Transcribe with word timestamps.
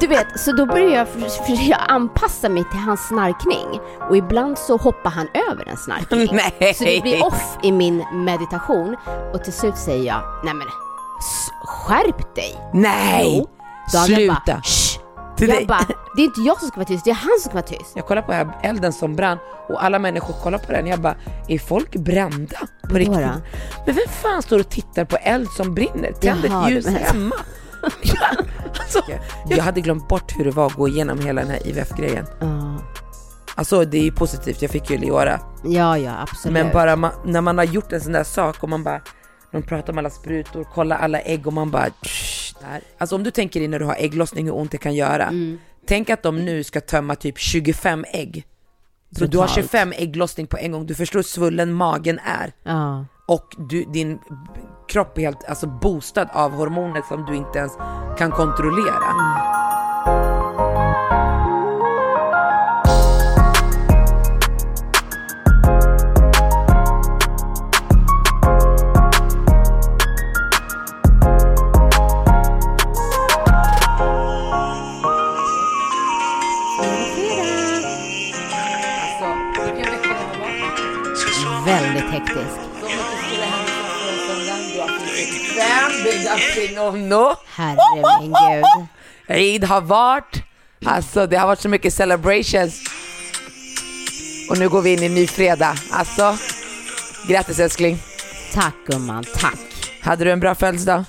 Du 0.00 0.06
vet, 0.08 0.40
så 0.40 0.52
då 0.52 0.66
börjar 0.66 0.90
jag 0.98 1.08
för- 1.08 1.20
försöka 1.44 1.74
anpassa 1.76 2.48
mig 2.48 2.64
till 2.70 2.80
hans 2.80 3.08
snarkning. 3.08 3.80
Och 4.10 4.16
ibland 4.16 4.58
så 4.58 4.76
hoppar 4.76 5.10
han 5.10 5.28
över 5.50 5.68
en 5.68 5.76
snarkning. 5.76 6.28
Nej. 6.60 6.74
Så 6.74 6.84
det 6.84 7.02
blir 7.02 7.24
off 7.24 7.58
i 7.62 7.72
min 7.72 8.04
meditation. 8.12 8.96
Och 9.32 9.44
till 9.44 9.52
slut 9.52 9.76
säger 9.76 10.06
jag, 10.06 10.20
nej 10.44 10.54
men 10.54 10.66
skärp 11.64 12.34
dig. 12.34 12.56
Nej! 12.72 13.34
Jo. 13.38 13.48
Daniel 13.92 14.16
Sluta! 14.16 14.34
Bara, 14.46 14.62
Shh. 14.62 14.98
Till 15.36 15.48
jag 15.48 15.58
dig. 15.58 15.66
bara, 15.66 15.86
det 16.16 16.22
är 16.22 16.24
inte 16.24 16.40
jag 16.40 16.58
som 16.58 16.68
ska 16.68 16.76
vara 16.76 16.86
tyst, 16.86 17.04
det 17.04 17.10
är 17.10 17.14
han 17.14 17.30
som 17.40 17.50
ska 17.50 17.52
vara 17.52 17.62
tyst. 17.66 17.92
Jag 17.94 18.06
kollar 18.06 18.22
på 18.22 18.32
här 18.32 18.58
elden 18.62 18.92
som 18.92 19.16
brann 19.16 19.38
och 19.68 19.84
alla 19.84 19.98
människor 19.98 20.34
kollar 20.42 20.58
på 20.58 20.72
den. 20.72 20.86
Jag 20.86 21.00
bara, 21.00 21.14
är 21.48 21.58
folk 21.58 21.96
brända 21.96 22.58
på 22.90 22.94
riktigt? 22.94 23.14
då? 23.18 23.20
Men 23.86 23.94
vem 23.94 24.08
fan 24.22 24.42
står 24.42 24.58
och 24.58 24.68
tittar 24.68 25.04
på 25.04 25.16
eld 25.16 25.48
som 25.50 25.74
brinner? 25.74 26.12
Tänd 26.12 26.44
ett 26.44 26.70
ljus 26.70 26.86
hemma. 26.86 27.34
Alltså, 28.80 29.02
jag 29.48 29.62
hade 29.64 29.80
glömt 29.80 30.08
bort 30.08 30.38
hur 30.38 30.44
det 30.44 30.50
var 30.50 30.66
att 30.66 30.72
gå 30.74 30.88
igenom 30.88 31.18
hela 31.18 31.40
den 31.42 31.50
här 31.50 31.66
IVF-grejen. 31.68 32.26
Ja, 32.40 32.78
Alltså 33.56 33.84
det 33.84 33.98
är 33.98 34.02
ju 34.02 34.12
positivt, 34.12 34.62
jag 34.62 34.70
fick 34.70 34.90
ju 34.90 34.98
Leora. 34.98 35.40
ja, 35.64 35.98
ja 35.98 36.12
absolut. 36.22 36.52
Men 36.52 36.72
bara 36.72 36.96
ma- 36.96 37.12
när 37.24 37.40
man 37.40 37.58
har 37.58 37.64
gjort 37.64 37.92
en 37.92 38.00
sån 38.00 38.12
där 38.12 38.24
sak 38.24 38.62
och 38.62 38.68
man 38.68 38.84
bara, 38.84 39.00
de 39.52 39.62
pratar 39.62 39.92
om 39.92 39.98
alla 39.98 40.10
sprutor, 40.10 40.64
kollar 40.64 40.96
alla 40.98 41.20
ägg 41.20 41.46
och 41.46 41.52
man 41.52 41.70
bara, 41.70 41.90
"Tsch, 41.90 42.54
där. 42.60 42.80
Alltså 42.98 43.16
om 43.16 43.22
du 43.22 43.30
tänker 43.30 43.60
dig 43.60 43.68
när 43.68 43.78
du 43.78 43.84
har 43.84 43.96
ägglossning 43.98 44.44
hur 44.46 44.54
ont 44.54 44.70
det 44.70 44.78
kan 44.78 44.94
göra. 44.94 45.24
Mm. 45.26 45.58
Tänk 45.86 46.10
att 46.10 46.22
de 46.22 46.44
nu 46.44 46.64
ska 46.64 46.80
tömma 46.80 47.14
typ 47.14 47.38
25 47.38 48.04
ägg. 48.12 48.46
Så 49.18 49.24
du 49.26 49.38
har 49.38 49.46
Brutalt. 49.46 49.50
25 49.54 49.92
ägglossning 49.96 50.46
på 50.46 50.56
en 50.56 50.72
gång, 50.72 50.86
du 50.86 50.94
förstår 50.94 51.18
hur 51.18 51.22
svullen 51.24 51.72
magen 51.72 52.18
är. 52.24 52.52
Ja. 52.62 53.04
Och 53.26 53.56
du, 53.58 53.84
din 53.84 54.20
kropp 54.88 55.18
är 55.18 55.22
helt 55.22 55.44
alltså, 55.44 55.66
boostad 55.66 56.28
av 56.32 56.52
hormoner 56.52 57.02
som 57.08 57.24
du 57.24 57.36
inte 57.36 57.58
ens 57.58 57.72
kan 58.18 58.30
kontrollera. 58.30 59.10
Mm. 60.06 60.33
Herre 87.54 88.20
min 88.20 88.30
gud. 88.32 88.86
Eid 89.28 89.64
har 89.64 89.80
varit, 89.80 90.42
alltså 90.84 91.26
det 91.26 91.36
har 91.36 91.46
varit 91.46 91.60
så 91.60 91.68
mycket 91.68 91.94
celebrations. 91.94 92.80
Och 94.50 94.58
nu 94.58 94.68
går 94.68 94.82
vi 94.82 94.92
in 94.92 95.02
i 95.02 95.08
ny 95.08 95.26
fredag. 95.26 95.74
Alltså, 95.92 96.34
grattis 97.28 97.58
älskling. 97.58 97.98
Tack 98.54 98.74
gumman, 98.86 99.24
tack. 99.34 99.58
Hade 100.02 100.24
du 100.24 100.30
en 100.32 100.40
bra 100.40 100.54
födelsedag? 100.54 101.04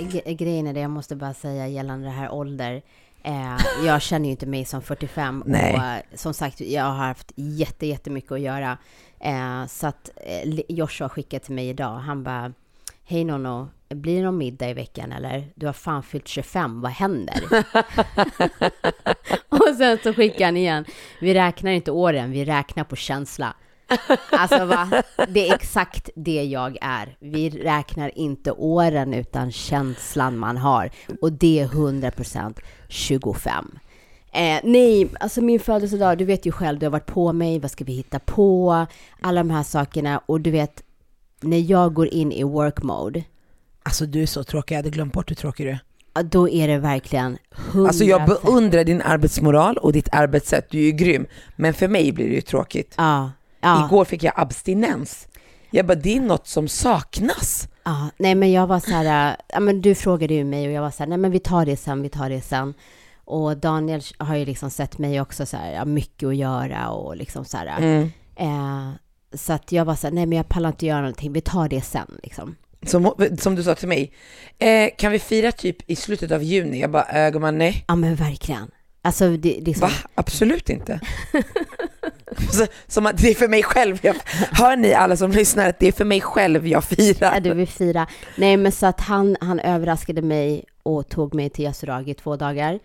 G- 0.00 0.34
grejen 0.34 0.66
är 0.66 0.72
det, 0.74 0.80
jag 0.80 0.90
måste 0.90 1.16
bara 1.16 1.34
säga 1.34 1.68
gällande 1.68 2.06
det 2.06 2.12
här 2.12 2.32
ålder. 2.32 2.82
Eh, 3.24 3.56
jag 3.84 4.02
känner 4.02 4.24
ju 4.26 4.30
inte 4.30 4.46
mig 4.46 4.64
som 4.64 4.82
45 4.82 5.42
Nej. 5.46 5.74
och 5.74 5.82
eh, 5.84 6.00
som 6.14 6.34
sagt, 6.34 6.60
jag 6.60 6.84
har 6.84 7.06
haft 7.06 7.32
jätte, 7.36 7.86
jättemycket 7.86 8.32
att 8.32 8.40
göra. 8.40 8.78
Eh, 9.20 9.66
så 9.66 9.86
att 9.86 10.10
eh, 10.26 10.60
Joshua 10.68 11.08
skickade 11.08 11.44
till 11.44 11.54
mig 11.54 11.68
idag, 11.68 11.94
han 11.98 12.22
bara, 12.24 12.52
hej 13.04 13.24
Nonno, 13.24 13.68
blir 13.94 14.16
det 14.16 14.22
någon 14.22 14.38
middag 14.38 14.70
i 14.70 14.74
veckan 14.74 15.12
eller? 15.12 15.52
Du 15.54 15.66
har 15.66 15.72
fan 15.72 16.02
fyllt 16.02 16.28
25, 16.28 16.80
vad 16.80 16.92
händer? 16.92 17.44
och 19.48 19.76
sen 19.78 19.98
så 20.02 20.14
skickar 20.14 20.44
han 20.44 20.56
igen, 20.56 20.84
vi 21.20 21.34
räknar 21.34 21.72
inte 21.72 21.90
åren, 21.90 22.30
vi 22.30 22.44
räknar 22.44 22.84
på 22.84 22.96
känsla. 22.96 23.54
Alltså 24.30 24.64
va? 24.64 25.02
Det 25.28 25.48
är 25.48 25.54
exakt 25.54 26.10
det 26.14 26.44
jag 26.44 26.78
är. 26.80 27.16
Vi 27.20 27.50
räknar 27.50 28.18
inte 28.18 28.52
åren 28.52 29.14
utan 29.14 29.52
känslan 29.52 30.38
man 30.38 30.56
har. 30.56 30.90
Och 31.20 31.32
det 31.32 31.60
är 31.60 31.66
100% 31.66 32.58
25. 32.88 33.78
Eh, 34.32 34.60
nej, 34.64 35.10
alltså 35.20 35.40
min 35.40 35.60
födelsedag, 35.60 36.18
du 36.18 36.24
vet 36.24 36.46
ju 36.46 36.52
själv, 36.52 36.78
du 36.78 36.86
har 36.86 36.90
varit 36.90 37.06
på 37.06 37.32
mig, 37.32 37.58
vad 37.58 37.70
ska 37.70 37.84
vi 37.84 37.92
hitta 37.92 38.18
på? 38.18 38.86
Alla 39.20 39.40
de 39.40 39.50
här 39.50 39.62
sakerna. 39.62 40.20
Och 40.26 40.40
du 40.40 40.50
vet, 40.50 40.82
när 41.40 41.70
jag 41.70 41.94
går 41.94 42.06
in 42.06 42.32
i 42.32 42.42
work 42.42 42.82
mode, 42.82 43.22
Alltså 43.82 44.06
du 44.06 44.22
är 44.22 44.26
så 44.26 44.44
tråkig, 44.44 44.74
jag 44.74 44.78
hade 44.78 44.90
glömt 44.90 45.12
bort 45.12 45.30
hur 45.30 45.36
tråkig 45.36 45.66
du 45.66 45.70
är. 45.70 45.78
ja, 46.14 46.22
då 46.22 46.48
är 46.48 46.68
det 46.68 46.78
verkligen 46.78 47.38
100 47.70 47.88
Alltså 47.88 48.04
jag 48.04 48.26
beundrar 48.26 48.84
din 48.84 49.02
arbetsmoral 49.02 49.76
och 49.76 49.92
ditt 49.92 50.08
arbetssätt, 50.12 50.70
du 50.70 50.78
är 50.78 50.82
ju 50.82 50.92
grym. 50.92 51.26
Men 51.56 51.74
för 51.74 51.88
mig 51.88 52.12
blir 52.12 52.28
det 52.28 52.34
ju 52.34 52.40
tråkigt. 52.40 52.94
Ja, 52.98 53.30
ja. 53.60 53.86
Igår 53.86 54.04
fick 54.04 54.22
jag 54.22 54.32
abstinens. 54.36 55.28
Jag 55.70 55.86
bara, 55.86 55.94
det 55.94 56.16
är 56.16 56.20
något 56.20 56.46
som 56.46 56.68
saknas. 56.68 57.68
Ja, 57.84 58.08
nej 58.16 58.34
men 58.34 58.52
jag 58.52 58.66
var 58.66 58.80
så 58.80 58.90
här, 58.90 59.30
äh, 59.30 59.36
ja 59.48 59.60
men 59.60 59.80
du 59.80 59.94
frågade 59.94 60.34
ju 60.34 60.44
mig 60.44 60.66
och 60.66 60.72
jag 60.72 60.82
var 60.82 60.90
så 60.90 60.98
här, 60.98 61.06
nej 61.06 61.18
men 61.18 61.30
vi 61.30 61.38
tar 61.38 61.66
det 61.66 61.76
sen, 61.76 62.02
vi 62.02 62.08
tar 62.08 62.30
det 62.30 62.40
sen. 62.40 62.74
Och 63.24 63.56
Daniel 63.56 64.02
har 64.18 64.36
ju 64.36 64.44
liksom 64.44 64.70
sett 64.70 64.98
mig 64.98 65.20
också 65.20 65.46
så 65.46 65.56
här, 65.56 65.72
ja, 65.72 65.84
mycket 65.84 66.26
att 66.26 66.36
göra 66.36 66.90
och 66.90 67.16
liksom 67.16 67.44
så 67.44 67.56
här. 67.56 67.78
Mm. 67.78 68.10
Eh, 68.36 68.90
så 69.34 69.52
att 69.52 69.72
jag 69.72 69.84
var 69.84 69.94
så 69.94 70.06
här, 70.06 70.14
nej 70.14 70.26
men 70.26 70.36
jag 70.36 70.48
pallar 70.48 70.68
inte 70.68 70.86
göra 70.86 71.00
någonting, 71.00 71.32
vi 71.32 71.40
tar 71.40 71.68
det 71.68 71.80
sen 71.80 72.18
liksom. 72.22 72.56
Som, 72.86 73.14
som 73.38 73.54
du 73.54 73.62
sa 73.62 73.74
till 73.74 73.88
mig, 73.88 74.12
eh, 74.58 74.90
kan 74.98 75.12
vi 75.12 75.18
fira 75.18 75.52
typ 75.52 75.90
i 75.90 75.96
slutet 75.96 76.30
av 76.30 76.42
juni? 76.42 76.80
Jag 76.80 76.90
bara, 76.90 77.26
äh, 77.26 77.32
gumman 77.32 77.58
nej. 77.58 77.84
Ja 77.88 77.96
men 77.96 78.14
verkligen. 78.14 78.70
Alltså 79.02 79.36
det, 79.36 79.60
liksom, 79.60 79.88
Va? 79.88 79.94
Absolut 80.14 80.70
inte. 80.70 81.00
Så, 82.50 82.66
som 82.86 83.06
att 83.06 83.18
det 83.18 83.30
är 83.30 83.34
för 83.34 83.48
mig 83.48 83.62
själv. 83.62 83.98
Jag, 84.02 84.16
hör 84.52 84.76
ni 84.76 84.94
alla 84.94 85.16
som 85.16 85.30
lyssnar 85.30 85.68
att 85.68 85.78
det 85.78 85.88
är 85.88 85.92
för 85.92 86.04
mig 86.04 86.20
själv 86.20 86.66
jag 86.66 86.84
firar? 86.84 87.34
ja, 87.34 87.40
du 87.40 87.54
vill 87.54 87.68
fira. 87.68 88.06
Nej 88.36 88.56
men 88.56 88.72
så 88.72 88.86
att 88.86 89.00
han, 89.00 89.36
han 89.40 89.60
överraskade 89.60 90.22
mig 90.22 90.64
och 90.82 91.08
tog 91.08 91.34
mig 91.34 91.50
till 91.50 91.64
Yasuragi 91.64 92.10
i 92.10 92.14
två 92.14 92.36
dagar. 92.36 92.78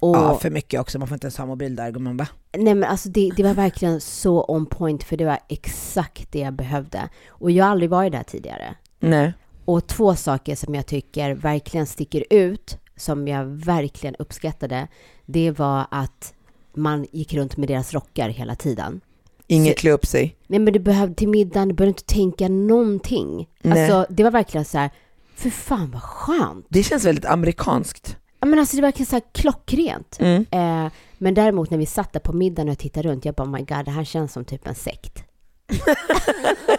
Och, 0.00 0.16
Ja, 0.16 0.38
för 0.38 0.50
mycket 0.50 0.80
också. 0.80 0.98
Man 0.98 1.08
får 1.08 1.14
inte 1.14 1.24
ens 1.24 1.38
ha 1.38 1.46
mobil 1.46 1.76
där 1.76 1.90
gumman 1.90 2.16
va? 2.16 2.28
Nej 2.56 2.74
men 2.74 2.84
alltså 2.84 3.08
det, 3.08 3.32
det 3.36 3.42
var 3.42 3.54
verkligen 3.54 4.00
så 4.00 4.44
on 4.48 4.66
point 4.66 5.04
för 5.04 5.16
det 5.16 5.24
var 5.24 5.38
exakt 5.48 6.32
det 6.32 6.38
jag 6.38 6.52
behövde. 6.52 7.08
Och 7.28 7.50
jag 7.50 7.64
har 7.64 7.70
aldrig 7.70 7.90
varit 7.90 8.12
där 8.12 8.22
tidigare. 8.22 8.74
Nej. 9.00 9.32
Och 9.64 9.86
två 9.86 10.16
saker 10.16 10.56
som 10.56 10.74
jag 10.74 10.86
tycker 10.86 11.34
verkligen 11.34 11.86
sticker 11.86 12.24
ut, 12.30 12.78
som 12.96 13.28
jag 13.28 13.44
verkligen 13.44 14.16
uppskattade, 14.18 14.88
det 15.26 15.50
var 15.50 15.86
att 15.90 16.34
man 16.74 17.06
gick 17.12 17.34
runt 17.34 17.56
med 17.56 17.68
deras 17.68 17.94
rockar 17.94 18.28
hela 18.28 18.54
tiden. 18.54 19.00
Inget 19.46 19.78
klä 19.78 19.90
upp 19.90 20.06
sig. 20.06 20.36
Nej 20.46 20.58
men 20.58 20.72
du 20.72 20.78
behövde 20.78 21.14
till 21.14 21.28
middagen, 21.28 21.68
du 21.68 21.74
behövde 21.74 21.90
inte 21.90 22.14
tänka 22.14 22.48
någonting. 22.48 23.48
Nej. 23.62 23.90
Alltså 23.90 24.14
det 24.14 24.22
var 24.22 24.30
verkligen 24.30 24.64
så 24.64 24.78
här, 24.78 24.90
för 25.34 25.50
fan 25.50 25.90
vad 25.90 26.02
skönt. 26.02 26.66
Det 26.68 26.82
känns 26.82 27.04
väldigt 27.04 27.24
amerikanskt. 27.24 28.16
Ja 28.40 28.46
men 28.46 28.58
alltså 28.58 28.76
det 28.76 28.82
var 28.82 28.86
verkligen 28.86 29.06
så 29.06 29.16
här 29.16 29.22
klockrent. 29.32 30.18
Mm. 30.20 30.46
Eh, 30.50 30.92
men 31.18 31.34
däremot 31.34 31.70
när 31.70 31.78
vi 31.78 31.86
satt 31.86 32.12
där 32.12 32.20
på 32.20 32.32
middagen 32.32 32.68
och 32.68 32.78
tittade 32.78 33.08
runt, 33.08 33.24
jag 33.24 33.34
bara 33.34 33.44
oh 33.44 33.52
my 33.52 33.58
god, 33.58 33.84
det 33.84 33.90
här 33.90 34.04
känns 34.04 34.32
som 34.32 34.44
typ 34.44 34.66
en 34.66 34.74
sekt. 34.74 35.24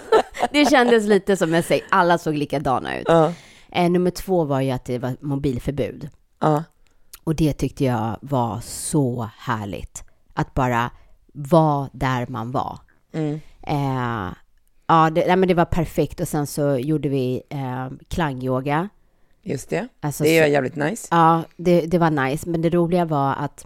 det 0.52 0.66
kändes 0.66 1.08
lite 1.08 1.38
som 1.38 1.54
en 1.54 1.64
sekt, 1.64 1.86
alla 1.90 2.18
såg 2.18 2.36
likadana 2.36 3.00
ut. 3.00 3.06
Ja. 3.08 3.34
Eh, 3.72 3.90
nummer 3.90 4.12
två 4.12 4.44
var 4.44 4.62
ju 4.62 4.72
att 4.72 4.86
det 4.86 5.00
var 5.00 5.16
mobilförbud. 5.22 6.10
Ja. 6.40 6.64
Och 7.24 7.36
det 7.36 7.54
tyckte 7.54 7.84
jag 7.84 8.18
var 8.22 8.60
så 8.64 9.30
härligt. 9.38 10.04
Att 10.34 10.54
bara 10.54 10.92
vara 11.34 11.90
där 11.94 12.28
man 12.28 12.52
var. 12.52 12.80
Mm. 13.14 13.40
Eh, 13.62 14.34
ja, 14.88 15.10
det, 15.10 15.28
nej, 15.28 15.36
men 15.36 15.48
det 15.48 15.54
var 15.54 15.66
perfekt. 15.66 16.20
Och 16.20 16.28
sen 16.28 16.48
så 16.48 16.78
gjorde 16.78 17.10
vi 17.10 17.44
eh, 17.50 17.90
klangyoga. 18.08 18.90
Just 19.44 19.70
det. 19.70 19.88
Alltså, 20.02 20.24
det 20.24 20.38
är 20.38 20.48
jävligt 20.48 20.76
nice. 20.76 21.08
Ja, 21.12 21.44
det, 21.58 21.82
det 21.82 21.98
var 21.98 22.10
nice. 22.10 22.50
Men 22.50 22.62
det 22.62 22.70
roliga 22.70 23.06
var 23.06 23.36
att 23.36 23.66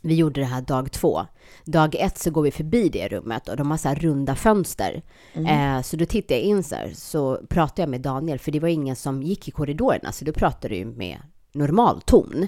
Vi 0.00 0.14
gjorde 0.14 0.40
det 0.40 0.46
här 0.46 0.60
dag 0.62 0.92
två. 0.92 1.26
Dag 1.64 1.94
ett 1.94 2.18
så 2.18 2.30
går 2.30 2.42
vi 2.42 2.50
förbi 2.50 2.88
det 2.88 3.08
rummet 3.08 3.48
och 3.48 3.56
de 3.56 3.70
har 3.70 3.78
så 3.78 3.88
här 3.88 3.94
runda 3.96 4.34
fönster. 4.34 5.02
Eh, 5.34 5.82
så 5.82 5.96
då 5.96 6.04
tittar 6.06 6.34
jag 6.34 6.44
in 6.44 6.62
så 6.62 6.74
här, 6.74 6.90
så 6.94 7.40
pratar 7.48 7.82
jag 7.82 7.90
med 7.90 8.00
Daniel, 8.00 8.38
för 8.38 8.52
det 8.52 8.60
var 8.60 8.68
ingen 8.68 8.96
som 8.96 9.22
gick 9.22 9.48
i 9.48 9.50
korridorerna, 9.50 10.12
så 10.12 10.24
då 10.24 10.32
pratade 10.32 10.74
du 10.74 10.84
med 10.84 11.18
normal 11.52 12.00
ton. 12.00 12.46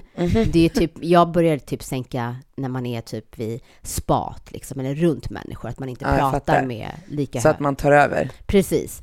Det 0.51 0.65
är 0.65 0.69
typ, 0.69 0.91
jag 1.01 1.31
började 1.31 1.59
typ 1.59 1.83
sänka 1.83 2.35
när 2.57 2.69
man 2.69 2.85
är 2.85 3.01
typ 3.01 3.37
vid 3.39 3.61
spat, 3.81 4.51
liksom, 4.51 4.79
eller 4.79 4.95
runt 4.95 5.29
människor, 5.29 5.69
att 5.69 5.79
man 5.79 5.89
inte 5.89 6.05
Ja, 6.05 6.31
pratar 6.31 6.65
med 6.65 6.89
lika 7.07 7.41
Så 7.41 7.47
hög. 7.47 7.53
att 7.55 7.59
man 7.59 7.75
tar 7.75 7.91
över. 7.91 8.31
Precis. 8.45 9.01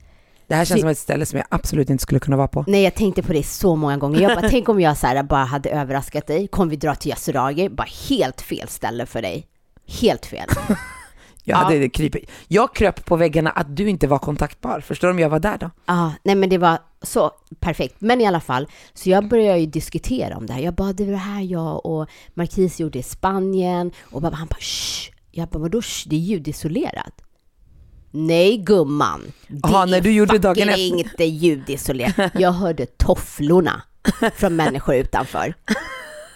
Det 0.51 0.57
här 0.57 0.65
känns 0.65 0.79
Så- 0.81 0.83
som 0.83 0.89
ett 0.91 0.99
ställe 0.99 1.27
som 1.27 1.37
jag 1.37 1.47
absolut 1.51 1.91
inte 1.91 2.03
skulle 2.03 2.21
kunna 2.21 2.37
vara 2.37 2.49
på. 2.49 2.65
Nej, 2.67 2.83
jag 2.83 2.95
tänkte 2.95 3.23
på 3.23 3.33
det 3.33 3.43
så 3.43 3.77
många 3.77 3.97
gånger. 3.97 4.21
Jag 4.21 4.39
bara, 4.39 4.49
tänk 4.51 4.69
om 4.69 4.81
jag 4.81 4.97
så 4.97 5.07
här 5.07 5.23
bara 5.23 5.45
hade 5.45 5.71
överraskat 5.71 6.27
dig. 6.27 6.49
Kom 6.49 6.69
vi 6.69 6.77
dra 6.77 6.95
till 6.95 7.11
Yasuragi? 7.11 7.69
Bara 7.69 7.87
helt 8.09 8.41
fel 8.41 8.69
ställe 8.69 9.07
för 9.07 9.23
dig. 9.23 9.47
Helt 10.01 10.27
fel. 10.27 10.47
Jag, 11.45 11.57
hade 11.57 11.89
kryper. 11.89 12.21
jag 12.49 12.75
kröp 12.75 13.05
på 13.05 13.17
väggarna 13.17 13.51
att 13.51 13.77
du 13.77 13.89
inte 13.89 14.07
var 14.07 14.19
kontaktbar. 14.19 14.81
Förstår 14.81 15.09
du 15.09 15.13
om 15.15 15.19
jag 15.19 15.29
var 15.29 15.39
där 15.39 15.59
då? 15.59 15.71
Ja, 15.87 16.13
nej 16.23 16.35
men 16.35 16.49
det 16.49 16.59
var 16.59 16.79
så 17.03 17.31
perfekt. 17.61 17.95
Men 17.99 18.21
i 18.21 18.27
alla 18.27 18.41
fall, 18.41 18.67
så 18.95 19.11
jag 19.11 19.29
började 19.29 19.59
ju 19.59 19.67
diskutera 19.67 20.37
om 20.37 20.47
det 20.47 20.53
här. 20.53 20.61
Jag 20.61 20.75
bara, 20.75 20.93
det 20.93 21.05
var 21.05 21.13
det 21.13 21.17
här 21.19 21.43
jag 21.43 21.87
och 21.87 22.09
Marquis 22.35 22.81
gjorde 22.81 22.99
i 22.99 23.03
Spanien. 23.03 23.91
Och 24.11 24.23
bara, 24.23 24.35
han 24.35 24.47
bara, 24.49 24.61
shh. 24.61 25.11
Jag 25.31 25.49
bara, 25.49 25.59
vadå 25.59 25.83
shh? 25.83 26.09
Det 26.09 26.17
är 26.17 26.21
ljudisolerat. 26.21 27.13
Nej 28.11 28.57
gumman, 28.57 29.21
det 29.49 29.61
Jaha, 29.63 29.87
när 29.87 29.97
är 29.99 30.01
du 30.01 30.13
gjorde 30.13 30.39
dagen 30.39 30.69
efter. 30.69 30.81
inte 30.83 31.25
ljudisolerat. 31.25 32.33
Jag 32.35 32.53
hörde 32.53 32.87
tofflorna 32.87 33.83
från 34.35 34.57
människor 34.57 34.95
utanför. 34.95 35.55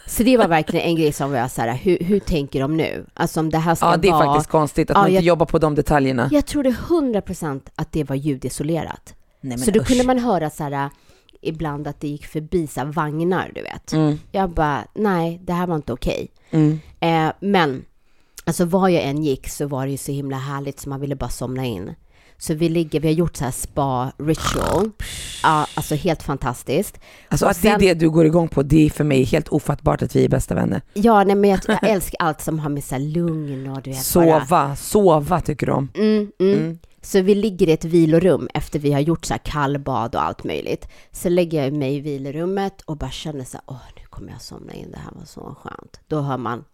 Så 0.06 0.22
det 0.22 0.36
var 0.36 0.48
verkligen 0.48 0.86
en 0.86 0.96
grej 0.96 1.12
som 1.12 1.32
var 1.32 1.48
så 1.48 1.60
här, 1.60 1.74
hur, 1.74 1.98
hur 2.00 2.20
tänker 2.20 2.60
de 2.60 2.76
nu? 2.76 3.06
Alltså 3.14 3.40
om 3.40 3.50
det 3.50 3.58
här 3.58 3.74
ska 3.74 3.86
Ja, 3.90 3.96
det 3.96 4.08
är 4.08 4.12
vara... 4.12 4.24
faktiskt 4.24 4.50
konstigt 4.50 4.90
att 4.90 4.94
Ja, 4.96 5.00
man 5.00 5.08
inte 5.10 5.14
jag- 5.14 5.24
jobbar 5.24 5.46
på 5.46 5.58
de 5.58 5.74
detaljerna. 5.74 6.28
Jag 6.32 6.46
trodde 6.46 6.70
100% 6.70 7.60
att 7.74 7.92
det 7.92 8.04
var 8.04 8.16
ljudisolerat. 8.16 9.14
Nej, 9.40 9.58
så 9.58 9.70
då 9.70 9.80
usch. 9.80 9.86
kunde 9.86 10.04
man 10.04 10.18
höra 10.18 10.50
så 10.50 10.64
här 10.64 10.90
ibland 11.42 11.86
att 11.88 12.00
det 12.00 12.08
gick 12.08 12.26
förbi 12.26 12.66
så 12.66 12.80
här 12.80 12.86
vagnar, 12.86 13.52
du 13.54 13.62
vet. 13.62 13.92
Mm. 13.92 14.18
Jag 14.32 14.50
bara, 14.50 14.84
nej, 14.94 15.40
det 15.44 15.52
här 15.52 15.66
var 15.66 15.76
inte 15.76 15.92
okej. 15.92 16.28
Mm. 16.50 16.80
Eh, 17.00 17.32
men, 17.40 17.84
alltså 18.44 18.64
var 18.64 18.88
jag 18.88 19.02
än 19.05 19.23
gick 19.23 19.49
så 19.49 19.67
var 19.67 19.85
det 19.87 19.91
ju 19.93 19.99
så 19.99 20.12
himla 20.12 20.37
härligt 20.37 20.81
så 20.81 20.88
man 20.88 21.00
ville 21.00 21.17
bara 21.17 21.31
somna 21.31 21.64
in. 21.64 21.94
Så 22.38 22.55
vi 22.55 22.69
ligger, 22.69 23.00
vi 23.00 23.08
har 23.08 23.14
gjort 23.14 23.37
så 23.37 23.44
här 23.44 23.50
spa-ritual. 23.50 24.91
Ja, 25.43 25.67
alltså 25.75 25.94
helt 25.94 26.23
fantastiskt. 26.23 26.99
Alltså 27.29 27.44
Och 27.44 27.50
att 27.50 27.62
det 27.62 27.69
är 27.69 27.73
sen- 27.73 27.81
det 27.81 27.94
du 27.94 28.11
går 28.11 28.26
igång 28.26 28.49
på, 28.49 28.62
det 28.62 28.87
är 28.87 28.91
för 28.91 29.05
mig 29.05 29.25
helt 29.25 29.49
ofattbart 29.49 30.02
att 30.02 30.17
vi 30.17 30.25
är 30.25 30.29
bästa 30.29 30.55
vänner. 30.55 30.82
Ja, 30.94 31.25
nej 31.25 31.37
men 31.37 31.50
jag, 31.50 31.61
jag 31.69 31.79
älskar 31.91 32.17
allt 32.20 32.41
som 32.41 32.58
har 32.58 32.70
med 32.70 32.85
så 32.85 32.94
här 32.94 33.02
lugn 33.02 33.70
och 33.70 33.82
du 33.82 33.91
vet 33.91 34.14
bara... 34.14 34.41
Sova, 34.44 34.76
sova 34.76 35.41
tycker 35.41 35.67
du 35.67 35.73
om. 35.73 35.88
Mm, 35.94 36.32
mm. 36.38 36.58
Mm. 36.58 36.79
Så 37.02 37.20
vi 37.20 37.35
ligger 37.35 37.69
i 37.69 37.73
ett 37.73 37.85
vilorum 37.85 38.49
efter 38.55 38.79
vi 38.79 38.93
har 38.93 39.00
gjort 39.00 39.25
så 39.25 39.35
här 39.35 39.41
kallbad 39.44 40.14
och 40.14 40.23
allt 40.23 40.44
möjligt. 40.44 40.88
Så 41.12 41.29
lägger 41.29 41.64
jag 41.64 41.73
mig 41.73 41.94
i 41.96 42.00
vilorummet 42.00 42.81
och 42.82 42.96
bara 42.96 43.11
känner 43.11 43.44
så 43.44 43.56
här, 43.56 43.64
åh 43.67 43.81
nu 43.96 44.02
kommer 44.11 44.32
jag 44.32 44.43
somna 44.43 44.73
in, 44.75 44.91
det 44.91 44.99
här 44.99 45.11
var 45.19 45.25
så 45.25 45.56
skönt. 45.62 46.00
Då 46.08 46.20
hör 46.20 46.38
man, 46.38 46.64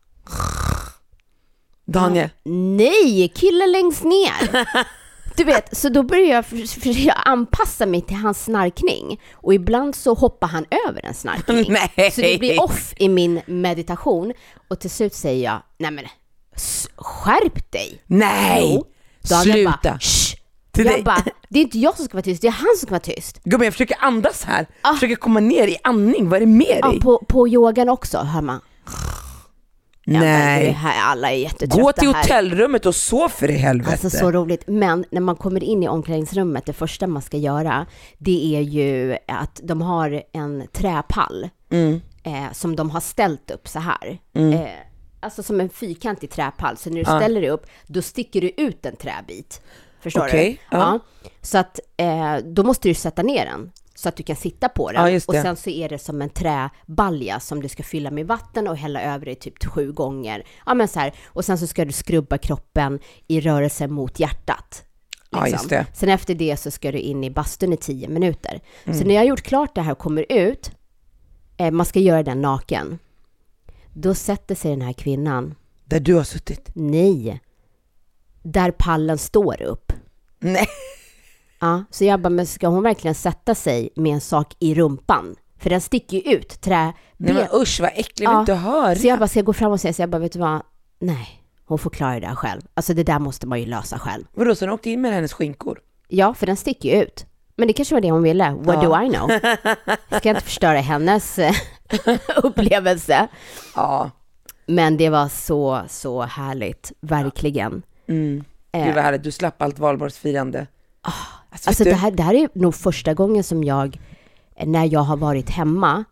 Daniel, 1.93 2.29
nej, 2.45 3.29
killen 3.35 3.73
längst 3.73 4.05
ner! 4.05 4.67
Du 5.37 5.45
vet, 5.45 5.77
så 5.77 5.89
då 5.89 6.03
börjar 6.03 6.35
jag 6.35 6.47
för- 6.47 6.81
försöka 6.81 7.13
anpassa 7.13 7.87
mig 7.87 8.01
till 8.03 8.17
hans 8.17 8.45
snarkning. 8.45 9.21
Och 9.35 9.55
ibland 9.55 9.95
så 9.95 10.15
hoppar 10.15 10.49
han 10.49 10.65
över 10.89 11.05
en 11.05 11.15
snarkning. 11.15 11.67
Nej. 11.97 12.11
Så 12.11 12.21
det 12.21 12.39
blir 12.39 12.63
off 12.63 12.93
i 12.97 13.09
min 13.09 13.41
meditation. 13.47 14.33
Och 14.69 14.81
till 14.81 14.91
slut 14.91 15.15
säger 15.15 15.45
jag, 15.45 15.63
nej 15.79 15.91
men 15.91 16.05
skärp 16.97 17.73
dig! 17.73 18.03
nej! 18.07 18.73
Jo. 18.75 18.85
Daniel 19.29 19.53
Sluta! 19.55 19.79
Bara, 19.83 19.99
Shh. 19.99 20.35
Till 20.73 20.85
jag 20.87 20.95
dig. 20.95 21.03
bara, 21.03 21.25
det 21.49 21.59
är 21.59 21.63
inte 21.63 21.79
jag 21.79 21.97
som 21.97 22.05
ska 22.05 22.15
vara 22.15 22.23
tyst, 22.23 22.43
det 22.43 22.49
är 22.49 22.53
han 22.53 22.69
som 22.79 22.87
ska 22.87 22.91
vara 22.91 23.01
tyst. 23.01 23.41
Gubben 23.45 23.65
jag 23.65 23.75
försöker 23.75 23.97
andas 24.01 24.45
här, 24.45 24.67
Ah. 24.83 24.95
försöker 24.95 25.17
komma 25.17 25.41
ner 25.41 25.67
i 25.69 25.77
andning, 25.85 26.29
vad 26.29 26.37
är 26.37 26.41
det 26.41 26.53
med 26.53 26.81
dig? 26.83 27.01
på, 27.01 27.25
på 27.29 27.49
yogan 27.49 27.89
också 27.89 28.19
hör 28.19 28.41
man. 28.43 28.61
Ja, 30.05 30.20
nej. 30.20 30.70
här, 30.70 31.02
alla 31.12 31.31
är 31.31 31.37
jättetrötta 31.37 31.82
Gå 31.82 31.93
till 31.93 32.08
här. 32.14 32.23
hotellrummet 32.23 32.87
och 32.87 32.94
sov 32.94 33.29
för 33.29 33.50
i 33.50 33.56
helvete. 33.56 33.91
Alltså 33.93 34.11
så 34.11 34.31
roligt. 34.32 34.62
Men 34.67 35.05
när 35.11 35.20
man 35.20 35.37
kommer 35.37 35.64
in 35.64 35.82
i 35.82 35.88
omklädningsrummet, 35.88 36.67
det 36.67 36.73
första 36.73 37.06
man 37.06 37.23
ska 37.23 37.37
göra, 37.37 37.87
det 38.19 38.56
är 38.56 38.61
ju 38.61 39.17
att 39.29 39.61
de 39.62 39.82
har 39.82 40.23
en 40.32 40.67
träpall 40.73 41.49
Mm. 41.73 42.00
eh, 42.23 42.52
som 42.52 42.76
de 42.76 42.91
har 42.91 43.00
ställt 43.00 43.50
upp 43.50 43.69
så 43.69 43.79
här. 43.79 44.19
Eh, 44.35 44.61
alltså 45.20 45.43
som 45.43 45.61
en 45.61 45.69
fyrkantig 45.69 46.31
träpall. 46.31 46.76
Så 46.76 46.91
när 46.91 46.97
du 46.97 47.02
Ja. 47.11 47.19
ställer 47.20 47.41
dig 47.41 47.50
upp, 47.50 47.67
då 47.87 48.02
sticker 48.02 48.41
du 48.41 48.50
ut 48.56 48.87
en 48.87 48.97
träbit. 48.97 49.61
Förstår 50.00 50.26
Okej, 50.26 50.61
du? 50.70 50.76
ja. 50.76 50.99
Så 51.43 51.58
att 51.58 51.81
eh, 51.97 52.37
då 52.44 52.62
måste 52.62 52.88
du 52.88 52.94
sätta 52.94 53.23
ner 53.23 53.44
den 53.47 53.70
så 54.00 54.08
att 54.08 54.17
du 54.17 54.23
kan 54.23 54.37
sitta 54.37 54.69
på 54.69 54.93
den. 54.93 55.12
Ja, 55.12 55.20
och 55.26 55.35
sen 55.35 55.56
så 55.56 55.70
är 55.70 55.88
det 55.88 55.99
som 55.99 56.23
en 56.23 56.31
träbalja 56.31 57.41
som 57.41 57.62
du 57.62 57.69
ska 57.69 57.82
fylla 57.82 58.11
med 58.11 58.26
vatten 58.26 58.69
och 58.69 58.76
hälla 58.76 59.02
över 59.02 59.26
dig 59.26 59.35
typ 59.35 59.64
sju 59.64 59.93
gånger. 59.93 60.47
Ja, 60.67 60.75
men 60.75 60.88
så 60.88 61.00
här. 61.00 61.14
Och 61.26 61.44
sen 61.44 61.58
så 61.58 61.67
ska 61.67 61.85
du 61.85 61.93
skrubba 61.93 62.38
kroppen 62.38 63.00
i 63.29 63.41
rörelse 63.41 63.88
mot 63.88 64.20
hjärtat. 64.20 64.85
Ja, 65.31 65.49
just 65.49 65.69
det. 65.69 65.87
Sen 65.94 66.08
efter 66.08 66.35
det 66.35 66.56
så 66.56 66.70
ska 66.70 66.93
du 66.93 66.99
in 66.99 67.25
i 67.25 67.31
bastun 67.31 67.73
i 67.73 67.76
tio 67.76 68.08
minuter. 68.08 68.61
Mm. 68.85 68.99
Så 68.99 69.05
när 69.05 69.14
jag 69.14 69.20
har 69.20 69.26
gjort 69.26 69.43
klart 69.43 69.75
det 69.75 69.82
här 69.82 69.93
och 69.93 69.99
kommer 69.99 70.26
ut, 70.29 70.70
eh, 71.56 71.70
man 71.70 71.87
ska 71.87 71.99
göra 71.99 72.23
den 72.23 72.41
naken, 72.43 72.99
då 73.93 74.14
sätter 74.14 74.55
sig 74.55 74.70
den 74.70 74.82
här 74.82 74.93
kvinnan, 74.93 75.55
Där 75.85 76.00
du 76.00 76.14
har 76.14 76.25
suttit. 76.25 76.70
nej, 76.75 77.41
där 78.43 78.70
pallen 78.70 79.19
står 79.19 79.62
upp. 79.62 79.93
Nej. 80.38 80.67
Ja, 81.61 81.85
så 81.91 82.05
jag 82.05 82.21
bara, 82.21 82.29
men 82.31 82.47
ska 82.47 82.67
hon 82.69 82.83
verkligen 82.83 83.15
sätta 83.15 83.55
sig 83.55 83.89
med 83.97 84.12
en 84.15 84.21
sak 84.21 84.55
i 84.59 84.75
rumpan? 84.75 85.37
För 85.59 85.71
den 85.71 85.81
sticker 85.81 86.17
ju 86.17 86.23
ut, 86.37 86.61
trä... 86.61 86.93
Nej 87.17 87.35
men 87.35 87.47
usch 87.61 87.81
vad 87.81 87.91
äckligt, 87.91 88.21
Ja. 88.21 88.41
inte 88.41 88.55
höra. 88.55 88.95
Så 88.97 89.07
jag 89.07 89.19
bara, 89.19 89.29
ska 89.29 89.39
jag 89.39 89.47
gå 89.47 89.53
fram 89.53 89.73
och 89.73 89.81
säga, 89.81 89.93
så 89.93 90.03
jag 90.03 90.11
bara, 90.11 90.19
vet 90.19 90.33
du 90.33 90.39
vad? 90.39 90.62
Nej, 91.01 91.43
hon 91.65 91.79
får 91.79 91.91
klara 91.91 92.15
det 92.15 92.21
där 92.27 92.35
själv. 92.35 92.61
Alltså 92.75 92.95
det 92.95 93.03
där 93.03 93.19
måste 93.19 93.47
man 93.47 93.61
ju 93.61 93.67
lösa 93.67 93.99
själv. 93.99 94.25
Vadå, 94.35 94.55
så 94.55 94.65
hon 94.65 94.75
åkte 94.75 94.91
in 94.91 95.01
med 95.01 95.12
hennes 95.12 95.33
skinkor? 95.33 95.79
Ja, 96.09 96.35
för 96.35 96.47
den 96.47 96.57
sticker 96.57 96.89
ju 96.97 97.03
ut. 97.03 97.27
Men 97.57 97.67
det 97.69 97.73
kanske 97.75 97.95
var 97.95 98.01
det 98.01 98.11
hon 98.11 98.23
ville. 98.23 98.51
What 98.61 98.83
Ja. 98.83 98.89
do 98.89 99.03
I 99.05 99.09
know? 99.15 99.29
Ska 100.19 100.29
jag 100.29 100.37
inte 100.37 100.45
förstöra 100.45 100.79
hennes 100.81 101.39
eh, 101.39 101.55
upplevelse. 102.43 103.29
Ja. 103.77 104.11
Men 104.67 104.97
det 104.97 105.09
var 105.09 105.29
så, 105.29 105.83
så 105.89 106.23
härligt. 106.23 106.93
Verkligen. 107.01 107.83
Mm. 108.09 108.45
Eh, 108.73 108.85
Gud 108.87 108.95
vad 108.95 109.05
härligt, 109.05 109.23
du 109.23 109.33
slapp 109.33 109.62
allt 109.62 109.79
valborgsfirande. 109.79 110.67
Alltså, 111.50 111.70
Alltså 111.70 111.85
det 111.85 111.94
här, 111.94 112.11
det 112.11 112.23
här 112.23 112.35
är 112.35 112.49
nog 112.55 112.75
första 112.75 113.14
gången 113.14 113.44
som 113.44 113.64
jag, 113.64 114.00
när 114.67 114.93
jag 114.93 115.00
har 115.00 115.17
varit 115.17 115.50
hemma, 115.50 116.05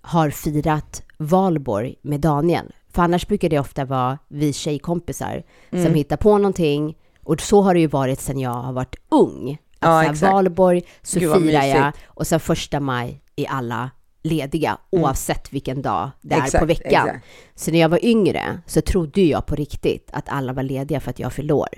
har 0.00 0.30
firat 0.30 1.02
valborg 1.18 1.94
med 2.02 2.20
Daniel. 2.20 2.72
För 2.92 3.02
annars 3.02 3.26
brukar 3.26 3.48
det 3.48 3.58
ofta 3.58 3.84
vara 3.84 4.18
vi 4.28 4.52
tjejkompisar 4.52 5.42
Mm. 5.70 5.84
som 5.84 5.94
hittar 5.94 6.16
på 6.16 6.38
någonting. 6.38 6.96
Och 7.24 7.40
så 7.40 7.62
har 7.62 7.74
det 7.74 7.80
ju 7.80 7.86
varit 7.86 8.20
sedan 8.20 8.38
jag 8.38 8.50
har 8.50 8.72
varit 8.72 8.96
ung. 9.08 9.58
Ja, 9.80 9.88
Alltså 9.88 10.12
exakt. 10.12 10.32
valborg 10.32 10.82
så 11.02 11.20
Gud, 11.20 11.32
firar 11.42 11.62
jag 11.64 11.92
och 12.06 12.26
sen 12.26 12.40
första 12.40 12.80
maj 12.80 13.22
är 13.36 13.46
alla 13.50 13.90
lediga 14.22 14.78
oavsett 14.90 15.52
vilken 15.52 15.82
dag 15.82 16.10
det 16.20 16.34
är 16.34 16.38
på 16.40 16.44
Exakt, 16.46 16.64
veckan. 16.70 17.08
exakt. 17.08 17.26
Så 17.54 17.70
när 17.70 17.78
jag 17.78 17.88
var 17.88 18.04
yngre 18.04 18.60
så 18.66 18.80
trodde 18.80 19.22
jag 19.22 19.46
på 19.46 19.54
riktigt 19.54 20.10
att 20.12 20.28
alla 20.28 20.52
var 20.52 20.62
lediga 20.62 21.00
för 21.00 21.10
att 21.10 21.18
jag 21.18 21.32
fyllde 21.32 21.54
år. 21.54 21.68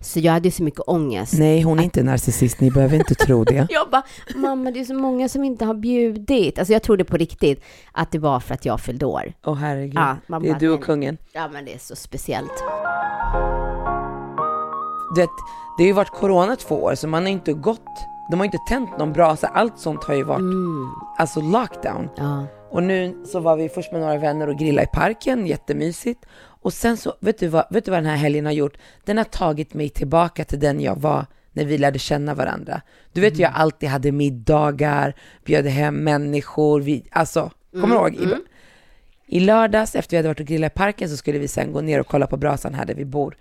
Så 0.00 0.20
jag 0.20 0.32
hade 0.32 0.50
så 0.50 0.62
mycket 0.62 0.80
ångest. 0.86 1.34
Nej, 1.38 1.62
hon 1.62 1.78
är 1.78 1.82
inte 1.82 2.02
narcissist, 2.02 2.60
ni 2.60 2.70
behöver 2.70 2.96
inte 2.96 3.14
tro 3.14 3.44
det. 3.44 3.66
Jag 3.70 3.90
bara, 3.90 4.02
mamma 4.36 4.70
det 4.70 4.80
är 4.80 4.84
så 4.84 4.94
många 4.94 5.28
som 5.28 5.44
inte 5.44 5.64
har 5.64 5.74
bjudit. 5.74 6.58
Alltså 6.58 6.72
jag 6.72 6.82
trodde 6.82 7.04
på 7.04 7.16
riktigt 7.16 7.64
att 7.92 8.12
det 8.12 8.18
var 8.18 8.40
för 8.40 8.54
att 8.54 8.64
jag 8.64 8.80
fyllde 8.80 9.06
år. 9.06 9.32
Åh 9.46 9.54
herregud, 9.54 9.94
Ja, 9.96 10.16
man 10.26 10.42
det 10.42 10.48
är 10.48 10.58
du 10.58 10.70
och 10.70 10.84
kungen. 10.84 11.18
Ja 11.32 11.48
men 11.52 11.64
det 11.64 11.74
är 11.74 11.78
så 11.78 11.96
speciellt. 11.96 12.52
Du 15.14 15.20
vet, 15.20 15.30
det 15.78 15.82
har 15.82 15.86
ju 15.86 15.92
varit 15.92 16.10
corona 16.10 16.56
två 16.56 16.74
år, 16.84 16.94
så 16.94 17.08
man 17.08 17.22
har 17.22 17.30
inte 17.30 17.52
gått, 17.52 17.86
de 18.30 18.40
har 18.40 18.44
inte 18.44 18.58
tänt 18.68 18.98
någon 18.98 19.12
brasa, 19.12 19.46
allt 19.46 19.78
sånt 19.78 20.04
har 20.04 20.14
ju 20.14 20.22
varit, 20.22 20.40
Mm, 20.40 20.86
alltså 21.18 21.40
lockdown. 21.40 22.08
ja. 22.16 22.46
Och 22.70 22.82
nu 22.82 23.24
så 23.26 23.40
var 23.40 23.56
vi 23.56 23.68
först 23.68 23.92
med 23.92 24.00
några 24.00 24.16
vänner 24.18 24.48
och 24.48 24.58
grilla 24.58 24.82
i 24.82 24.86
parken, 24.86 25.46
jättemysigt. 25.46 26.26
Och 26.60 26.72
sen 26.72 26.96
så, 26.96 27.14
vet 27.20 27.38
du, 27.38 27.48
vad, 27.48 27.64
vet 27.70 27.84
du 27.84 27.90
vad 27.90 27.98
den 27.98 28.10
här 28.10 28.16
helgen 28.16 28.44
har 28.46 28.52
gjort? 28.52 28.78
Den 29.04 29.16
har 29.16 29.24
tagit 29.24 29.74
mig 29.74 29.88
tillbaka 29.88 30.44
till 30.44 30.60
den 30.60 30.80
jag 30.80 30.96
var 30.96 31.26
när 31.52 31.64
vi 31.64 31.78
lärde 31.78 31.98
känna 31.98 32.34
varandra. 32.34 32.82
Du 33.12 33.20
vet, 33.20 33.38
jag 33.38 33.52
alltid 33.54 33.88
hade 33.88 34.12
middagar, 34.12 35.14
bjöd 35.44 35.66
hem 35.66 35.94
människor, 35.94 36.80
vi, 36.80 37.04
alltså, 37.10 37.50
kommer 37.72 37.88
du 37.88 37.94
ihåg? 37.94 38.14
I, 38.14 38.34
I 39.36 39.40
lördags, 39.40 39.94
efter 39.94 40.10
vi 40.10 40.16
hade 40.16 40.28
varit 40.28 40.40
och 40.40 40.46
grillat 40.46 40.72
i 40.72 40.74
parken, 40.74 41.08
så 41.08 41.16
skulle 41.16 41.38
vi 41.38 41.48
sen 41.48 41.72
gå 41.72 41.80
ner 41.80 42.00
och 42.00 42.06
kolla 42.06 42.26
på 42.26 42.36
brasan 42.36 42.74
här 42.74 42.86
där 42.86 42.94
vi 42.94 43.04
bor. 43.04 43.36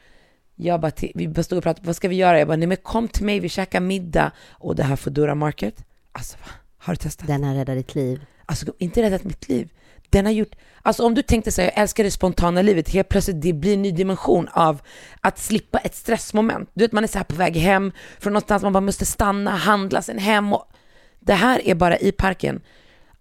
Jag 0.56 0.82
bara, 0.82 0.92
till, 0.92 1.12
vi 1.16 1.28
bara 1.28 1.44
stod 1.44 1.58
och 1.58 1.64
pratade, 1.64 1.88
vad 1.88 1.96
ska 1.96 2.08
vi 2.08 2.16
göra? 2.16 2.40
Jag 2.40 2.48
bara, 2.48 2.58
nej 2.58 2.68
men 2.68 2.78
kom 2.78 3.08
till 3.08 3.26
mig, 3.26 3.40
vi 3.40 3.50
käkar 3.50 3.80
middag. 3.80 4.32
Och 4.50 4.76
det 4.76 4.84
här 4.84 4.96
Foodora 4.96 5.36
Market, 5.36 5.86
alltså 6.12 6.38
va? 6.38 6.52
Har 6.78 6.94
du 6.94 6.98
testat? 6.98 7.28
Den 7.28 7.44
har 7.44 7.56
räddat 7.56 7.78
ditt 7.78 7.96
liv. 7.96 8.26
Alltså 8.46 8.66
inte 8.78 9.02
räddat 9.02 9.24
mitt 9.24 9.50
liv. 9.50 9.70
Den 10.10 10.26
har 10.26 10.34
gjort, 10.34 10.56
alltså 10.82 11.06
om 11.06 11.16
du 11.16 11.22
tänkte 11.22 11.52
säga 11.52 11.72
jag 11.76 11.82
älskar 11.82 12.04
det 12.04 12.12
spontana 12.12 12.62
livet, 12.62 12.90
helt 12.90 13.10
plötsligt 13.10 13.42
det 13.42 13.54
blir 13.54 13.74
en 13.74 13.82
ny 13.82 13.92
dimension 13.92 14.48
av 14.52 14.82
att 15.22 15.40
slippa 15.40 15.78
ett 15.78 15.96
stressmoment. 15.96 16.70
Du 16.74 16.84
vet 16.84 16.92
man 16.92 17.04
är 17.04 17.08
så 17.08 17.18
här 17.18 17.26
på 17.26 17.36
väg 17.36 17.56
hem 17.56 17.92
från 18.20 18.34
någonstans, 18.34 18.64
man 18.64 18.74
bara 18.74 18.82
måste 18.82 19.06
stanna, 19.06 19.52
handla 19.52 20.02
sen 20.02 20.20
hem 20.20 20.54
och 20.54 20.72
det 21.20 21.34
här 21.34 21.68
är 21.68 21.76
bara 21.76 21.98
i 21.98 22.12
parken. 22.12 22.62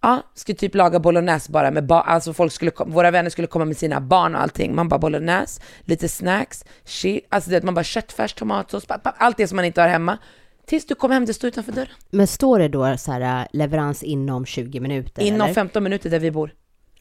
Ja, 0.01 0.23
skulle 0.33 0.57
typ 0.57 0.75
laga 0.75 0.99
bolognese 0.99 1.51
bara 1.51 1.71
med 1.71 1.85
barn, 1.85 2.03
alltså 2.05 2.33
folk 2.33 2.53
skulle, 2.53 2.71
våra 2.85 3.11
vänner 3.11 3.29
skulle 3.29 3.47
komma 3.47 3.65
med 3.65 3.77
sina 3.77 4.01
barn 4.01 4.35
och 4.35 4.41
allting. 4.41 4.75
Man 4.75 4.89
bara 4.89 4.99
bolognese, 4.99 5.61
lite 5.81 6.09
snacks, 6.09 6.65
shit, 6.85 7.25
alltså 7.29 7.49
det, 7.49 7.63
man 7.63 7.73
bara 7.73 7.83
köttfärs, 7.83 8.33
tomatsås, 8.33 8.85
allt 9.03 9.37
det 9.37 9.47
som 9.47 9.55
man 9.55 9.65
inte 9.65 9.81
har 9.81 9.89
hemma. 9.89 10.17
Tills 10.67 10.85
du 10.85 10.95
kommer 10.95 11.15
hem, 11.15 11.25
det 11.25 11.33
står 11.33 11.47
utanför 11.47 11.71
dörren. 11.71 11.91
Men 12.09 12.27
står 12.27 12.59
det 12.59 12.67
då 12.67 12.97
så 12.97 13.11
här 13.11 13.41
äh, 13.41 13.47
leverans 13.51 14.03
inom 14.03 14.45
20 14.45 14.79
minuter? 14.79 15.21
Inom 15.21 15.41
eller? 15.41 15.53
15 15.53 15.83
minuter 15.83 16.09
där 16.09 16.19
vi 16.19 16.31
bor. 16.31 16.51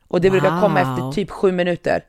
Och 0.08 0.20
det 0.20 0.30
brukar 0.30 0.60
komma 0.60 0.80
efter 0.80 1.12
typ 1.12 1.30
7 1.30 1.52
minuter. 1.52 2.02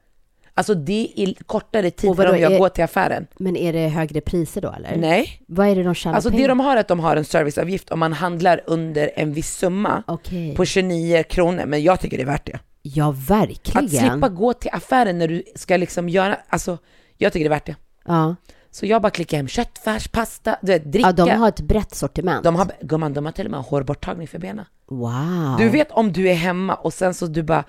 Alltså 0.54 0.74
det 0.74 1.12
är 1.16 1.34
kortare 1.46 1.92
tid 1.92 2.16
för 2.16 2.30
om 2.34 2.40
jag 2.40 2.54
är- 2.54 2.60
går 2.60 2.70
till 2.70 2.84
affären. 2.84 3.28
Men 3.38 3.56
är 3.56 3.74
det 3.74 3.88
högre 3.88 4.22
priser 4.22 4.62
då 4.62 4.72
eller? 4.72 4.96
Nej. 4.96 5.42
Vad 5.48 5.68
är 5.68 5.76
det 5.76 5.84
de 5.84 5.94
tjänar 5.96 6.16
Alltså 6.16 6.30
det 6.30 6.36
pengar? 6.36 6.48
de 6.48 6.60
har 6.60 6.76
är 6.76 6.80
att 6.80 6.88
de 6.88 7.00
har 7.00 7.16
en 7.16 7.26
serviceavgift 7.26 7.90
om 7.92 8.00
man 8.00 8.14
handlar 8.14 8.62
under 8.68 9.12
en 9.16 9.34
viss 9.34 9.56
summa 9.58 10.04
Okej. 10.08 10.56
på 10.56 10.66
29 10.66 11.24
kronor, 11.24 11.64
men 11.66 11.84
jag 11.84 12.00
tycker 12.00 12.18
det 12.18 12.24
är 12.24 12.28
värt 12.28 12.46
det. 12.46 12.60
Ja, 12.82 13.16
verkligen. 13.28 13.86
Att 13.86 13.92
slippa 13.92 14.30
gå 14.30 14.54
till 14.54 14.70
affären 14.74 15.18
när 15.18 15.28
du 15.28 15.44
ska 15.56 15.78
liksom 15.78 16.10
göra, 16.10 16.38
alltså 16.50 16.78
jag 17.18 17.34
tycker 17.34 17.44
det 17.50 17.56
är 17.56 17.56
värt 17.58 17.66
det. 17.66 17.76
Ja. 18.06 18.36
Så 18.72 18.86
jag 18.86 19.02
bara 19.02 19.10
klickar 19.10 19.38
hem 19.38 19.48
köttfärs, 19.48 20.08
pasta, 20.08 20.58
du 20.62 20.72
vet, 20.72 20.92
dricka. 20.92 21.08
ja, 21.18 21.26
de 21.26 21.30
har 21.32 21.48
ett 21.48 21.62
brett 21.62 21.96
sortiment. 21.96 22.44
de 22.44 22.56
har, 22.56 22.68
gumman, 22.82 23.14
de 23.14 23.26
har 23.26 23.32
till 23.32 23.46
och 23.46 23.52
med 23.52 23.60
hårborttagning 23.60 24.28
för 24.28 24.40
benen. 24.40 24.66
Wow. 24.90 25.56
Du 25.58 25.70
vet 25.70 25.92
om 25.92 26.12
du 26.14 26.30
är 26.30 26.34
hemma 26.34 26.76
och 26.76 26.94
sen 26.94 27.14
så 27.14 27.26
du 27.28 27.44
bara, 27.44 27.64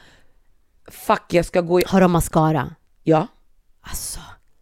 fuck 0.91 1.23
jag 1.35 1.45
ska 1.45 1.61
gå 1.61 1.81
i, 1.81 1.85
Har 1.87 2.01
de 2.01 2.13
mascara? 2.13 2.75
ja. 3.03 3.27
Alltså. 3.81 4.21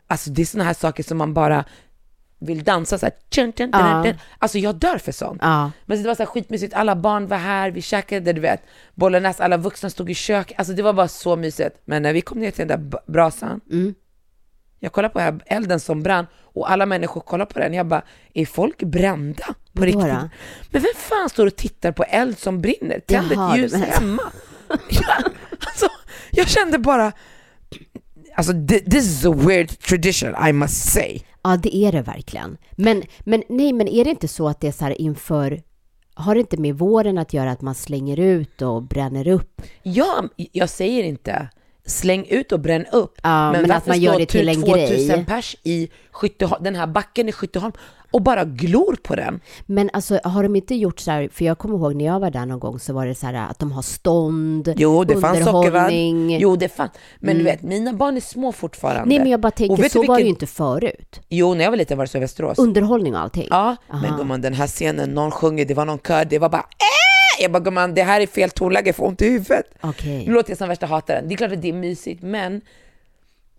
Alltså 0.09 0.31
det 0.31 0.43
är 0.43 0.47
såna 0.47 0.65
här 0.65 0.75
saker 0.75 1.03
som 1.03 1.19
man 1.19 1.35
bara 1.35 1.65
vill 2.39 2.65
dansa 2.65 2.99
så 2.99 3.07
här. 3.07 3.13
Tjun, 3.31 3.53
tjun, 3.53 3.71
Ja. 3.73 3.79
tjun, 4.05 4.05
tjun. 4.13 4.21
Alltså 4.39 4.59
jag 4.59 4.75
dör 4.75 4.99
för 4.99 5.13
sånt. 5.13 5.39
Ja. 5.43 5.71
Men 5.87 6.03
det 6.03 6.09
var 6.09 6.15
så 6.15 6.23
här 6.23 6.27
skitmysigt, 6.31 6.75
alla 6.75 6.97
barn 6.97 7.27
var 7.27 7.37
här, 7.37 7.71
vi 7.71 7.83
käkade, 7.83 8.33
du 8.33 8.41
vet, 8.41 8.63
bolognese, 8.95 9.45
alla 9.45 9.57
vuxna 9.57 9.91
stod 9.91 10.11
i 10.11 10.15
kök, 10.15 10.53
alltså 10.57 10.73
det 10.75 10.83
var 10.83 10.93
bara 10.93 11.09
så 11.09 11.37
mysigt. 11.37 11.77
Men 11.85 12.03
när 12.03 12.13
vi 12.13 12.21
kom 12.21 12.39
ner 12.41 12.51
till 12.51 12.69
den 12.69 12.81
där 12.91 13.01
brasan, 13.13 13.61
Mm. 13.71 13.95
jag 14.81 14.93
kollade 14.93 15.13
på 15.13 15.21
här 15.21 15.41
elden 15.47 15.81
som 15.81 16.03
brann 16.03 16.27
och 16.43 16.71
alla 16.71 16.87
människor 16.87 17.21
kollade 17.21 17.53
på 17.53 17.59
den, 17.59 17.75
jag 17.75 17.87
bara, 17.87 18.03
är 18.35 18.47
folk 18.47 18.83
brända 18.83 19.55
på 19.73 19.83
riktigt? 19.83 20.03
då? 20.03 20.29
Men 20.71 20.83
vem 20.83 20.93
fan 20.97 21.29
står 21.29 21.47
och 21.47 21.57
tittar 21.57 21.93
på 21.93 22.05
eld 22.05 22.39
som 22.39 22.61
brinner? 22.61 23.01
Tänd 23.01 23.33
ett 23.33 23.57
ljus 23.59 23.75
hemma. 23.75 24.23
ja, 24.89 25.15
alltså, 25.67 25.89
jag 26.31 26.49
kände 26.49 26.79
bara, 26.79 27.13
alltså 28.35 28.53
thi- 28.53 28.91
this 28.91 29.05
is 29.05 29.25
a 29.27 29.33
weird 29.37 29.79
tradition 29.79 30.49
I 30.49 30.53
must 30.53 30.93
say. 30.93 31.21
Ja, 31.43 31.57
det 31.57 31.77
är 31.77 31.93
det 31.93 32.03
verkligen. 32.03 32.57
Men, 32.73 33.03
men 33.21 33.43
nej, 33.49 33.73
men 33.73 33.89
är 33.89 34.05
det 34.05 34.11
inte 34.11 34.29
så 34.29 34.49
att 34.49 34.61
det 34.61 34.69
är 34.69 34.73
så 34.73 34.85
här 34.85 35.01
inför... 35.01 35.63
Har 36.19 36.35
det 36.35 36.41
inte 36.41 36.57
med 36.57 36.79
våren 36.79 37.19
att 37.19 37.33
göra 37.33 37.51
att 37.51 37.61
man 37.61 37.75
slänger 37.75 38.21
ut 38.21 38.63
och 38.63 38.83
bränner 38.83 39.29
upp? 39.29 39.63
Ja, 39.83 40.25
jag 40.37 40.69
säger 40.71 41.05
inte 41.05 41.49
släng 41.87 42.27
ut 42.27 42.53
och 42.53 42.61
bränn 42.61 42.87
upp. 42.93 43.15
Ja, 43.23 43.53
men 43.53 43.61
varför 43.61 43.75
att 43.75 43.87
man 43.87 44.01
gör 44.01 44.19
det 44.19 44.27
till 44.27 44.49
en 44.49 44.55
2000 44.63 44.87
grej. 45.09 45.25
pers 45.25 45.57
i 45.63 45.89
Skytteholm, 46.11 46.65
den 46.65 46.75
här 46.75 46.87
backen 46.87 47.29
i 47.29 47.33
Skytteholm 47.33 47.73
och 48.11 48.23
bara 48.23 48.45
glor 48.45 48.97
på 49.03 49.15
den. 49.17 49.41
Men 49.67 49.91
alltså, 49.93 50.21
har 50.25 50.43
de 50.43 50.57
inte 50.57 50.75
gjort 50.75 51.01
så 51.01 51.11
här, 51.11 51.29
för 51.33 51.45
jag 51.45 51.59
kommer 51.59 51.75
ihåg 51.79 51.95
när 51.95 52.05
jag 52.05 52.21
var 52.21 52.31
där 52.31 52.47
någon 52.47 52.59
gång 52.61 52.79
så 52.79 52.93
var 52.93 53.07
det 53.07 53.15
så 53.15 53.27
här 53.27 53.35
att 53.51 53.59
de 53.59 53.73
har 53.73 53.83
stånd, 53.83 54.75
Jo, 54.77 55.05
det 55.05 55.21
fanns 55.21 55.45
sockervadd. 55.45 55.93
Jo, 56.41 56.57
det 56.57 56.69
fanns. 56.69 56.91
Men 57.19 57.39
du 57.39 57.45
vet, 57.45 57.63
mina 57.63 57.93
barn 57.93 58.17
är 58.17 58.21
små 58.21 58.53
fortfarande. 58.53 59.09
Nej, 59.09 59.19
men 59.19 59.31
jag 59.31 59.41
bara 59.41 59.51
tänker, 59.51 59.89
så 59.89 60.01
du 60.03 60.07
var 60.07 60.15
det 60.17 60.21
ju 60.21 60.25
vilken- 60.25 60.29
inte 60.43 60.47
förut. 60.47 61.21
Jo, 61.29 61.55
när 61.55 61.65
jag 61.65 61.71
var 61.71 61.79
liten 61.79 61.99
var 61.99 62.05
det 62.05 62.11
så 62.11 62.19
i 62.19 62.21
Västerås. 62.21 62.59
Underhållning 62.59 63.15
och 63.15 63.21
allting. 63.21 63.47
Ja, 63.51 63.77
Aha. 63.91 64.01
men 64.03 64.17
gumman 64.17 64.41
den 64.41 64.55
här 64.55 64.67
scenen, 64.67 65.11
någon 65.11 65.31
sjunger, 65.31 65.65
det 65.65 65.75
var 65.75 65.85
någon 65.85 65.99
kör, 65.99 66.25
det 66.25 66.39
var 66.39 66.49
bara 66.49 66.61
äh! 66.61 67.16
Jag 67.41 67.53
bara 67.53 67.61
gumman, 67.63 67.95
det 67.95 68.03
här 68.03 68.21
är 68.21 68.27
fel 68.27 68.51
tonläge, 68.51 68.89
jag 68.89 68.97
får 68.97 69.07
ont 69.07 69.23
i 69.23 69.29
huvudet. 69.29 69.67
Okej. 69.81 70.27
Nu 70.27 70.33
låter 70.33 70.51
jag 70.51 70.59
som 70.59 70.69
värsta 70.69 70.87
hataren. 70.87 71.29
Det 71.29 71.35
är 71.35 71.37
klart 71.37 71.53
att 71.53 71.63
det 71.63 71.69
är 71.69 71.73
mysigt, 71.73 72.23
men 72.23 72.61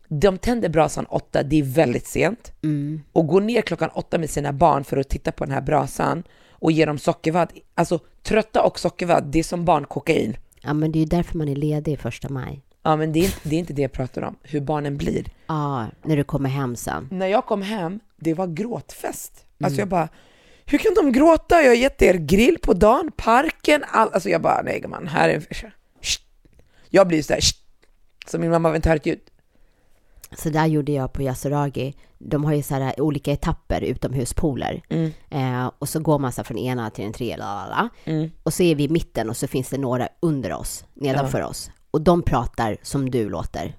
de 0.07 0.37
tänder 0.37 0.69
brasan 0.69 1.05
åtta, 1.05 1.43
det 1.43 1.59
är 1.59 1.63
väldigt 1.63 2.07
sent. 2.07 2.51
Mm. 2.63 3.01
Och 3.13 3.27
gå 3.27 3.39
ner 3.39 3.61
klockan 3.61 3.89
åtta 3.93 4.17
med 4.17 4.29
sina 4.29 4.53
barn 4.53 4.83
för 4.83 4.97
att 4.97 5.09
titta 5.09 5.31
på 5.31 5.45
den 5.45 5.53
här 5.53 5.61
brasan 5.61 6.23
och 6.51 6.71
ge 6.71 6.85
dem 6.85 6.97
sockervadd. 6.97 7.51
Alltså 7.75 7.99
trötta 8.23 8.63
och 8.63 8.79
sockervadd, 8.79 9.23
det 9.23 9.39
är 9.39 9.43
som 9.43 9.65
barnkokain. 9.65 10.37
Ja, 10.61 10.73
men 10.73 10.91
det 10.91 10.97
är 10.97 11.01
ju 11.01 11.05
därför 11.05 11.37
man 11.37 11.49
är 11.49 11.55
ledig 11.55 11.99
första 11.99 12.29
maj. 12.29 12.61
Ja, 12.83 12.95
men 12.95 13.13
det 13.13 13.19
är, 13.19 13.23
inte- 13.23 13.39
det 13.49 13.55
är 13.55 13.59
inte 13.59 13.73
det 13.73 13.81
jag 13.81 13.91
pratar 13.91 14.21
om, 14.21 14.35
hur 14.41 14.61
barnen 14.61 14.97
blir. 14.97 15.25
Ja, 15.47 15.85
när 16.03 16.17
du 16.17 16.23
kommer 16.23 16.49
hem 16.49 16.75
sen. 16.75 17.07
När 17.11 17.27
jag 17.27 17.45
kom 17.45 17.61
hem, 17.61 17.99
det 18.19 18.33
var 18.33 18.47
gråtfest. 18.47 19.45
Alltså 19.63 19.79
jag 19.81 19.87
bara, 19.87 20.09
hur 20.69 20.77
kan 20.77 20.93
de 20.93 21.11
gråta? 21.11 21.61
Jag 21.61 21.69
har 21.69 21.75
gett 21.75 22.01
er 22.01 22.13
grill 22.13 22.57
på 22.61 22.73
dagen, 22.73 23.11
parken, 23.17 23.83
all... 23.87 24.09
Alltså 24.13 24.29
jag 24.29 24.41
bara, 24.41 24.61
nej 24.61 24.79
gumman, 24.79 25.07
här 25.07 25.29
är... 25.29 25.39
Shh. 26.01 26.19
Jag 26.89 27.07
blir 27.07 27.21
så 27.21 27.33
här, 27.33 27.41
shh. 27.41 27.57
så 28.27 28.39
min 28.39 28.51
mamma 28.51 28.69
vill 28.69 28.75
inte 28.75 28.89
höra 28.89 28.97
ett 28.97 29.05
ljud. 29.05 29.19
Så 30.31 30.49
där 30.49 30.65
gjorde 30.65 30.91
jag 30.91 31.13
på 31.13 31.21
Yasuragi. 31.21 31.95
De 32.17 32.45
har 32.45 32.53
ju 32.53 32.63
så 32.63 32.75
här 32.75 33.01
olika 33.01 33.31
etapper, 33.31 33.81
utomhuspooler. 33.81 34.81
Mm. 34.89 35.11
Eh, 35.29 35.71
och 35.79 35.89
så 35.89 35.99
går 35.99 36.19
man 36.19 36.31
så 36.31 36.43
från 36.43 36.57
ena 36.57 36.89
till 36.89 37.03
den 37.03 37.13
tredje, 37.13 37.37
lalala. 37.37 37.89
Mm. 38.03 38.31
Och 38.43 38.53
så 38.53 38.63
är 38.63 38.75
vi 38.75 38.83
i 38.83 38.89
mitten 38.89 39.29
och 39.29 39.37
så 39.37 39.47
finns 39.47 39.69
det 39.69 39.77
några 39.77 40.09
under 40.19 40.53
oss, 40.53 40.85
nedanför 40.93 41.41
oss. 41.41 41.71
Och 41.91 42.01
de 42.01 42.21
pratar 42.21 42.77
som 42.81 43.11
du 43.11 43.29
låter. 43.29 43.75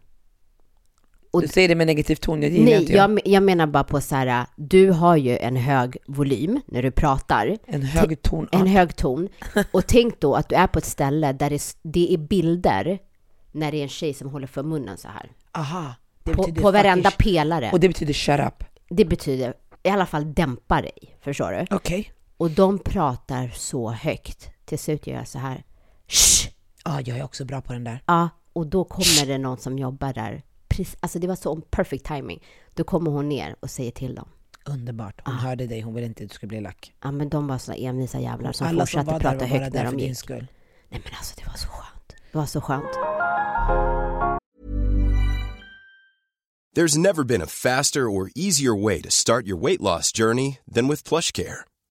Och- 1.30 1.42
Du 1.42 1.48
säger 1.48 1.68
det 1.68 1.74
med 1.74 1.86
negativ 1.86 2.14
ton, 2.16 2.40
det 2.40 2.50
Nej, 2.50 2.80
inte 2.80 2.92
jag. 2.92 3.10
jag, 3.10 3.20
jag 3.24 3.42
menar 3.42 3.66
bara 3.66 3.84
på 3.84 4.00
så 4.00 4.14
här, 4.16 4.46
du 4.56 4.90
har 4.90 5.16
ju 5.16 5.36
en 5.38 5.56
hög 5.56 5.96
volym 6.06 6.60
när 6.66 6.82
du 6.82 6.90
pratar. 6.90 7.58
En 7.66 7.82
hög 7.82 8.22
ton. 8.22 8.48
En 8.52 8.66
hög 8.66 8.96
ton. 8.96 9.28
Och 9.70 9.86
tänk 9.86 10.20
då 10.20 10.34
att 10.34 10.48
du 10.48 10.54
är 10.54 10.66
på 10.66 10.78
ett 10.78 10.84
ställe 10.84 11.32
där 11.32 11.50
det, 11.50 11.76
det 11.82 12.14
är 12.14 12.18
bilder 12.18 12.98
när 13.52 13.72
det 13.72 13.78
är 13.78 13.82
en 13.82 13.88
tjej 13.88 14.14
som 14.14 14.28
håller 14.30 14.46
för 14.46 14.62
munnen 14.62 14.98
så 14.98 15.08
här. 15.08 15.30
Aha. 15.52 15.94
Det 16.22 16.32
På, 16.32 16.42
på 16.52 16.70
varenda 16.70 17.10
fucking- 17.10 17.16
pelare. 17.22 17.70
Och 17.72 17.80
det 17.80 17.88
betyder 17.88 18.12
shut 18.14 18.40
up. 18.40 18.64
Det 18.90 19.04
betyder 19.04 19.54
i 19.82 19.88
alla 19.88 20.06
fall 20.06 20.34
dämpa 20.34 20.82
dig, 20.82 20.92
förstår 21.20 21.50
du? 21.52 21.76
Okej. 21.76 22.12
Och 22.36 22.50
de 22.50 22.78
pratar 22.78 23.48
så 23.54 23.90
högt. 23.90 24.50
Till 24.64 24.78
slut 24.78 25.06
gör 25.06 25.16
jag 25.16 25.28
så 25.28 25.38
här. 25.38 25.62
Shh! 26.06 26.48
Ja, 26.84 27.00
jag 27.00 27.18
är 27.18 27.24
också 27.24 27.44
bra 27.44 27.60
på 27.60 27.72
den 27.72 27.84
där. 27.84 28.02
Ja, 28.06 28.28
och 28.52 28.66
då 28.66 28.84
kommer 28.84 29.26
det 29.26 29.38
någon 29.38 29.58
som 29.58 29.78
jobbar 29.78 30.12
där. 30.12 30.42
Precis, 30.78 30.96
alltså 31.00 31.18
det 31.18 31.26
var 31.26 31.36
så 31.36 31.56
perfect 31.56 32.04
timing. 32.06 32.44
Då 32.74 32.84
kommer 32.84 33.10
hon 33.10 33.28
ner 33.28 33.56
och 33.60 33.70
säger 33.70 33.90
till 33.90 34.14
dem. 34.14 34.28
Underbart. 34.64 35.20
Hon 35.24 35.34
hörde 35.34 35.66
dig, 35.66 35.80
hon 35.80 35.94
ville 35.94 36.06
inte 36.06 36.24
att 36.24 36.30
du 36.30 36.34
skulle 36.34 36.48
bli 36.48 36.60
lack. 36.60 36.92
Ja, 37.02 37.10
men 37.10 37.28
de 37.28 37.46
var 37.46 37.58
såna 37.58 37.76
envisa 37.76 38.20
jävlar 38.20 38.52
som 38.52 38.66
Alla 38.66 38.86
som 38.86 39.04
fortsatte 39.04 39.24
där 39.24 39.30
prata 39.30 39.44
högt 39.46 39.72
där 39.72 39.84
när 39.84 39.92
de 39.92 39.98
gick. 39.98 40.18
skull. 40.18 40.46
Nej 40.88 41.00
men 41.04 41.12
alltså 41.18 41.34
det 41.36 41.46
var 41.46 41.54
så 41.56 41.68
skönt. 41.68 42.14
Det 42.32 42.38
var 42.38 42.46
så 42.46 42.60
skönt. 42.60 42.94
There's 46.76 46.98
never 46.98 47.24
been 47.24 47.42
a 47.42 47.46
faster 47.46 48.00
or 48.00 48.30
easier 48.36 48.82
way 48.84 49.02
to 49.02 49.10
start 49.10 49.46
your 49.46 49.64
weight 49.64 49.80
loss 49.80 50.12
journey 50.18 50.58
than 50.74 50.88
with 50.88 51.08
PlushCare. 51.08 51.58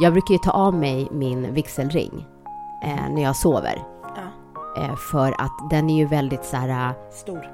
Jag 0.00 0.12
brukar 0.12 0.32
ju 0.34 0.38
ta 0.38 0.50
av 0.50 0.74
mig 0.74 1.08
min 1.12 1.54
vigselring 1.54 2.26
eh, 2.84 3.08
när 3.14 3.22
jag 3.22 3.36
sover. 3.36 3.82
Eh, 4.78 4.96
för 4.96 5.40
att 5.40 5.70
den 5.70 5.90
är 5.90 5.96
ju 5.96 6.06
väldigt 6.06 6.44
så 6.44 6.56
här... 6.56 6.88
eh, 6.88 6.94
Stor. 7.12 7.50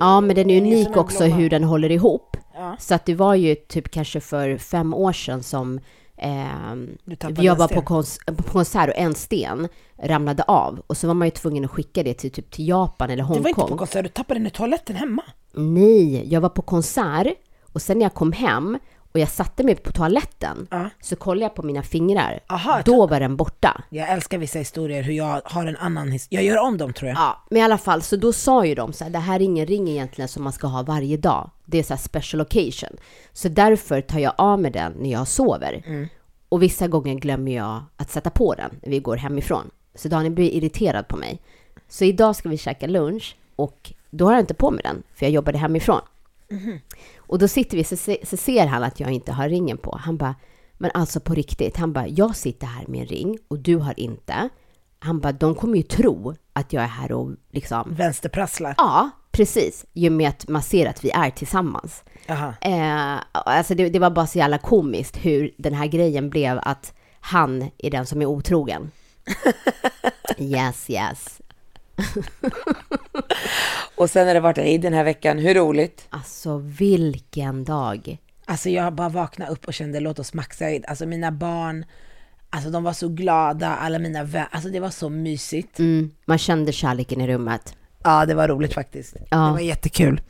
Ja, 0.00 0.20
men 0.20 0.36
den 0.36 0.50
är 0.50 0.60
Den 0.60 0.72
unik 0.72 0.96
också 0.96 1.18
blomma. 1.24 1.34
hur 1.36 1.50
den 1.50 1.64
håller 1.64 1.90
ihop. 1.90 2.36
Ja. 2.54 2.76
Så 2.78 2.94
att 2.94 3.06
det 3.06 3.14
var 3.14 3.34
ju 3.34 3.54
typ 3.54 3.90
kanske 3.90 4.20
för 4.20 4.56
fem 4.58 4.94
år 4.94 5.12
sedan 5.12 5.42
som 5.42 5.80
en 6.16 6.98
var 7.06 7.68
på, 7.74 7.80
kons- 7.80 8.36
på 8.36 8.42
konsert 8.42 8.88
och 8.88 8.96
en 8.96 9.14
sten 9.14 9.68
ramlade 10.02 10.42
av. 10.42 10.82
Och 10.86 10.96
så 10.96 11.06
var 11.06 11.14
man 11.14 11.26
ju 11.26 11.30
tvungen 11.30 11.64
att 11.64 11.70
skicka 11.70 12.02
det 12.02 12.14
till 12.14 12.30
typ 12.32 12.50
till 12.50 12.68
Japan 12.68 13.10
eller 13.10 13.22
Du 13.22 13.28
var 13.28 13.36
inte 13.36 13.52
på 13.54 13.60
Hongkong. 13.60 13.78
konsert, 13.78 14.02
du 14.02 14.08
tappade 14.08 14.40
den 14.40 14.46
i 14.46 14.50
toaletten 14.50 14.96
hemma. 14.96 15.22
Nej, 15.52 16.32
jag 16.32 16.40
var 16.40 16.48
på 16.48 16.62
konsert 16.62 17.26
och 17.72 17.82
sen 17.82 17.98
när 17.98 18.04
jag 18.04 18.14
kom 18.14 18.32
hem 18.32 18.78
och 19.14 19.20
jag 19.20 19.28
satte 19.28 19.64
mig 19.64 19.74
på 19.76 19.92
toaletten 19.92 20.66
Ja. 20.70 20.90
så 21.00 21.16
kollade 21.16 21.44
jag 21.44 21.54
på 21.54 21.62
mina 21.62 21.82
fingrar. 21.82 22.40
Aha, 22.48 22.82
Då 22.84 23.06
var 23.06 23.20
den 23.20 23.36
borta. 23.36 23.82
Jag 23.90 24.08
älskar 24.08 24.38
vissa 24.38 24.58
historier, 24.58 25.02
hur 25.02 25.12
jag 25.12 25.40
har 25.44 25.66
en 25.66 25.76
annan 25.76 26.12
historia. 26.12 26.40
Jag 26.42 26.54
gör 26.54 26.62
om 26.62 26.78
dem 26.78 26.92
tror 26.92 27.08
jag. 27.08 27.18
Ja, 27.18 27.42
men 27.50 27.60
i 27.60 27.64
alla 27.64 27.78
fall, 27.78 28.02
så 28.02 28.16
då 28.16 28.32
sa 28.32 28.64
ju 28.66 28.74
de 28.74 28.92
så 28.92 29.04
här, 29.04 29.10
det 29.10 29.18
här 29.18 29.34
är 29.40 29.44
ingen 29.44 29.66
ring 29.66 29.88
egentligen 29.88 30.28
som 30.28 30.42
man 30.44 30.52
ska 30.52 30.66
ha 30.66 30.82
varje 30.82 31.16
dag. 31.16 31.50
Det 31.64 31.78
är 31.78 31.82
så 31.82 31.94
här 31.94 32.00
special 32.00 32.40
occasion. 32.40 32.96
Så 33.32 33.48
därför 33.48 34.00
tar 34.00 34.18
jag 34.18 34.32
av 34.38 34.60
med 34.60 34.72
den 34.72 34.92
när 34.98 35.10
jag 35.10 35.28
sover. 35.28 35.82
Och 36.48 36.62
vissa 36.62 36.88
gånger 36.88 37.14
glömmer 37.14 37.52
jag 37.56 37.82
att 37.96 38.10
sätta 38.10 38.30
på 38.30 38.54
den 38.54 38.70
när 38.82 38.90
vi 38.90 38.98
går 39.00 39.16
hemifrån. 39.16 39.70
Så 39.94 40.08
Daniel 40.08 40.32
blir 40.32 40.50
irriterad 40.50 41.08
på 41.08 41.16
mig. 41.16 41.40
Så 41.88 42.04
idag 42.04 42.36
ska 42.36 42.48
vi 42.48 42.58
käka 42.58 42.86
lunch 42.86 43.36
och 43.56 43.92
då 44.10 44.24
har 44.24 44.32
jag 44.32 44.40
inte 44.40 44.54
på 44.54 44.70
mig 44.70 44.80
den, 44.84 45.02
för 45.14 45.26
jag 45.26 45.32
jobbade 45.32 45.58
hemifrån. 45.58 46.00
Och 47.16 47.38
då 47.38 47.48
sitter 47.48 47.76
vi, 47.76 47.84
så, 47.84 47.96
så 48.22 48.36
ser 48.36 48.66
han 48.66 48.82
att 48.82 49.00
jag 49.00 49.10
inte 49.10 49.32
har 49.32 49.48
ringen 49.48 49.78
på. 49.78 49.98
Han 50.00 50.16
bara, 50.16 50.34
men 50.78 50.90
alltså 50.94 51.20
på 51.20 51.34
riktigt. 51.34 51.76
Han 51.76 51.92
bara, 51.92 52.08
jag 52.08 52.36
sitter 52.36 52.66
här 52.66 52.86
med 52.86 53.00
en 53.00 53.06
ring 53.06 53.38
och 53.48 53.58
du 53.58 53.76
har 53.76 54.00
inte. 54.00 54.48
Han 54.98 55.20
bara, 55.20 55.32
de 55.32 55.54
kommer 55.54 55.76
ju 55.76 55.82
tro 55.82 56.34
att 56.52 56.72
jag 56.72 56.82
är 56.82 56.88
här 56.88 57.12
och 57.12 57.30
liksom... 57.50 57.94
Vänsterprasslar. 57.96 58.74
Ja, 58.78 59.10
precis. 59.30 59.84
Ju 59.92 60.10
med 60.10 60.28
att 60.28 60.48
man 60.48 60.62
ser 60.62 60.86
att 60.86 61.04
vi 61.04 61.10
är 61.10 61.30
tillsammans. 61.30 62.04
Aha. 62.28 62.54
Eh, 62.60 63.18
alltså 63.32 63.74
det, 63.74 63.88
det 63.88 63.98
var 63.98 64.10
bara 64.10 64.26
så 64.26 64.38
jävla 64.38 64.58
komiskt 64.58 65.16
hur 65.16 65.54
den 65.58 65.74
här 65.74 65.86
grejen 65.86 66.30
blev 66.30 66.60
att 66.62 66.94
han 67.20 67.70
är 67.78 67.90
den 67.90 68.06
som 68.06 68.22
är 68.22 68.26
otrogen. 68.26 68.90
Yes, 70.38 70.90
yes. 70.90 71.40
Och 73.96 74.10
sen 74.10 74.26
har 74.26 74.34
det 74.34 74.40
varit 74.40 74.58
Eid 74.58 74.80
den 74.80 74.92
här 74.92 75.04
veckan, 75.04 75.38
hur 75.38 75.54
roligt? 75.54 76.06
Alltså 76.10 76.58
vilken 76.58 77.64
dag. 77.64 78.18
Alltså 78.46 78.70
jag 78.70 78.94
bara 78.94 79.08
vaknade 79.08 79.52
upp 79.52 79.64
och 79.64 79.74
kände 79.74 80.00
låt 80.00 80.18
oss 80.18 80.34
maxa 80.34 80.70
Eid. 80.70 80.84
Alltså 80.88 81.06
mina 81.06 81.32
barn, 81.32 81.84
alltså 82.50 82.70
de 82.70 82.84
var 82.84 82.92
så 82.92 83.08
glada, 83.08 83.68
alla 83.68 83.98
mina 83.98 84.24
vänner, 84.24 84.48
alltså 84.50 84.68
det 84.68 84.80
var 84.80 84.90
så 84.90 85.08
mysigt. 85.08 85.78
Mm, 85.78 86.10
man 86.24 86.38
kände 86.38 86.72
kärleken 86.72 87.20
i 87.20 87.26
rummet. 87.26 87.76
Ja 88.04 88.26
det 88.26 88.34
var 88.34 88.48
roligt 88.48 88.74
faktiskt. 88.74 89.16
Ja. 89.30 89.36
Det 89.36 89.52
var 89.52 89.60
jättekul. 89.60 90.20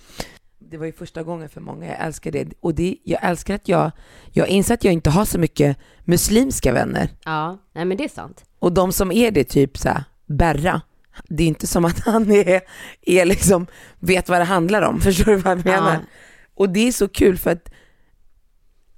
Det 0.59 0.79
var 0.79 0.87
ju 0.87 0.93
första 0.93 1.23
gången 1.23 1.49
för 1.49 1.61
många, 1.61 1.87
jag 1.87 2.07
älskar 2.07 2.31
det. 2.31 2.49
Och 2.61 2.75
det, 2.75 2.97
jag 3.05 3.25
älskar 3.25 3.55
att 3.55 3.69
jag, 3.69 3.91
jag 4.33 4.49
inser 4.49 4.75
att 4.75 4.85
jag 4.85 4.93
inte 4.93 5.11
har 5.11 5.25
så 5.25 5.39
mycket 5.39 5.77
muslimska 6.05 6.73
vänner. 6.73 7.09
Ja, 7.25 7.59
nej 7.73 7.85
men 7.85 7.97
det 7.97 8.05
är 8.05 8.09
sant. 8.09 8.45
Och 8.59 8.73
de 8.73 8.93
som 8.93 9.13
är 9.13 9.31
det, 9.31 9.45
typ 9.45 9.79
så 9.79 9.89
här, 9.89 10.05
Berra, 10.27 10.81
det 11.29 11.43
är 11.43 11.49
inte 11.49 11.67
som 11.67 11.85
att 11.85 12.01
han 12.07 12.31
är, 12.31 12.61
är 13.03 13.25
liksom, 13.25 13.67
vet 13.99 14.29
vad 14.29 14.41
det 14.41 14.45
handlar 14.45 14.83
om. 14.83 15.01
Förstår 15.01 15.33
du 15.33 15.37
vad 15.37 15.59
jag 15.59 15.65
menar? 15.65 15.93
Ja. 15.93 16.01
Och 16.55 16.69
det 16.69 16.89
är 16.89 16.93
så 16.93 17.09
kul 17.09 17.39
för 17.39 17.51
att 17.51 17.71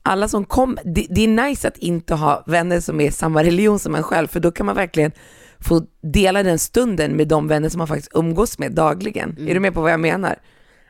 alla 0.02 0.28
som 0.28 0.44
kom, 0.44 0.78
det, 0.84 1.06
det 1.10 1.24
är 1.24 1.48
nice 1.48 1.68
att 1.68 1.78
inte 1.78 2.14
ha 2.14 2.44
vänner 2.46 2.80
som 2.80 3.00
är 3.00 3.10
samma 3.10 3.44
religion 3.44 3.78
som 3.78 3.94
en 3.94 4.02
själv, 4.02 4.28
för 4.28 4.40
då 4.40 4.50
kan 4.50 4.66
man 4.66 4.74
verkligen 4.76 5.12
få 5.58 5.86
dela 6.02 6.42
den 6.42 6.58
stunden 6.58 7.16
med 7.16 7.28
de 7.28 7.48
vänner 7.48 7.68
som 7.68 7.78
man 7.78 7.88
faktiskt 7.88 8.12
umgås 8.14 8.58
med 8.58 8.72
dagligen. 8.72 9.36
Är 9.48 9.54
du 9.54 9.60
med 9.60 9.74
på 9.74 9.80
vad 9.80 9.92
jag 9.92 10.00
menar? 10.00 10.38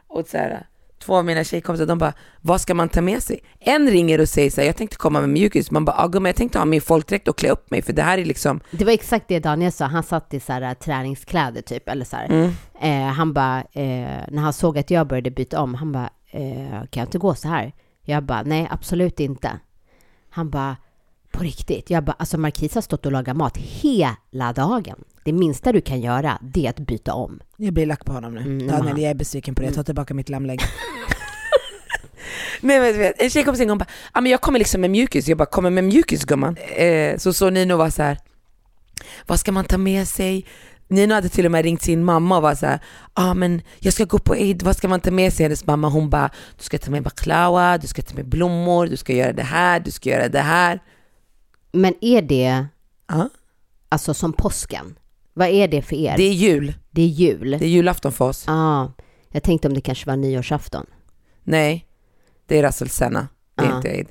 Och 0.06 0.28
så 0.28 0.36
här, 0.36 0.66
två 0.98 1.16
av 1.16 1.24
mina 1.24 1.44
tjejkompisar, 1.44 1.86
de 1.86 1.98
bara, 1.98 2.12
vad 2.40 2.60
ska 2.60 2.74
man 2.74 2.88
ta 2.88 3.00
med 3.00 3.22
sig? 3.22 3.40
En 3.60 3.90
ringer 3.90 4.20
och 4.20 4.28
säger 4.28 4.50
så 4.50 4.60
här, 4.60 4.66
jag 4.66 4.76
tänkte 4.76 4.96
komma 4.96 5.20
med 5.20 5.28
mjukis, 5.28 5.70
man 5.70 5.84
bara, 5.84 5.96
ah, 5.98 6.06
gumman, 6.08 6.26
jag 6.26 6.36
tänkte 6.36 6.58
ha 6.58 6.64
min 6.64 6.80
folkdräkt 6.80 7.28
och 7.28 7.38
klä 7.38 7.50
upp 7.50 7.70
mig, 7.70 7.82
för 7.82 7.92
det 7.92 8.02
här 8.02 8.18
är 8.18 8.24
liksom, 8.24 8.60
Det 8.70 8.84
var 8.84 8.92
exakt 8.92 9.28
det 9.28 9.38
Daniel 9.38 9.72
sa. 9.72 9.84
Han 9.84 10.02
satt 10.02 10.34
i 10.34 10.40
så 10.40 10.52
här, 10.52 10.74
träningskläder 10.74 11.62
typ, 11.62 11.88
eller 11.88 12.04
så 12.04 12.16
här. 12.16 12.50
Eh, 12.80 13.06
han 13.12 13.32
bara, 13.32 13.58
eh, 13.58 14.22
när 14.28 14.38
han 14.38 14.52
såg 14.52 14.78
att 14.78 14.90
jag 14.90 15.06
började 15.06 15.30
byta 15.30 15.60
om, 15.60 15.74
han 15.74 15.92
bara, 15.92 16.10
eh, 16.30 16.70
kan 16.70 17.00
jag 17.00 17.06
inte 17.06 17.18
gå 17.18 17.34
så 17.34 17.48
här? 17.48 17.72
Jag 18.02 18.22
bara, 18.22 18.42
nej 18.42 18.68
absolut 18.70 19.20
inte. 19.20 19.50
Han 20.30 20.50
bara, 20.50 20.76
på 21.36 21.42
riktigt? 21.42 21.90
Jag 21.90 22.04
bara, 22.04 22.16
alltså 22.18 22.38
Marquis 22.38 22.74
har 22.74 22.82
stått 22.82 23.06
och 23.06 23.12
lagat 23.12 23.36
mat 23.36 23.56
hela 23.56 24.52
dagen. 24.52 25.04
Det 25.24 25.32
minsta 25.32 25.72
du 25.72 25.80
kan 25.80 26.00
göra, 26.00 26.38
det 26.42 26.66
är 26.66 26.70
att 26.70 26.80
byta 26.80 27.14
om. 27.14 27.40
jag 27.56 27.74
blir 27.74 27.86
lack 27.86 28.04
på 28.04 28.12
honom 28.12 28.34
nu. 28.34 28.40
Mm, 28.40 28.66
Daniel, 28.66 28.98
jag 28.98 29.10
är 29.10 29.14
besviken 29.14 29.54
på 29.54 29.62
det, 29.62 29.66
jag 29.66 29.74
tar 29.74 29.82
tillbaka 29.82 30.14
mitt 30.14 30.28
lammlägg. 30.28 30.60
Nej 32.60 32.80
men 32.92 32.98
vet, 32.98 33.22
en 33.22 33.30
tjejkompis 33.30 33.60
en 33.60 33.68
gång 33.68 33.78
bara, 33.78 33.88
ah, 34.12 34.20
men 34.20 34.32
jag 34.32 34.40
kommer 34.40 34.58
liksom 34.58 34.80
med 34.80 34.90
mjukis, 34.90 35.28
jag 35.28 35.38
bara, 35.38 35.46
kommer 35.46 35.70
med 35.70 35.84
mjukis 35.84 36.24
gumman? 36.24 36.56
Eh, 36.56 37.16
så 37.18 37.32
så 37.32 37.50
Nino 37.50 37.76
var 37.76 37.90
så 37.90 38.02
här, 38.02 38.18
vad 39.26 39.40
ska 39.40 39.52
man 39.52 39.64
ta 39.64 39.78
med 39.78 40.08
sig? 40.08 40.46
Nino 40.88 41.14
hade 41.14 41.28
till 41.28 41.46
och 41.46 41.52
med 41.52 41.64
ringt 41.64 41.82
sin 41.82 42.04
mamma 42.04 42.36
och 42.36 42.42
var 42.42 42.54
så 42.54 42.66
här, 42.66 42.80
ah, 43.14 43.34
men 43.34 43.62
jag 43.78 43.92
ska 43.92 44.04
gå 44.04 44.18
på 44.18 44.34
Eid, 44.34 44.62
vad 44.62 44.76
ska 44.76 44.88
man 44.88 45.00
ta 45.00 45.10
med 45.10 45.32
sig? 45.32 45.44
Hennes 45.44 45.66
mamma 45.66 45.88
hon 45.88 46.10
bara, 46.10 46.30
du 46.58 46.64
ska 46.64 46.78
ta 46.78 46.90
med 46.90 47.02
baklawa, 47.02 47.78
du 47.78 47.86
ska 47.86 48.02
ta 48.02 48.14
med 48.14 48.28
blommor, 48.28 48.86
du 48.86 48.96
ska 48.96 49.12
göra 49.12 49.32
det 49.32 49.42
här, 49.42 49.80
du 49.80 49.90
ska 49.90 50.10
göra 50.10 50.28
det 50.28 50.40
här. 50.40 50.80
Men 51.72 51.94
är 52.00 52.22
det, 52.22 52.66
Ja, 53.08 53.28
alltså 53.88 54.14
som 54.14 54.32
påsken? 54.32 54.98
Vad 55.32 55.48
är 55.48 55.68
det 55.68 55.82
för 55.82 55.96
er? 55.96 56.16
det 56.16 56.22
är 56.22 56.32
jul, 56.32 56.74
det 56.90 57.02
är 57.02 57.06
jul? 57.06 57.50
det 57.50 57.64
är 57.64 57.68
julafton 57.68 58.12
för 58.12 58.24
oss. 58.28 58.44
Ja, 58.46 58.92
jag 59.30 59.42
tänkte 59.42 59.68
om 59.68 59.74
det 59.74 59.80
kanske 59.80 60.06
var 60.06 60.16
nyårsafton. 60.16 60.86
Nej, 61.42 61.86
det 62.46 62.58
är 62.58 62.62
Ras 62.62 62.82
el 62.82 62.88
Sena, 62.88 63.28
det 63.54 63.62
är 63.64 63.68
Ja. 63.70 63.76
inte 63.76 63.88
Eid. 63.88 64.08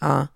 Ja. 0.00 0.26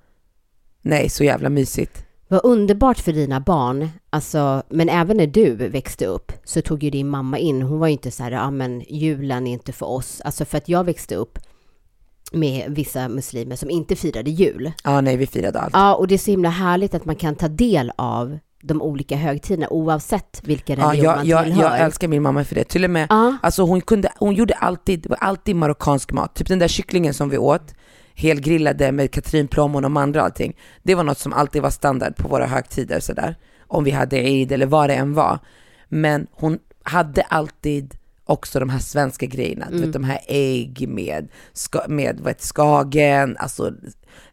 Nej, 0.83 1.09
så 1.09 1.25
jävla 1.25 1.49
mysigt. 1.49 2.07
Vad 2.29 2.41
underbart 2.45 2.99
för 2.99 3.13
dina 3.13 3.41
barn, 3.41 3.89
alltså, 4.11 4.63
men 4.69 4.89
även 4.89 5.17
när 5.17 5.27
du 5.27 5.55
växte 5.55 6.07
upp 6.07 6.33
så 6.45 6.63
tog 6.63 6.83
ju 6.83 6.91
din 6.91 7.09
mamma 7.09 7.39
in, 7.39 7.63
hon 7.63 7.79
var 7.79 7.87
ju 7.87 7.93
inte 7.93 8.11
så 8.11 8.23
här, 8.23 8.31
ja 8.31 8.51
men 8.51 8.81
julen 8.89 9.47
är 9.47 9.53
inte 9.53 9.73
för 9.73 9.87
oss, 9.87 10.21
alltså 10.21 10.45
för 10.45 10.59
att 10.59 10.69
jag 10.69 10.85
växte 10.85 11.15
upp 11.17 11.39
med 12.33 12.65
vissa 12.71 13.09
muslimer 13.09 13.57
som 13.57 13.71
inte 13.71 13.97
firade 13.97 14.31
jul. 14.31 14.73
Ja, 14.85 15.01
nej, 15.01 15.17
vi 15.17 15.27
firade 15.27 15.61
allt. 15.61 15.75
Ja, 15.75 15.95
och 15.95 16.09
det 16.09 16.15
är 16.15 16.19
så 16.19 16.31
himla 16.31 16.49
härligt 16.49 16.95
att 16.95 17.05
man 17.05 17.17
kan 17.17 17.35
ta 17.35 17.49
del 17.49 17.93
av 17.97 18.39
de 18.63 18.83
olika 18.83 19.17
högtiderna 19.17 19.69
oavsett 19.71 20.41
vilken 20.45 20.79
Ja, 20.81 20.87
religion 20.89 21.05
jag, 21.05 21.17
man 21.17 21.27
jag, 21.27 21.45
tillhör. 21.45 21.63
jag 21.63 21.79
älskar 21.81 22.09
min 22.09 22.23
mamma 22.23 22.45
för 22.45 22.55
det. 22.55 22.65
Till 22.65 22.85
och 22.85 22.91
med, 22.91 23.07
Ja. 23.11 23.37
alltså 23.43 23.63
hon, 23.63 23.81
kunde, 23.81 24.13
hon 24.19 24.35
gjorde 24.35 24.55
alltid, 24.55 25.15
alltid 25.21 25.57
marockansk 25.57 26.13
mat. 26.13 26.35
Typ 26.35 26.49
den 26.49 26.59
där 26.59 26.69
kycklingen 26.69 27.15
som 27.15 27.29
vi 27.29 27.39
åt, 27.39 27.75
helgrillade 28.15 28.93
med 28.93 29.11
katrinplommon 29.11 29.85
och 29.85 29.91
mandel 29.91 30.21
och 30.21 30.27
allting. 30.27 30.57
Det 30.83 30.95
var 30.95 31.05
något 31.05 31.19
som 31.19 31.33
alltid 31.33 31.63
var 31.63 31.71
standard 31.71 32.17
på 32.17 32.29
våra 32.29 32.47
högtider 32.47 33.01
sådär. 33.01 33.37
Om 33.67 33.85
vi 33.85 33.91
hade 33.91 34.17
Eid 34.17 34.53
eller 34.53 34.67
vad 34.67 34.91
det 34.91 34.95
än 34.95 35.15
var. 35.15 35.39
Men 35.89 36.27
hon 36.33 36.59
hade 36.83 37.23
alltid 37.23 37.95
också 38.31 38.61
de 38.61 38.69
här 38.71 38.79
svenska 38.79 39.27
grejerna, 39.27 39.67
du 39.71 39.81
vet 39.81 39.93
de 39.93 40.05
här 40.05 40.21
ägg 40.27 40.89
med, 40.89 41.29
ska, 41.53 41.81
med 41.89 42.21
vad 42.21 42.29
heter, 42.29 42.47
skagen, 42.47 43.37
alltså 43.37 43.73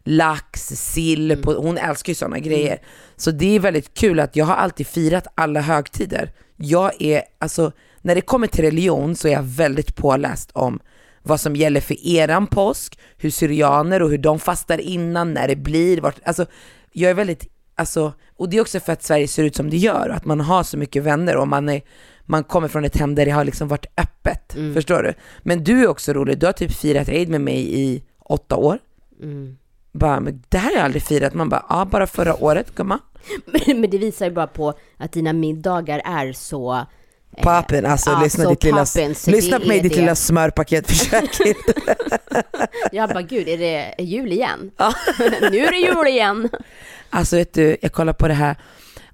lax, 0.04 0.68
sill, 0.68 1.42
på, 1.42 1.52
hon 1.52 1.78
älskar 1.78 2.10
ju 2.10 2.14
sådana 2.14 2.38
grejer. 2.38 2.78
Så 3.16 3.30
det 3.30 3.56
är 3.56 3.60
väldigt 3.60 3.94
kul 3.94 4.20
att 4.20 4.36
jag 4.36 4.44
har 4.44 4.54
alltid 4.54 4.86
firat 4.86 5.26
alla 5.34 5.60
högtider. 5.60 6.32
Jag 6.56 7.02
är, 7.02 7.22
alltså 7.38 7.72
när 8.02 8.14
det 8.14 8.20
kommer 8.20 8.46
till 8.46 8.64
religion 8.64 9.16
så 9.16 9.28
är 9.28 9.32
jag 9.32 9.42
väldigt 9.42 9.96
påläst 9.96 10.50
om 10.52 10.80
vad 11.22 11.40
som 11.40 11.56
gäller 11.56 11.80
för 11.80 12.06
eran 12.06 12.46
påsk, 12.46 12.98
hur 13.16 13.30
syrianer 13.30 14.02
och 14.02 14.10
hur 14.10 14.18
de 14.18 14.38
fastar 14.38 14.78
innan, 14.78 15.34
när 15.34 15.48
det 15.48 15.56
blir, 15.56 16.00
vart, 16.00 16.16
alltså 16.24 16.46
jag 16.92 17.10
är 17.10 17.14
väldigt, 17.14 17.46
alltså, 17.74 18.12
och 18.36 18.48
det 18.48 18.56
är 18.56 18.60
också 18.60 18.80
för 18.80 18.92
att 18.92 19.02
Sverige 19.02 19.28
ser 19.28 19.44
ut 19.44 19.56
som 19.56 19.70
det 19.70 19.76
gör, 19.76 20.08
att 20.08 20.24
man 20.24 20.40
har 20.40 20.62
så 20.62 20.76
mycket 20.76 21.02
vänner 21.02 21.36
och 21.36 21.48
man 21.48 21.68
är, 21.68 21.82
man 22.28 22.44
kommer 22.44 22.68
från 22.68 22.84
ett 22.84 22.96
hem 22.96 23.14
där 23.14 23.24
det 23.24 23.30
har 23.30 23.44
liksom 23.44 23.68
varit 23.68 23.86
öppet, 23.96 24.56
förstår 24.74 25.02
du? 25.02 25.14
Men 25.42 25.64
du 25.64 25.82
är 25.82 25.88
också 25.88 26.12
rolig, 26.12 26.38
du 26.38 26.46
har 26.46 26.52
typ 26.52 26.72
firat 26.72 27.08
Eid 27.08 27.28
med 27.28 27.40
mig 27.40 27.80
i 27.80 28.02
åtta 28.24 28.56
år. 28.56 28.78
Bara, 29.92 30.20
men 30.20 30.42
det 30.48 30.58
här 30.58 30.70
har 30.70 30.76
jag 30.76 30.84
aldrig 30.84 31.02
firat, 31.02 31.34
man 31.34 31.48
bara, 31.48 31.66
ja 31.68 31.84
bara 31.84 32.06
förra 32.06 32.44
året 32.44 32.74
gumman. 32.74 32.98
Men 33.76 33.90
det 33.90 33.98
visar 33.98 34.26
ju 34.26 34.32
bara 34.32 34.46
på 34.46 34.74
att 34.96 35.12
dina 35.12 35.32
middagar 35.32 36.02
är 36.04 36.32
så... 36.32 36.74
eh, 37.36 37.42
Pappen, 37.42 37.86
alltså 37.86 38.10
ja, 38.10 38.20
lyssna, 38.22 38.50
ditt 38.50 38.64
lilla, 38.64 38.86
lyssna 39.26 39.60
på 39.60 39.66
mig 39.68 39.80
ditt 39.80 39.92
det. 39.92 40.00
lilla 40.00 40.14
smörpaket, 40.14 40.86
försök 40.90 41.40
inte. 41.40 41.72
Jag 42.92 43.08
bara, 43.08 43.22
gud, 43.22 43.48
är 43.48 43.58
det 43.58 43.94
jul 44.04 44.32
igen? 44.32 44.70
nu 45.50 45.58
är 45.58 45.70
det 45.70 45.78
jul 45.78 46.06
igen! 46.06 46.48
Alltså 47.10 47.36
vet 47.36 47.52
du, 47.52 47.76
jag 47.82 47.92
kollar 47.92 48.12
på 48.12 48.28
det 48.28 48.34
här 48.34 48.56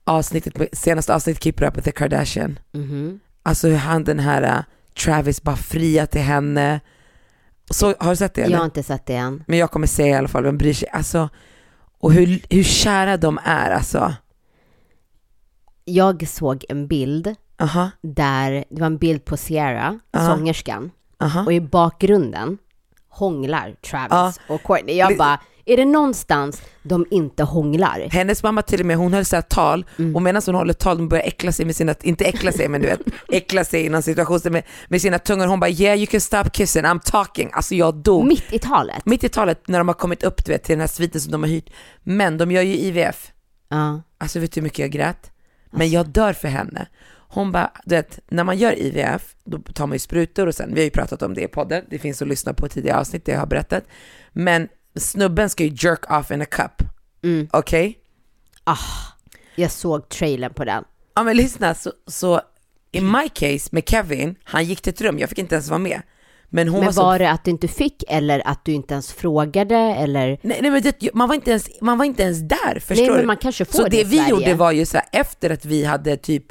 avsnittet, 0.05 0.79
senaste 0.79 1.15
avsnittet 1.15 1.43
Keep 1.43 1.63
Up 1.69 1.77
with 1.77 1.85
the 1.85 1.93
Kardashian. 1.93 2.59
Mhm. 2.73 3.21
Alltså 3.43 3.69
hur 3.69 3.77
han 3.77 4.05
den 4.05 4.19
här 4.19 4.43
uh, 4.59 4.63
Travis 5.05 5.43
bara 5.43 5.57
fria 5.57 6.07
till 6.07 6.21
henne. 6.21 6.81
Så, 7.71 7.95
har 7.99 8.11
du 8.11 8.17
sett 8.17 8.35
det 8.35 8.43
eller? 8.43 8.53
Jag 8.53 8.59
har 8.61 8.65
inte 8.65 8.83
sett 8.83 9.07
det 9.07 9.15
än. 9.15 9.45
Men 9.47 9.59
jag 9.59 9.71
kommer 9.71 9.87
säga 9.87 10.09
i 10.09 10.19
alla 10.19 10.29
fall, 10.29 10.45
vem 10.45 10.59
bryr 10.59 10.73
sig? 10.75 10.89
Alltså, 10.89 11.29
och 12.01 12.13
hur, 12.13 12.41
hur 12.51 12.63
kära 12.63 13.17
de 13.17 13.39
är 13.45 13.71
alltså. 13.71 14.15
Jag 15.85 16.29
såg 16.29 16.65
en 16.69 16.87
bild 16.87 17.35
Aha, 17.59 17.91
där 18.03 18.65
det 18.71 18.81
var 18.81 18.87
en 18.87 18.99
bild 18.99 19.25
på 19.25 19.37
Sierra, 19.37 19.99
Ja. 20.11 20.27
sångerskan, 20.27 20.91
aha. 21.19 21.45
och 21.45 21.53
i 21.53 21.61
bakgrunden 21.61 22.59
hånglar 23.09 23.75
Travis 23.91 24.41
och 24.49 24.63
Courtney. 24.63 24.97
Jag 24.97 25.17
bara, 25.19 25.41
är 25.67 25.77
det 25.77 25.85
någonstans 25.85 26.63
de 26.83 27.07
inte 27.11 27.43
hånglar? 27.43 28.09
Hennes 28.11 28.43
mamma 28.43 28.63
till 28.63 28.81
och 28.81 28.87
med, 28.87 28.97
hon 28.97 29.13
höll 29.13 29.25
så 29.25 29.37
här 29.37 29.43
tal 29.43 29.87
Mm. 29.99 30.17
och 30.17 30.23
medan 30.23 30.43
hon 30.47 30.55
håller 30.55 30.73
tal, 30.73 30.99
hon 30.99 31.09
börjar 31.09 31.25
äckla 31.25 31.53
sig 31.53 31.67
med 31.67 31.77
sina, 31.77 31.95
inte 32.03 32.25
äckla 32.25 32.53
sig 32.53 32.69
men 32.69 32.81
du 32.81 32.87
vet, 32.87 33.01
äckla 33.33 33.65
sig 33.65 33.87
inom 33.87 34.03
situationen 34.03 34.53
med, 34.53 34.63
med 34.89 35.01
sina 35.03 35.19
tungor. 35.19 35.47
Hon 35.47 35.61
bara 35.61 35.71
yeah 35.71 35.97
you 35.99 36.07
can 36.07 36.21
stop 36.21 36.45
kissing, 36.53 36.83
I'm 36.83 37.01
talking. 37.05 37.51
Alltså 37.53 37.75
jag 37.75 37.95
dog. 37.95 38.27
Mitt 38.27 38.53
i 38.53 38.59
talet? 38.59 39.07
Mitt 39.07 39.25
i 39.25 39.29
talet 39.29 39.69
när 39.69 39.79
de 39.79 39.89
har 39.89 39.95
kommit 39.95 40.23
upp 40.23 40.45
du 40.45 40.53
vet, 40.53 40.65
till 40.65 40.73
den 40.73 40.81
här 40.81 40.87
sviten 40.89 41.21
som 41.21 41.33
de 41.33 41.43
har 41.43 41.51
hyrt. 41.51 41.71
Men 42.03 42.39
de 42.39 42.51
gör 42.53 42.63
ju 42.63 42.75
IVF. 42.77 43.31
Ja. 43.69 44.03
Alltså 44.19 44.39
vet 44.41 44.53
du 44.53 44.61
hur 44.61 44.63
mycket 44.63 44.79
jag 44.79 44.91
grät? 44.91 45.31
Men 45.71 45.91
jag 45.91 46.09
dör 46.09 46.33
för 46.33 46.49
henne. 46.49 46.87
Hon 47.29 47.53
bara, 47.53 47.71
du 47.85 47.95
vet, 47.95 48.19
när 48.29 48.45
man 48.45 48.59
gör 48.59 48.79
IVF, 48.79 49.35
då 49.45 49.59
tar 49.59 49.87
man 49.87 49.95
ju 49.95 49.99
sprutor 49.99 50.47
och 50.47 50.55
sen, 50.55 50.75
vi 50.75 50.81
har 50.81 50.85
ju 50.85 50.91
pratat 50.91 51.23
om 51.23 51.35
det 51.35 51.41
i 51.43 51.49
podden, 51.49 51.85
det 51.91 51.99
finns 51.99 52.23
att 52.23 52.29
lyssna 52.29 52.55
på 52.55 52.69
tidigare 52.69 52.99
avsnitt, 53.01 53.25
det 53.25 53.33
jag 53.33 53.39
har 53.39 53.47
berättat. 53.47 53.85
Men 54.33 54.69
snubben 55.01 55.51
ska 55.51 55.65
ju 55.65 55.71
jerk 55.89 56.11
off 56.11 56.31
in 56.31 56.43
a 56.43 56.47
cup, 56.51 56.83
Mm. 57.25 57.49
okej? 57.53 57.99
Ah, 58.65 58.77
jag 59.57 59.71
såg 59.71 60.09
trailern 60.09 60.55
på 60.55 60.65
den. 60.65 60.85
Ja 61.15 61.23
men 61.23 61.37
lyssna, 61.37 61.75
så, 61.75 61.93
så 62.07 62.41
in 62.93 63.11
my 63.11 63.29
case 63.29 63.69
med 63.73 63.89
Kevin, 63.89 64.35
han 64.45 64.65
gick 64.65 64.81
till 64.83 64.93
ett 64.93 65.01
rum, 65.01 65.19
jag 65.19 65.29
fick 65.29 65.39
inte 65.39 65.55
ens 65.55 65.69
vara 65.69 65.79
med. 65.79 66.03
Men 66.49 66.71
Men 66.73 66.85
var 66.85 66.93
så... 66.93 67.03
var 67.03 67.19
det 67.19 67.31
att 67.31 67.45
du 67.45 67.51
inte 67.51 67.69
fick 67.69 68.05
eller 68.09 68.47
att 68.49 68.65
du 68.65 68.73
inte 68.73 68.95
ens 68.95 69.13
frågade 69.13 69.77
eller? 69.77 70.39
Nej, 70.43 70.59
nej 70.63 70.71
men 70.71 70.83
det, 70.83 71.15
man, 71.15 71.29
var 71.29 71.35
inte 71.35 71.51
ens, 71.51 71.69
man 71.81 71.99
var 71.99 72.05
inte 72.05 72.23
ens 72.23 72.39
där, 72.39 72.81
förstår 72.81 73.07
Nej, 73.07 73.17
men 73.17 73.27
man 73.27 73.37
kanske 73.37 73.65
får 73.65 73.73
så 73.73 73.83
det 73.85 73.89
det 73.91 74.01
i 74.01 74.05
vi 74.05 74.17
Sverige. 74.17 74.31
gjorde 74.31 74.55
var 74.55 74.73
ju 74.73 74.87
så 74.87 74.97
här, 74.97 75.07
efter 75.13 75.51
att 75.51 75.65
vi 75.65 75.85
hade 75.85 76.17
typ 76.17 76.45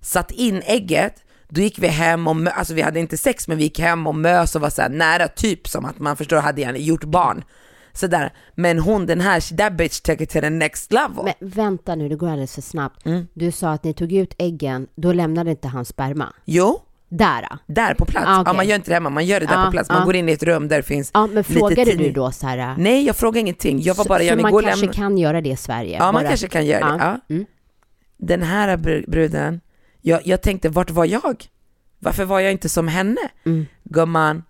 satt 0.00 0.30
in 0.30 0.62
ägget, 0.66 1.14
då 1.48 1.60
gick 1.60 1.78
vi 1.78 1.86
hem 1.88 2.26
och, 2.26 2.36
alltså 2.58 2.74
vi 2.74 2.82
hade 2.82 3.00
inte 3.00 3.16
sex 3.16 3.48
men 3.48 3.56
vi 3.58 3.62
gick 3.64 3.78
hem 3.78 4.06
och 4.06 4.14
mös 4.14 4.54
och 4.54 4.60
var 4.60 4.70
så 4.70 4.82
här 4.82 4.88
nära, 4.88 5.28
typ 5.28 5.68
som 5.68 5.84
att 5.84 5.98
man 5.98 6.16
förstår, 6.16 6.36
hade 6.36 6.62
gjort 6.62 7.04
barn. 7.04 7.44
Sådär. 7.92 8.32
Men 8.54 8.78
hon 8.78 9.06
den 9.06 9.20
här, 9.20 9.56
that 9.56 9.72
bitch 9.72 10.00
took 10.00 10.20
it 10.20 10.30
to 10.30 10.40
the 10.40 10.50
next 10.50 10.92
level. 10.92 11.24
Men 11.24 11.34
vänta 11.50 11.94
nu, 11.94 12.08
det 12.08 12.16
går 12.16 12.28
alldeles 12.28 12.54
för 12.54 12.62
snabbt. 12.62 13.06
Mm. 13.06 13.26
Du 13.34 13.52
sa 13.52 13.70
att 13.70 13.84
ni 13.84 13.92
tog 13.94 14.12
ut 14.12 14.34
äggen, 14.38 14.86
då 14.94 15.12
lämnade 15.12 15.50
inte 15.50 15.68
han 15.68 15.84
sperma. 15.84 16.32
Jo, 16.44 16.80
Där 17.08 17.42
ah. 17.52 17.58
där 17.66 17.94
på 17.94 18.04
plats. 18.04 18.26
Ah, 18.28 18.40
okej. 18.40 18.50
Ja, 18.50 18.56
man 18.56 18.66
gör 18.68 18.76
inte 18.76 18.90
det 18.90 18.94
hemma, 18.94 19.10
man 19.10 19.26
gör 19.26 19.40
det 19.40 19.46
där 19.46 19.62
Ah, 19.62 19.64
på 19.66 19.70
plats. 19.70 19.88
Man 19.88 20.02
ah. 20.02 20.04
går 20.04 20.16
in 20.16 20.28
i 20.28 20.32
ett 20.32 20.42
rum 20.42 20.68
där 20.68 20.76
det 20.76 20.82
finns 20.82 21.10
Ja, 21.14 21.26
men 21.26 21.36
lite 21.36 21.52
frågade 21.52 21.84
du 21.84 21.90
tidning. 21.90 22.12
då 22.12 22.32
så 22.32 22.46
här? 22.46 22.74
Nej, 22.78 23.06
jag 23.06 23.16
frågade 23.16 23.40
ingenting. 23.40 23.80
Jag 23.82 23.94
var 23.94 24.04
bara, 24.04 24.18
så 24.18 24.24
jag 24.24 24.42
man 24.42 24.52
går 24.52 24.62
och 24.62 24.68
kanske 24.68 24.86
lämna. 24.86 24.92
kan 24.94 25.18
göra 25.18 25.40
det 25.40 25.50
i 25.50 25.56
Sverige? 25.56 25.96
Ja, 25.98 26.04
man 26.04 26.14
bara- 26.14 26.28
kanske 26.28 26.48
kan 26.48 26.66
göra 26.66 26.88
det. 26.92 26.98
Ja. 27.28 27.34
Mm. 27.34 27.46
Den 28.16 28.42
här 28.42 28.76
br- 28.76 29.10
bruden, 29.10 29.60
jag, 30.00 30.20
jag 30.26 30.42
tänkte, 30.42 30.68
vart 30.68 30.90
var 30.90 31.04
jag? 31.04 31.44
Varför 31.98 32.24
var 32.24 32.40
jag 32.40 32.52
inte 32.52 32.68
som 32.68 32.88
henne? 32.88 33.20
Mm. 33.46 33.66
Gumman, 33.84 34.42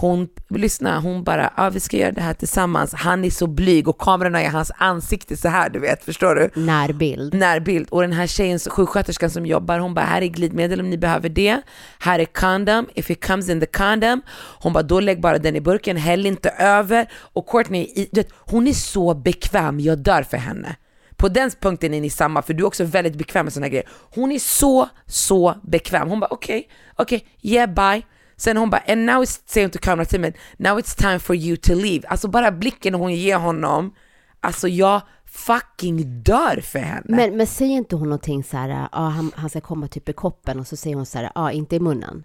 hon, 0.00 0.28
lyssna, 0.48 1.00
hon 1.00 1.24
bara, 1.24 1.52
ah, 1.56 1.70
vi 1.70 1.80
ska 1.80 1.96
göra 1.96 2.12
det 2.12 2.20
här 2.20 2.34
tillsammans. 2.34 2.94
Han 2.94 3.24
är 3.24 3.30
så 3.30 3.46
blyg 3.46 3.88
och 3.88 3.98
kamerorna 3.98 4.40
är 4.40 4.44
i 4.44 4.48
hans 4.48 4.72
ansikte 4.76 5.36
så 5.36 5.48
här, 5.48 5.70
du 5.70 5.78
vet, 5.78 6.04
förstår 6.04 6.34
du? 6.34 6.60
Närbild. 6.60 7.34
närbild 7.34 7.88
och 7.90 8.00
den 8.00 8.12
här 8.12 8.26
tjejen, 8.26 8.58
sjuksköterskan 8.58 9.30
som 9.30 9.46
jobbar, 9.46 9.78
hon 9.78 9.94
bara 9.94 10.04
här 10.04 10.22
är 10.22 10.26
glidmedel 10.26 10.80
om 10.80 10.90
ni 10.90 10.98
behöver 10.98 11.28
det, 11.28 11.60
här 11.98 12.18
är 12.18 12.24
condom, 12.24 12.86
if 12.94 13.10
it 13.10 13.26
comes 13.26 13.48
in 13.48 13.60
the 13.60 13.66
condom, 13.66 14.22
hon 14.62 14.72
bara 14.72 14.82
då 14.82 15.00
lägg 15.00 15.20
bara 15.20 15.38
den 15.38 15.56
i 15.56 15.60
burken, 15.60 15.96
häll 15.96 16.26
inte 16.26 16.50
över 16.50 17.06
och 17.12 17.48
Courtney, 17.48 18.08
du 18.12 18.20
vet, 18.20 18.32
hon 18.38 18.68
är 18.68 18.72
så 18.72 19.14
bekväm, 19.14 19.80
jag 19.80 19.98
dör 19.98 20.22
för 20.22 20.36
henne. 20.36 20.76
På 21.16 21.28
den 21.28 21.50
punkten 21.60 21.94
är 21.94 22.00
ni 22.00 22.10
samma, 22.10 22.42
för 22.42 22.54
du 22.54 22.62
är 22.62 22.66
också 22.66 22.84
väldigt 22.84 23.14
bekväm 23.14 23.46
med 23.46 23.52
såna 23.52 23.68
grejer. 23.68 23.88
Hon 24.14 24.32
är 24.32 24.38
så, 24.38 24.88
så 25.06 25.54
bekväm. 25.62 26.08
Hon 26.08 26.20
bara 26.20 26.30
okej, 26.30 26.68
okej, 26.96 27.26
yeah 27.42 27.70
bye. 27.74 28.02
Sen 28.38 28.56
hon 28.56 28.70
bara, 28.70 28.82
and 28.88 29.04
now 29.06 29.22
it's, 29.22 29.40
säger 29.46 29.66
hon 29.66 29.70
till 29.70 29.80
kamerateamet, 29.80 30.34
now 30.56 30.78
it's 30.78 30.96
time 30.98 31.18
for 31.18 31.36
you 31.36 31.56
to 31.56 31.74
leave. 31.74 32.08
Alltså 32.08 32.28
bara 32.28 32.52
blicken 32.52 32.94
hon 32.94 33.14
ger 33.14 33.36
honom, 33.38 33.94
alltså 34.40 34.68
jag 34.68 35.00
fucking 35.24 36.22
dör 36.22 36.60
för 36.60 36.78
henne. 36.78 37.02
Men, 37.16 37.36
men 37.36 37.46
säger 37.46 37.72
inte 37.76 37.96
hon 37.96 38.04
någonting 38.08 38.44
så 38.44 38.56
här, 38.56 38.88
ja, 38.92 38.98
han, 39.08 39.32
han 39.34 39.50
ska 39.50 39.60
komma 39.60 39.88
typ 39.88 40.08
i 40.08 40.12
koppen 40.12 40.60
och 40.60 40.66
så 40.66 40.76
säger 40.76 40.96
hon 40.96 41.06
så 41.06 41.18
här, 41.18 41.30
ja, 41.34 41.52
inte 41.52 41.76
i 41.76 41.80
munnen. 41.80 42.24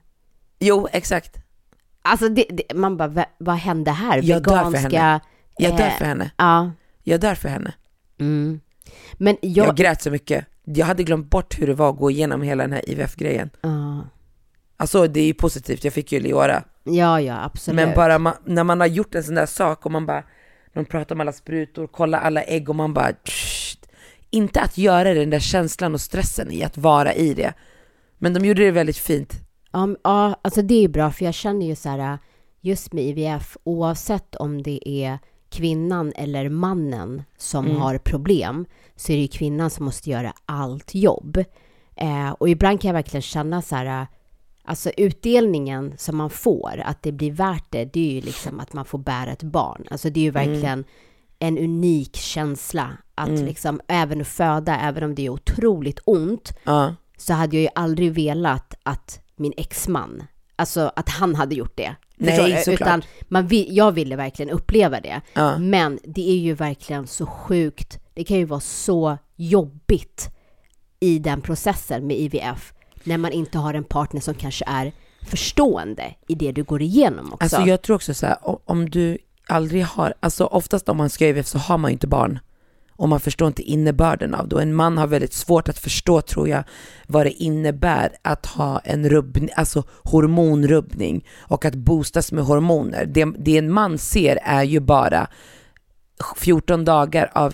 Jo, 0.59 0.87
exakt. 0.91 1.37
Alltså 2.01 2.29
det, 2.29 2.45
det, 2.49 2.75
man 2.75 2.97
bara, 2.97 3.07
"Va- 3.07 3.25
vad 3.37 3.55
hände 3.55 3.91
här? 3.91 4.21
Jag 4.23 4.43
dör 4.43 4.63
för 4.63 4.71
Veganska... 4.71 4.99
henne. 5.01 5.19
Jag 5.57 5.77
dör 5.77 5.85
eh, 5.87 5.97
för 5.97 6.05
henne. 6.05 6.31
Ja. 6.37 6.71
Jag 7.03 7.19
dör 7.19 7.35
för 7.35 7.49
henne. 7.49 7.73
Mm. 8.19 8.59
Men 9.13 9.37
Jag, 9.41 9.67
jag... 9.67 9.75
grät 9.75 10.01
så 10.01 10.11
mycket. 10.11 10.45
Jag 10.63 10.85
hade 10.85 11.03
glömt 11.03 11.29
bort 11.29 11.59
hur 11.59 11.67
det 11.67 11.73
var 11.73 11.89
att 11.89 11.97
gå 11.97 12.11
igenom 12.11 12.41
hela 12.41 12.63
den 12.63 12.71
här 12.73 12.89
IVF-grejen. 12.89 13.49
Ja, 13.61 14.03
Alltså 14.83 15.07
det 15.07 15.19
är 15.19 15.25
ju 15.25 15.33
positivt, 15.33 15.83
jag 15.83 15.93
fick 15.93 16.11
ju 16.11 16.19
Leora. 16.19 16.63
ja, 16.83 17.21
ja, 17.21 17.43
absolut. 17.43 17.75
Men 17.75 17.95
bara 17.95 18.17
ma- 18.17 18.37
när 18.45 18.63
man 18.63 18.79
har 18.79 18.87
gjort 18.87 19.15
en 19.15 19.23
sån 19.23 19.35
där 19.35 19.45
sak 19.45 19.85
och 19.85 19.91
man 19.91 20.05
bara, 20.05 20.23
de 20.73 20.85
pratar 20.85 21.15
om 21.15 21.21
alla 21.21 21.31
sprutor, 21.33 21.87
kolla 21.87 22.19
alla 22.19 22.43
ägg 22.43 22.69
och 22.69 22.75
man 22.75 22.93
bara, 22.93 23.11
"Tsch." 23.13 23.77
inte 24.29 24.61
att 24.61 24.77
göra 24.77 25.13
den 25.13 25.29
där 25.29 25.39
känslan 25.39 25.93
och 25.93 26.01
stressen 26.01 26.51
i 26.51 26.63
att 26.63 26.77
vara 26.77 27.13
i 27.13 27.33
det. 27.33 27.53
Men 28.17 28.33
de 28.33 28.45
gjorde 28.45 28.63
det 28.65 28.71
väldigt 28.71 28.97
fint. 28.97 29.33
Ja, 29.71 29.85
men- 29.85 29.97
ja, 30.03 30.39
alltså 30.41 30.61
det 30.61 30.83
är 30.83 30.87
bra, 30.87 31.11
för 31.11 31.25
jag 31.25 31.33
känner 31.33 31.65
ju 31.65 31.75
så 31.75 31.89
här, 31.89 32.17
just 32.61 32.93
med 32.93 33.03
IVF, 33.03 33.57
oavsett 33.63 34.35
om 34.35 34.63
det 34.63 34.89
är 34.89 35.19
kvinnan 35.49 36.13
eller 36.15 36.49
mannen 36.49 37.23
som 37.37 37.65
Mm. 37.65 37.77
har 37.77 37.97
problem, 37.97 38.65
så 38.95 39.11
är 39.11 39.15
det 39.15 39.21
ju 39.21 39.27
kvinnan 39.27 39.69
som 39.69 39.85
måste 39.85 40.09
göra 40.09 40.33
allt 40.45 40.95
jobb. 40.95 41.37
Eh, 41.95 42.29
och 42.31 42.49
ibland 42.49 42.81
kan 42.81 42.89
jag 42.89 42.93
verkligen 42.93 43.21
känna 43.21 43.61
så 43.61 43.75
här, 43.75 44.07
alltså 44.65 44.91
utdelningen 44.97 45.93
som 45.97 46.17
man 46.17 46.29
får, 46.29 46.81
att 46.85 47.03
det 47.03 47.11
blir 47.11 47.31
värt 47.31 47.65
det, 47.69 47.85
det 47.85 48.09
är 48.09 48.13
ju 48.13 48.21
liksom 48.21 48.59
att 48.59 48.73
man 48.73 48.85
får 48.85 48.97
bära 48.99 49.31
ett 49.31 49.43
barn. 49.43 49.85
Alltså 49.91 50.09
det 50.09 50.19
är 50.19 50.23
ju 50.23 50.29
Mm. 50.29 50.51
verkligen 50.51 50.83
en 51.39 51.57
unik 51.57 52.15
känsla 52.15 52.89
att 53.15 53.29
liksom 53.29 53.81
även 53.87 54.25
föda, 54.25 54.79
även 54.79 55.03
om 55.03 55.15
det 55.15 55.25
är 55.25 55.29
otroligt 55.29 55.99
ont, 56.05 56.53
Ja. 56.63 56.95
så 57.17 57.33
hade 57.33 57.55
jag 57.55 57.61
ju 57.63 57.69
aldrig 57.75 58.11
velat 58.13 58.73
att 58.83 59.19
min 59.35 59.53
exman, 59.57 60.23
alltså 60.55 60.91
att 60.95 61.09
han 61.09 61.35
hade 61.35 61.55
gjort 61.55 61.77
det. 61.77 61.95
Nej, 62.17 62.61
såklart. 62.63 62.81
Utan 62.81 63.03
man 63.27 63.47
jag 63.51 63.91
ville 63.91 64.15
verkligen 64.15 64.49
uppleva 64.51 64.99
det. 65.01 65.21
Ja. 65.33 65.57
Men 65.57 65.99
det 66.03 66.29
är 66.31 66.37
ju 66.37 66.53
verkligen 66.53 67.07
så 67.07 67.25
sjukt, 67.25 67.99
det 68.13 68.23
kan 68.23 68.37
ju 68.37 68.45
vara 68.45 68.59
så 68.59 69.17
jobbigt 69.35 70.29
i 70.99 71.19
den 71.19 71.41
processen 71.41 72.07
med 72.07 72.17
IVF, 72.17 72.73
när 73.03 73.17
man 73.17 73.31
inte 73.31 73.57
har 73.57 73.73
en 73.73 73.83
partner 73.83 74.21
som 74.21 74.33
kanske 74.33 74.65
är 74.67 74.91
förstående 75.21 76.15
i 76.27 76.35
det 76.35 76.51
du 76.51 76.63
går 76.63 76.81
igenom 76.81 77.33
också. 77.33 77.43
Alltså 77.43 77.61
jag 77.69 77.81
tror 77.81 77.95
också 77.95 78.13
så 78.13 78.25
här, 78.25 78.37
om 78.65 78.89
du 78.89 79.17
aldrig 79.47 79.85
har, 79.85 80.13
alltså 80.19 80.45
oftast 80.45 80.89
om 80.89 80.97
man 80.97 81.09
ska 81.09 81.27
IVF 81.27 81.47
så 81.47 81.57
har 81.57 81.77
man 81.77 81.91
ju 81.91 81.93
inte 81.93 82.07
barn. 82.07 82.39
Och 82.95 83.09
man 83.09 83.19
förstår 83.19 83.47
inte 83.47 83.61
innebörden 83.61 84.35
av 84.35 84.47
det. 84.47 84.55
Och 84.55 84.61
en 84.61 84.75
man 84.75 84.97
har 84.97 85.07
väldigt 85.07 85.33
svårt 85.33 85.69
att 85.69 85.79
förstå 85.79 86.21
tror 86.21 86.49
jag 86.49 86.63
vad 87.07 87.25
det 87.25 87.31
innebär 87.31 88.11
att 88.21 88.45
ha 88.45 88.79
en 88.79 89.09
rubbning, 89.09 89.49
alltså 89.55 89.83
hormonrubbning 90.03 91.25
och 91.39 91.65
att 91.65 91.75
boostas 91.75 92.31
med 92.31 92.43
hormoner. 92.43 93.05
Det, 93.05 93.33
det 93.37 93.57
en 93.57 93.71
man 93.71 93.97
ser 93.97 94.39
är 94.43 94.63
ju 94.63 94.79
bara 94.79 95.27
14 96.37 96.85
dagar 96.85 97.31
av 97.33 97.53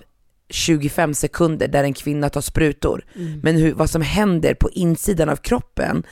25 0.49 1.13
sekunder 1.13 1.67
där 1.67 1.83
en 1.83 1.93
kvinna 1.93 2.29
tar 2.29 2.41
sprutor. 2.41 3.05
Men 3.43 3.55
hur, 3.55 3.73
vad 3.73 3.89
som 3.89 4.01
händer 4.01 4.53
på 4.53 4.69
insidan 4.69 5.29
av 5.29 5.35
kroppen 5.35 6.03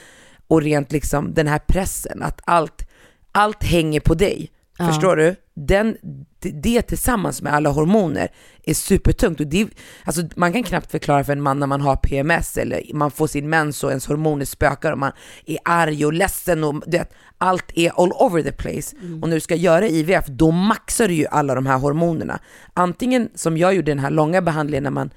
och 0.48 0.62
rent 0.62 0.92
liksom 0.92 1.34
den 1.34 1.48
här 1.48 1.60
pressen, 1.60 2.24
att 2.24 2.42
allt, 2.46 2.88
allt 3.32 3.64
hänger 3.64 4.00
på 4.00 4.14
dig. 4.14 4.52
Ja. 4.78 4.88
Förstår 4.88 5.16
du? 5.16 5.36
Den, 5.60 5.98
det, 6.40 6.50
det 6.50 6.82
tillsammans 6.82 7.42
med 7.42 7.54
alla 7.54 7.70
hormoner 7.70 8.28
är 8.64 8.74
supertungt. 8.74 9.40
Och 9.40 9.48
det, 9.48 9.68
alltså 10.04 10.22
man 10.36 10.54
kan 10.54 10.64
knappt 10.64 10.92
förklara 10.92 11.24
för 11.24 11.32
en 11.32 11.42
man 11.42 11.60
när 11.60 11.68
man 11.68 11.82
har 11.82 11.96
PMS 11.96 12.58
eller 12.58 12.82
man 12.94 13.12
får 13.12 13.28
sin 13.28 13.50
mens 13.50 13.84
och 13.84 13.90
ens 13.90 14.08
hormoner 14.08 14.46
spökar 14.46 14.92
och 14.92 14.98
man 14.98 15.12
är 15.46 15.58
arg 15.66 16.06
och 16.06 16.14
ledsen 16.14 16.64
och 16.64 16.84
du 16.86 16.98
vet, 16.98 17.14
allt 17.38 17.72
är 17.76 17.92
all 18.04 18.12
over 18.12 18.44
the 18.44 18.52
place. 18.52 18.96
Och 19.22 19.30
när 19.30 19.36
du 19.36 19.40
ska 19.40 19.56
göra 19.56 19.88
IVF, 19.88 20.26
då 20.28 20.52
maxar 20.52 21.08
du 21.08 21.14
ju 21.14 21.26
alla 21.28 21.56
de 21.56 21.66
här 21.66 21.78
hormonerna. 21.78 22.40
Antingen 22.74 23.30
som 23.36 23.58
jag 23.58 23.74
gjorde 23.74 23.92
den 23.92 24.00
här 24.00 24.12
långa 24.12 24.42
behandlingen 24.42 24.84
när 24.84 24.92
man 24.92 25.10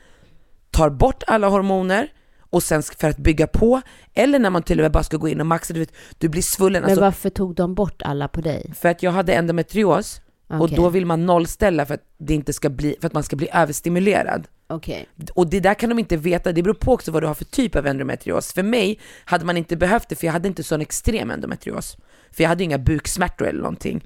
tar 0.71 0.91
bort 0.91 1.23
alla 1.27 1.49
hormoner 1.49 2.09
och 2.53 2.63
sen 2.63 2.83
för 2.83 3.09
att 3.09 3.19
bygga 3.19 3.47
på, 3.47 3.81
eller 4.15 4.39
när 4.39 4.51
man 4.51 4.63
till 4.63 4.79
och 4.79 4.83
med 4.83 4.93
bara 4.93 5.03
ska 5.03 5.17
gå 5.17 5.29
in 5.29 5.41
och 5.41 5.47
maxa, 5.47 5.75
du 5.75 5.81
vet, 5.81 5.93
du 6.19 6.29
blir 6.29 6.43
svullen. 6.43 6.83
Men 6.83 6.91
Alltså, 6.91 7.05
varför 7.05 7.31
tog 7.31 7.55
de 7.55 7.75
bort 7.75 8.03
alla 8.03 8.29
på 8.29 8.41
dig? 8.41 8.73
för 8.81 8.89
att 8.89 9.03
jag 9.03 9.11
hade 9.11 9.33
endometrios 9.35 10.21
och 10.51 10.65
Okej. 10.65 10.77
då 10.77 10.89
vill 10.89 11.07
man 11.07 11.27
nollställa 11.27 11.87
för 11.87 11.95
att, 11.95 12.05
det 12.19 12.35
inte 12.35 12.53
ska 12.53 12.71
bli, 12.71 12.97
för 13.01 13.07
att 13.07 13.13
man 13.13 13.23
ska 13.23 13.37
bli 13.37 13.49
överstimulerad. 13.53 14.49
Okej. 14.67 15.09
Och 15.35 15.51
det 15.51 15.61
där 15.61 15.75
kan 15.75 15.89
de 15.89 15.99
inte 15.99 16.17
veta, 16.17 16.53
det 16.53 16.63
beror 16.63 16.75
på 16.75 16.93
också 16.93 17.11
vad 17.11 17.23
du 17.23 17.27
har 17.27 17.35
för 17.35 17.45
typ 17.45 17.77
av 17.77 17.87
endometrios. 17.87 18.53
För 18.53 18.63
mig 18.63 18.99
hade 19.25 19.45
man 19.45 19.57
inte 19.57 19.77
behövt 19.77 20.09
det 20.09 20.17
för 20.17 20.27
jag 20.27 20.33
hade 20.33 20.49
inte 20.49 20.63
sån 20.63 20.81
extrem 20.81 21.31
endometrios. 21.31 21.97
För 22.31 22.43
jag 22.43 22.49
hade 22.49 22.65
inga 22.65 22.79
buksmärtor 22.79 23.49
eller 23.49 23.61
någonting. 23.61 24.03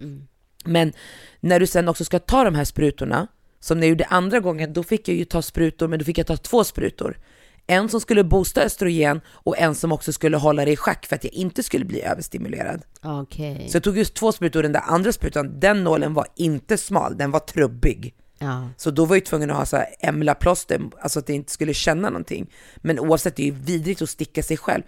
Men 0.64 0.92
när 1.40 1.60
du 1.60 1.66
sen 1.66 1.88
också 1.88 2.04
ska 2.04 2.18
ta 2.18 2.44
de 2.44 2.54
här 2.54 2.64
sprutorna, 2.64 3.26
som 3.60 3.80
när 3.80 3.86
jag 3.86 3.90
gjorde 3.90 4.04
andra 4.04 4.40
gången, 4.40 4.72
då 4.72 4.82
fick 4.82 5.08
jag 5.08 5.16
ju 5.16 5.24
ta 5.24 5.42
sprutor, 5.42 5.88
men 5.88 5.98
då 5.98 6.04
fick 6.04 6.18
jag 6.18 6.26
ta 6.26 6.36
två 6.36 6.64
sprutor. 6.64 7.18
En 7.66 7.88
som 7.88 8.00
skulle 8.00 8.24
boosta 8.24 8.62
östrogen 8.62 9.20
och 9.28 9.58
en 9.58 9.74
som 9.74 9.92
också 9.92 10.12
skulle 10.12 10.36
hålla 10.36 10.64
det 10.64 10.70
i 10.70 10.76
schack 10.76 11.06
för 11.06 11.16
att 11.16 11.24
jag 11.24 11.32
inte 11.32 11.62
skulle 11.62 11.84
bli 11.84 12.02
överstimulerad. 12.02 12.82
Okej. 13.02 13.68
Så 13.68 13.76
jag 13.76 13.82
tog 13.82 13.98
just 13.98 14.14
två 14.14 14.32
sprutor 14.32 14.58
och 14.58 14.62
den 14.62 14.72
där 14.72 14.82
andra 14.86 15.12
sprutan, 15.12 15.60
den 15.60 15.84
nålen 15.84 16.14
var 16.14 16.26
inte 16.36 16.76
smal, 16.78 17.16
den 17.16 17.30
var 17.30 17.40
trubbig. 17.40 18.14
Ja. 18.38 18.68
Så 18.76 18.90
då 18.90 19.04
var 19.04 19.16
jag 19.16 19.24
tvungen 19.24 19.50
att 19.50 19.56
ha 19.56 19.66
så 19.66 19.76
här 19.76 19.86
emlaplåster, 20.00 20.80
alltså 21.00 21.18
att 21.18 21.26
det 21.26 21.32
inte 21.32 21.52
skulle 21.52 21.74
känna 21.74 22.10
någonting. 22.10 22.50
Men 22.76 22.98
oavsett, 22.98 23.36
det 23.36 23.42
är 23.42 23.46
ju 23.46 23.54
vidrigt 23.60 24.02
att 24.02 24.10
sticka 24.10 24.42
sig 24.42 24.56
själv. 24.56 24.82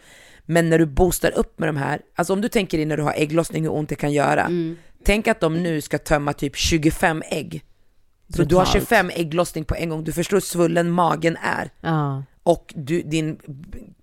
Men 0.45 0.71
när 0.71 0.79
du 0.79 0.87
boostar 0.87 1.39
upp 1.39 1.59
med 1.59 1.69
de 1.69 1.77
här, 1.77 2.01
alltså 2.15 2.33
om 2.33 2.41
du 2.41 2.49
tänker 2.49 2.79
dig 2.79 2.87
när 2.87 2.97
du 2.97 3.03
har 3.03 3.15
ägglossning 3.17 3.62
hur 3.62 3.73
ont 3.73 3.89
det 3.89 3.95
kan 3.95 4.12
göra. 4.12 4.51
Tänk 5.05 5.29
att 5.29 5.41
de 5.41 5.62
nu 5.62 5.81
ska 5.81 5.99
tömma 5.99 6.33
typ 6.33 6.57
25 6.57 7.23
ägg. 7.31 7.65
Så 8.29 8.43
du 8.43 8.57
har 8.57 8.65
Brutalt. 8.65 8.83
25 8.83 9.11
ägglossning 9.15 9.65
på 9.65 9.75
en 9.75 9.89
gång, 9.89 10.05
du 10.05 10.12
förstår 10.12 10.37
hur 10.37 10.41
svullen 10.41 10.91
magen 10.91 11.37
är. 11.43 11.71
Ja. 11.81 12.23
Och 12.47 12.75
du, 12.77 13.03
din 13.03 13.39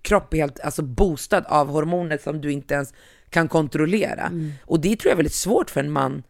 kropp 0.02 0.34
är 0.34 0.38
helt 0.38 0.60
alltså, 0.60 0.82
boostad 0.82 1.44
av 1.46 1.68
hormoner 1.68 2.18
som 2.18 2.40
du 2.40 2.52
inte 2.52 2.74
ens 2.74 2.94
kan 3.30 3.48
kontrollera. 3.48 4.32
Och 4.64 4.80
det 4.80 4.96
tror 4.96 5.08
jag 5.08 5.12
är 5.12 5.16
väldigt 5.16 5.34
svårt 5.34 5.70
för 5.70 5.80
en 5.80 5.92
man 5.92 6.22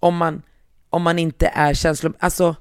om 0.00 0.16
man, 0.16 0.42
om 0.90 1.02
man 1.02 1.18
inte 1.18 1.46
är 1.46 1.74
känslom... 1.74 2.14
Alltså, 2.18 2.56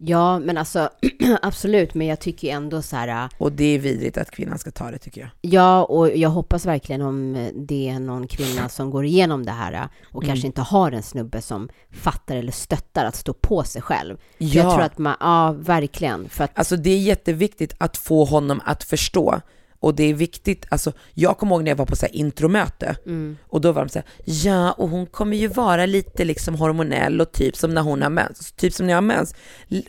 Ja, 0.00 0.38
men 0.38 0.58
alltså 0.58 0.90
absolut, 1.42 1.94
men 1.94 2.06
jag 2.06 2.20
tycker 2.20 2.48
ändå 2.52 2.82
så 2.82 2.96
här, 2.96 3.28
och 3.38 3.52
det 3.52 3.64
är 3.64 3.78
vidrigt 3.78 4.18
att 4.18 4.30
kvinnan 4.30 4.58
ska 4.58 4.70
ta 4.70 4.90
det 4.90 4.98
tycker 4.98 5.20
jag. 5.20 5.30
ja, 5.40 5.84
och 5.84 6.16
jag 6.16 6.28
hoppas 6.30 6.66
verkligen 6.66 7.02
om 7.02 7.48
det 7.54 7.88
är 7.88 8.00
någon 8.00 8.26
kvinna 8.28 8.68
som 8.68 8.90
går 8.90 9.04
igenom 9.04 9.46
det 9.46 9.52
här 9.52 9.88
och 10.12 10.22
Mm. 10.22 10.28
kanske 10.28 10.46
inte 10.46 10.60
har 10.62 10.92
en 10.92 11.02
snubbe 11.02 11.42
som 11.42 11.68
fattar 11.92 12.36
eller 12.36 12.52
stöttar 12.52 13.04
att 13.04 13.16
stå 13.16 13.32
på 13.32 13.62
sig 13.64 13.82
själv. 13.82 14.16
För 14.16 14.44
Ja. 14.44 14.54
Jag 14.62 14.72
tror 14.74 14.82
att 14.82 14.98
man, 14.98 15.16
ja, 15.20 15.54
verkligen, 15.58 16.28
för 16.28 16.44
att, 16.44 16.58
Alltså 16.58 16.76
det 16.76 16.90
är 16.90 16.98
jätteviktigt 16.98 17.74
att 17.78 17.96
få 17.96 18.24
honom 18.24 18.60
att 18.64 18.84
förstå. 18.84 19.40
Och 19.80 19.94
det 19.94 20.02
är 20.04 20.14
viktigt, 20.14 20.66
alltså 20.68 20.92
jag 21.14 21.38
kommer 21.38 21.52
ihåg 21.54 21.64
när 21.64 21.70
jag 21.70 21.76
var 21.76 21.86
på 21.86 21.96
så 21.96 22.06
här 22.06 22.16
intromöte 22.16 22.96
och 23.48 23.60
då 23.60 23.72
var 23.72 23.84
de 23.84 23.88
så 23.88 23.98
här, 23.98 24.08
ja 24.24 24.72
och 24.72 24.88
hon 24.88 25.06
kommer 25.06 25.36
ju 25.36 25.48
vara 25.48 25.86
lite 25.86 26.24
liksom 26.24 26.54
hormonell 26.54 27.20
och 27.20 27.32
typ 27.32 27.56
som 27.56 27.74
när 27.74 27.82
hon 27.82 28.02
har 28.02 28.10
mens, 28.10 28.52
typ 28.52 28.72
som 28.72 28.86
när 28.86 28.92
jag 28.92 28.96
har 28.96 29.02
mens. 29.02 29.34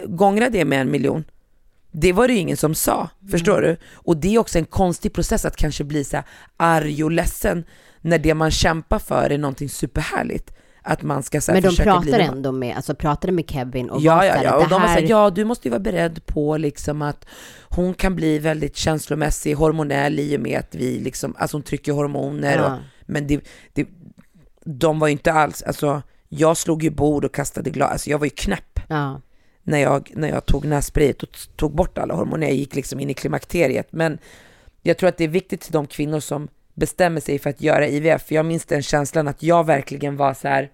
Gångra 0.06 0.50
det 0.50 0.66
med 0.66 0.82
en 0.82 0.92
miljon. 0.92 1.24
Det 1.92 2.14
var 2.14 2.28
det 2.28 2.34
ju 2.34 2.40
ingen 2.40 2.58
som 2.58 2.76
sa, 2.76 3.10
förstår 3.32 3.62
du? 3.62 3.78
Och 3.94 4.18
det 4.18 4.36
är 4.36 4.40
också 4.40 4.58
en 4.58 4.66
konstig 4.66 5.14
process 5.14 5.46
att 5.46 5.56
kanske 5.56 5.84
bli 5.84 6.04
så 6.04 6.16
här 6.16 6.26
arg 6.58 7.04
och 7.04 7.12
ledsen 7.12 7.64
när 8.02 8.20
det 8.20 8.34
man 8.34 8.52
kämpar 8.52 9.00
för 9.00 9.30
är 9.30 9.38
någonting 9.38 9.70
superhärligt. 9.70 10.54
Att 10.90 11.02
man 11.02 11.24
ska 11.24 11.42
så 11.42 11.52
här 11.52 11.62
men 11.62 11.72
de 11.72 11.84
pratar 11.84 12.20
ändå 12.20 12.52
med, 12.52 12.76
alltså 12.76 12.96
pratade 12.96 13.34
med 13.34 13.50
Kevin 13.50 13.90
och 13.90 14.02
Ja, 14.02 14.16
var 14.16 14.24
ja, 14.24 14.44
ja. 14.44 14.52
det 14.52 14.64
Och 14.64 14.70
de 14.70 14.82
var 14.82 14.88
här, 14.88 14.96
såhär, 14.96 15.10
ja 15.10 15.30
du 15.30 15.46
måste 15.46 15.68
ju 15.68 15.70
vara 15.70 15.80
beredd 15.80 16.26
på 16.26 16.58
liksom 16.58 17.02
att 17.02 17.26
hon 17.70 17.94
kan 17.94 18.16
bli 18.16 18.40
väldigt 18.40 18.76
känslomässig, 18.76 19.54
hormonell 19.54 20.20
i 20.20 20.38
och 20.38 20.42
med 20.42 20.60
att 20.60 20.76
vi 20.76 21.00
liksom, 21.00 21.36
alltså 21.38 21.58
hon 21.58 21.64
trycker 21.64 21.92
hormoner 21.92 22.58
Ja. 22.58 22.74
och, 22.74 22.80
men 23.06 23.28
det, 23.28 23.42
det, 23.74 23.88
de 24.66 25.00
var 25.00 25.08
ju 25.08 25.12
inte 25.12 25.34
alls, 25.34 25.64
alltså 25.64 26.02
jag 26.30 26.58
slog 26.58 26.84
ju 26.84 26.90
bord 26.90 27.26
och 27.26 27.34
kastade 27.34 27.70
glas, 27.70 27.92
alltså 27.92 28.10
jag 28.10 28.18
var 28.18 28.26
ju 28.26 28.30
knäpp 28.36 28.80
ja, 28.88 29.22
när 29.64 29.80
jag, 29.80 30.12
när 30.16 30.30
jag 30.30 30.46
tog 30.46 30.66
nässprayet 30.66 31.24
och 31.24 31.30
tog 31.56 31.76
bort 31.76 31.98
alla 31.98 32.14
hormoner, 32.14 32.48
jag 32.48 32.56
gick 32.56 32.76
liksom 32.76 33.00
in 33.00 33.10
i 33.10 33.14
klimakteriet. 33.14 33.88
Men 33.92 34.18
jag 34.82 34.98
tror 34.98 35.10
att 35.10 35.18
det 35.18 35.24
är 35.24 35.28
viktigt 35.28 35.62
till 35.62 35.72
de 35.72 35.88
kvinnor 35.88 36.20
som 36.20 36.48
bestämmer 36.74 37.22
sig 37.22 37.40
för 37.40 37.50
att 37.50 37.62
göra 37.62 37.88
IVF, 37.88 38.28
för 38.28 38.36
jag 38.36 38.46
minns 38.46 38.66
den 38.66 38.82
känslan 38.82 39.28
att 39.28 39.44
jag 39.44 39.66
verkligen 39.66 40.18
var 40.18 40.34
så 40.34 40.48
här. 40.48 40.70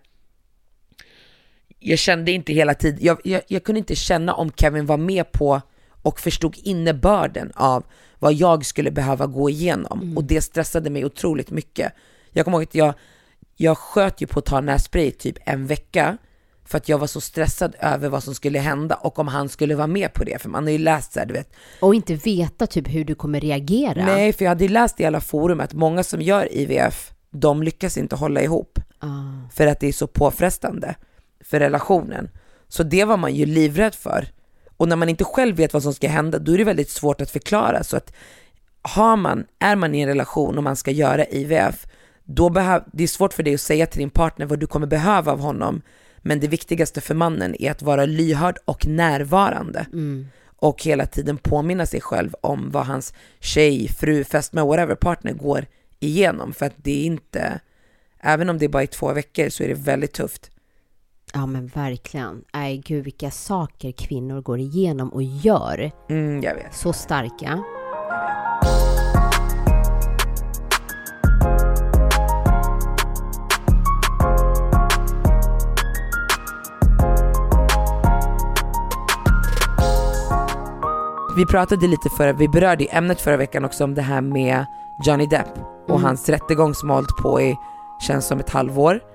Jag 1.88 2.00
kände 2.00 2.32
inte 2.32 2.54
hela 2.54 2.74
tiden, 2.74 3.00
jag, 3.02 3.18
jag, 3.24 3.42
jag 3.48 3.64
kunde 3.64 3.80
inte 3.80 3.96
känna 3.96 4.34
om 4.34 4.52
Kevin 4.52 4.86
var 4.86 4.98
med 4.98 5.32
på 5.32 5.62
och 6.02 6.20
förstod 6.20 6.56
innebörden 6.64 7.52
av 7.56 7.84
vad 8.20 8.34
jag 8.34 8.66
skulle 8.66 8.92
behöva 8.92 9.26
gå 9.26 9.50
igenom 9.50 10.18
och 10.18 10.24
det 10.24 10.42
stressade 10.42 10.90
mig 10.90 11.06
otroligt 11.06 11.52
mycket. 11.52 11.94
Jag 12.32 12.46
kommer 12.46 12.58
ihåg 12.58 12.64
att 12.64 12.76
jag, 12.76 12.94
jag 13.56 13.78
sköt 13.78 14.22
ju 14.22 14.28
på 14.28 14.40
att 14.40 14.46
ta 14.46 14.62
nässpray 14.62 15.12
typ 15.12 15.38
en 15.46 15.68
vecka 15.68 16.18
för 16.66 16.78
att 16.78 16.90
jag 16.90 16.98
var 16.98 17.08
så 17.08 17.22
stressad 17.22 17.76
över 17.80 18.10
vad 18.10 18.24
som 18.24 18.36
skulle 18.36 18.60
hända 18.60 18.96
och 18.96 19.20
om 19.20 19.28
han 19.28 19.50
skulle 19.50 19.76
vara 19.76 19.88
med 19.88 20.14
på 20.14 20.24
det. 20.24 20.42
För 20.42 20.50
man 20.50 20.64
har 20.64 20.72
ju 20.72 20.78
läst 20.78 21.14
så 21.14 21.20
här, 21.20 21.26
du 21.26 21.34
vet. 21.34 21.54
och 21.80 21.96
inte 21.96 22.16
veta 22.16 22.68
typ 22.68 22.88
hur 22.88 23.06
du 23.06 23.16
kommer 23.16 23.40
reagera. 23.40 24.06
Nej, 24.06 24.34
för 24.34 24.46
jag 24.46 24.50
hade 24.50 24.64
ju 24.64 24.70
läst 24.70 25.00
i 25.00 25.06
alla 25.06 25.22
forum 25.22 25.60
att 25.60 25.74
många 25.74 26.04
som 26.04 26.22
gör 26.22 26.54
IVF, 26.54 27.12
de 27.32 27.64
lyckas 27.64 27.98
inte 27.98 28.16
hålla 28.16 28.42
ihop. 28.42 28.80
Ah. 29.00 29.50
För 29.54 29.68
att 29.68 29.80
det 29.80 29.88
är 29.88 29.94
så 29.94 30.08
påfrestande 30.08 30.96
för 31.46 31.60
relationen. 31.60 32.30
Så 32.68 32.84
det 32.84 33.06
var 33.06 33.18
man 33.18 33.36
ju 33.36 33.46
livrädd 33.46 33.96
för. 33.96 34.28
Och 34.78 34.88
när 34.88 34.96
man 34.96 35.10
inte 35.10 35.24
själv 35.24 35.56
vet 35.56 35.74
vad 35.74 35.84
som 35.84 35.94
ska 35.94 36.08
hända, 36.08 36.40
då 36.40 36.54
är 36.54 36.58
det 36.58 36.64
väldigt 36.64 36.90
svårt 36.90 37.22
att 37.22 37.32
förklara. 37.32 37.84
Så 37.84 37.98
att 37.98 38.14
har 38.82 39.16
man, 39.16 39.46
är 39.60 39.76
man 39.76 39.96
i 39.96 40.02
en 40.02 40.08
relation 40.08 40.58
och 40.58 40.64
man 40.64 40.76
ska 40.76 40.92
göra 40.92 41.26
IVF, 41.26 41.88
då 42.24 42.50
behöv, 42.50 42.84
det 42.94 43.04
är 43.04 43.08
svårt 43.08 43.34
för 43.34 43.44
dig 43.44 43.54
att 43.54 43.62
säga 43.62 43.86
till 43.86 44.00
din 44.00 44.10
partner 44.10 44.46
vad 44.46 44.60
du 44.60 44.68
kommer 44.68 44.88
behöva 44.88 45.32
av 45.32 45.40
honom. 45.40 45.82
Men 46.18 46.40
det 46.40 46.48
viktigaste 46.48 47.02
för 47.02 47.16
mannen 47.16 47.56
är 47.62 47.72
att 47.72 47.82
vara 47.82 48.06
lyhörd 48.06 48.58
och 48.66 48.88
närvarande. 48.88 49.86
Och 50.58 50.84
hela 50.84 51.06
tiden 51.06 51.38
påminna 51.38 51.86
sig 51.86 52.02
själv 52.02 52.36
om 52.42 52.72
vad 52.72 52.86
hans 52.86 53.14
tjej, 53.40 53.88
fru, 53.88 54.24
fästmö, 54.24 54.64
whatever 54.64 54.96
partner 54.96 55.34
går 55.34 55.66
igenom. 56.00 56.54
För 56.54 56.66
att 56.66 56.76
det 56.76 57.02
är 57.02 57.06
inte, 57.06 57.60
även 58.20 58.50
om 58.50 58.58
det 58.58 58.66
är 58.66 58.70
bara 58.70 58.84
i 58.84 58.88
två 58.88 59.14
veckor 59.14 59.50
så 59.50 59.64
är 59.64 59.68
det 59.68 59.74
väldigt 59.74 60.14
tufft. 60.14 60.52
Ja 61.38 61.46
men 61.46 61.68
verkligen. 61.68 62.44
Nej 62.54 62.78
gud 62.86 63.04
vilka 63.04 63.32
saker 63.32 63.92
kvinnor 63.92 64.42
går 64.42 64.60
igenom 64.60 65.10
och 65.10 65.24
gör. 65.24 65.92
Mm, 66.10 66.42
jag 66.42 66.56
vet. 66.56 66.76
Så 66.76 66.94
starka. 66.94 67.64
Vi 81.38 81.46
pratade 81.46 81.88
lite 81.88 82.10
förra, 82.18 82.34
vi 82.34 82.48
berörde 82.48 82.84
i 82.84 82.88
ämnet 82.92 83.22
förra 83.22 83.38
veckan 83.38 83.66
också 83.66 83.84
om 83.84 83.96
det 83.96 84.02
här 84.02 84.22
med 84.22 84.66
Johnny 85.06 85.26
Depp 85.26 85.60
och 85.88 86.00
hans 86.00 86.30
rättegång 86.30 86.74
som 86.74 86.90
har 86.90 86.96
hållit 86.96 87.18
på 87.22 87.42
i, 87.42 87.56
känns 88.08 88.28
som 88.28 88.40
ett 88.40 88.50
halvår. 88.50 89.15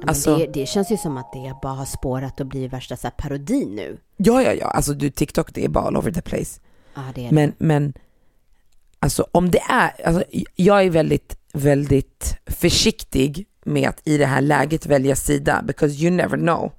Men 0.00 0.08
Alltså- 0.08 0.36
det, 0.36 0.46
det 0.46 0.66
känns 0.66 0.90
ju 0.90 0.96
som 0.96 1.16
att 1.16 1.32
det 1.32 1.54
bara 1.62 1.72
har 1.72 1.84
spårat 1.84 2.40
och 2.40 2.46
blir 2.46 2.68
värsta 2.68 2.96
så 2.96 3.06
här 3.06 3.14
parodi 3.18 3.66
nu. 3.66 3.98
Ja, 4.16 4.42
ja, 4.42 4.52
ja, 4.52 4.66
alltså 4.66 4.92
du 4.92 5.10
TikTok 5.10 5.54
det 5.54 5.64
är 5.64 5.68
bara 5.68 5.84
all 5.84 5.96
over 5.96 6.12
the 6.12 6.22
place. 6.22 6.60
Ja 6.94 7.02
det 7.14 7.20
är 7.20 7.28
det. 7.28 7.34
Men, 7.34 7.52
men 7.58 7.92
alltså 8.98 9.26
om 9.32 9.50
det 9.50 9.60
är, 9.70 10.06
alltså, 10.06 10.24
jag 10.56 10.84
är 10.84 10.90
väldigt, 10.90 11.38
väldigt 11.52 12.36
försiktig 12.46 13.46
med 13.64 13.88
att 13.88 14.00
i 14.04 14.16
det 14.18 14.26
här 14.26 14.40
läget 14.40 14.86
välja 14.86 15.16
sida 15.16 15.62
because 15.66 15.94
you 16.04 16.10
never 16.10 16.36
know. 16.36 16.72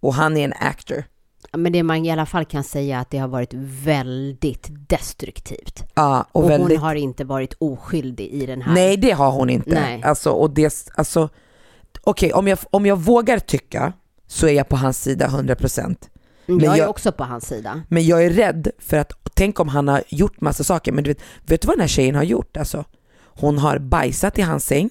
Och 0.00 0.14
han 0.14 0.36
är 0.36 0.44
en 0.44 0.52
actor. 0.60 1.04
Ja, 1.52 1.58
Men 1.58 1.72
det 1.72 1.82
man 1.82 2.04
i 2.04 2.10
alla 2.10 2.26
fall 2.26 2.44
kan 2.44 2.64
säga 2.64 3.00
att 3.00 3.10
det 3.10 3.18
har 3.18 3.28
varit 3.28 3.54
väldigt 3.84 4.66
destruktivt. 4.88 5.84
Ja, 5.94 6.26
och, 6.32 6.44
Och, 6.44 6.50
väldigt, 6.50 6.78
hon 6.78 6.86
har 6.86 6.94
inte 6.94 7.24
varit 7.24 7.54
oskyldig 7.58 8.26
i 8.28 8.46
den 8.46 8.62
här. 8.62 8.74
nej 8.74 8.96
det 8.96 9.10
har 9.10 9.30
hon 9.30 9.50
inte. 9.50 9.70
Nej. 9.74 10.02
Alltså, 10.02 10.30
och 10.30 10.50
det, 10.50 10.90
alltså, 10.94 11.28
okej 12.06 12.32
om, 12.32 12.48
jag, 12.48 12.58
om 12.70 12.86
jag 12.86 12.96
vågar 12.96 13.38
tycka 13.38 13.92
så 14.26 14.46
är 14.46 14.52
jag 14.52 14.68
på 14.68 14.76
hans 14.76 15.02
sida 15.02 15.26
100%. 15.26 15.96
jag, 16.46 16.56
men 16.62 16.70
är 16.70 16.76
jag- 16.76 16.90
också 16.90 17.12
på 17.12 17.24
hans 17.24 17.46
sida. 17.46 17.82
Men 17.88 18.06
jag 18.06 18.24
är 18.24 18.30
rädd 18.30 18.68
för 18.78 18.96
att, 18.96 19.12
tänk 19.34 19.60
om 19.60 19.68
han 19.68 19.88
har 19.88 20.02
gjort 20.08 20.40
massa 20.40 20.64
saker, 20.64 20.92
men 20.92 21.04
du 21.04 21.10
vet, 21.10 21.20
vet 21.46 21.60
du 21.62 21.66
vad 21.66 21.76
den 21.76 21.80
här 21.80 21.88
tjejen 21.88 22.14
har 22.14 22.22
gjort 22.22 22.56
alltså? 22.56 22.84
Hon 23.24 23.58
har 23.58 23.78
bajsat 23.78 24.38
i 24.38 24.42
hans 24.42 24.66
säng, 24.66 24.90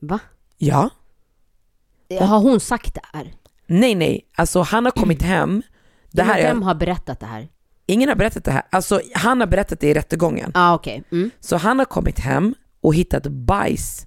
Va? 0.00 0.18
ja. 0.58 0.90
Har 2.20 2.38
hon 2.38 2.60
sagt 2.60 2.94
det 2.94 3.00
här? 3.12 3.34
Nej 3.66 3.94
nej, 3.94 4.26
alltså 4.36 4.60
han 4.62 4.84
har 4.84 4.92
kommit 4.92 5.22
hem, 5.22 5.62
det 6.10 6.22
här 6.22 6.34
Men 6.34 6.42
Vem 6.46 6.62
är, 6.62 6.66
har 6.66 6.74
berättat 6.74 7.20
det 7.20 7.26
här? 7.26 7.48
ingen 7.86 8.08
har 8.08 8.16
berättat 8.16 8.44
det 8.44 8.50
här, 8.50 8.62
alltså 8.70 9.00
han 9.14 9.40
har 9.40 9.46
berättat 9.46 9.80
det 9.80 9.86
i 9.88 9.94
rättegången. 9.94 10.50
Ah, 10.54 10.74
okej. 10.74 11.02
Mm. 11.12 11.30
Så 11.40 11.56
han 11.56 11.78
har 11.78 11.86
kommit 11.86 12.18
hem 12.18 12.54
och 12.80 12.94
hittat 12.94 13.26
bajs 13.26 14.06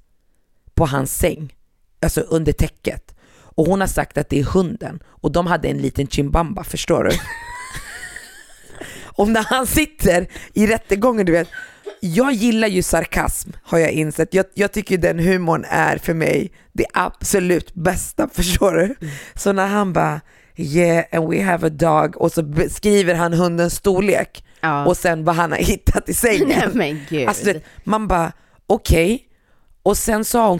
på 0.74 0.86
hans 0.86 1.15
säng, 1.18 1.54
alltså 2.01 2.21
under 2.21 2.51
täcket. 2.51 3.15
Och 3.58 3.65
hon 3.65 3.79
har 3.81 3.88
sagt 3.88 4.17
att 4.17 4.29
det 4.29 4.39
är 4.39 4.43
hunden 4.43 4.99
och 5.08 5.31
de 5.31 5.47
hade 5.47 5.67
en 5.67 5.77
liten 5.77 6.08
chimbamba, 6.08 6.63
förstår 6.63 7.03
du? 7.03 7.12
och 9.05 9.27
när 9.27 9.43
han 9.43 9.67
sitter 9.67 10.27
i 10.53 10.67
rättegången, 10.67 11.25
du 11.25 11.31
vet, 11.31 11.47
jag 11.99 12.34
gillar 12.34 12.67
ju 12.67 12.81
sarkasm 12.84 13.49
har 13.63 13.79
jag 13.79 13.91
insett. 13.91 14.34
Jag, 14.34 14.45
jag 14.53 14.71
tycker 14.71 14.97
den 14.97 15.19
humorn 15.19 15.65
är 15.69 15.97
för 15.97 16.13
mig 16.13 16.51
det 16.73 16.86
absolut 16.93 17.73
bästa, 17.73 18.29
förstår 18.34 18.73
du? 18.73 18.95
Så 19.36 19.51
när 19.51 19.67
han 19.67 19.93
bara 19.93 20.21
yeah 20.58 21.05
and 21.12 21.29
we 21.29 21.43
have 21.43 21.67
a 21.67 21.69
dog 21.69 22.17
och 22.17 22.31
så 22.31 22.43
beskriver 22.43 23.15
han 23.15 23.34
hundens 23.34 23.75
storlek 23.75 24.43
Ja. 24.62 24.86
och 24.86 24.97
sen 24.97 25.23
vad 25.23 25.36
han 25.36 25.51
har 25.51 25.58
hittat 25.60 26.10
i 26.10 26.13
sängen. 26.13 26.47
Nej 26.58 26.69
men 26.73 27.05
gud. 27.10 27.27
Alltså, 27.27 27.53
man 27.84 28.08
bara 28.08 28.31
okej. 28.67 29.23
Och 29.84 29.97
sen 29.97 30.25
har 30.34 30.47
hon 30.49 30.60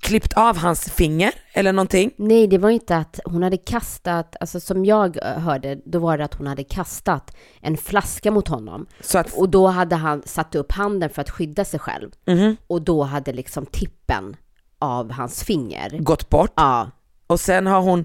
klippt 0.00 0.32
av 0.32 0.56
hans 0.56 0.80
finger 0.90 1.32
eller 1.52 1.72
någonting. 1.72 2.10
Nej, 2.16 2.46
det 2.46 2.58
var 2.58 2.70
inte 2.70 2.96
att 2.96 3.20
hon 3.24 3.42
hade 3.42 3.56
kastat, 3.56 4.36
alltså 4.40 4.60
som 4.60 4.84
jag 4.84 5.16
eh, 5.16 5.22
hörde, 5.38 5.78
då 5.84 5.98
var 5.98 6.18
det 6.18 6.24
att 6.24 6.34
hon 6.34 6.46
hade 6.46 6.64
kastat 6.64 7.36
en 7.60 7.76
flaska 7.76 8.30
mot 8.30 8.48
honom. 8.48 8.86
Att, 9.14 9.32
Och 9.32 9.48
då 9.48 9.66
hade 9.66 9.96
han 9.96 10.22
satt 10.26 10.54
upp 10.54 10.72
handen 10.72 11.10
för 11.10 11.22
att 11.22 11.30
skydda 11.30 11.64
sig 11.64 11.80
själv. 11.80 12.10
Mhm. 12.26 12.56
Och 12.66 12.82
då 12.82 13.02
hade 13.02 13.32
liksom 13.32 13.66
tippen 13.66 14.36
av 14.78 15.10
hans 15.12 15.44
finger. 15.44 15.98
gått 15.98 16.28
bort. 16.28 16.52
Ja, 16.56 16.90
Och 17.26 17.40
sen 17.40 17.66
har 17.66 17.80
hon 17.80 18.04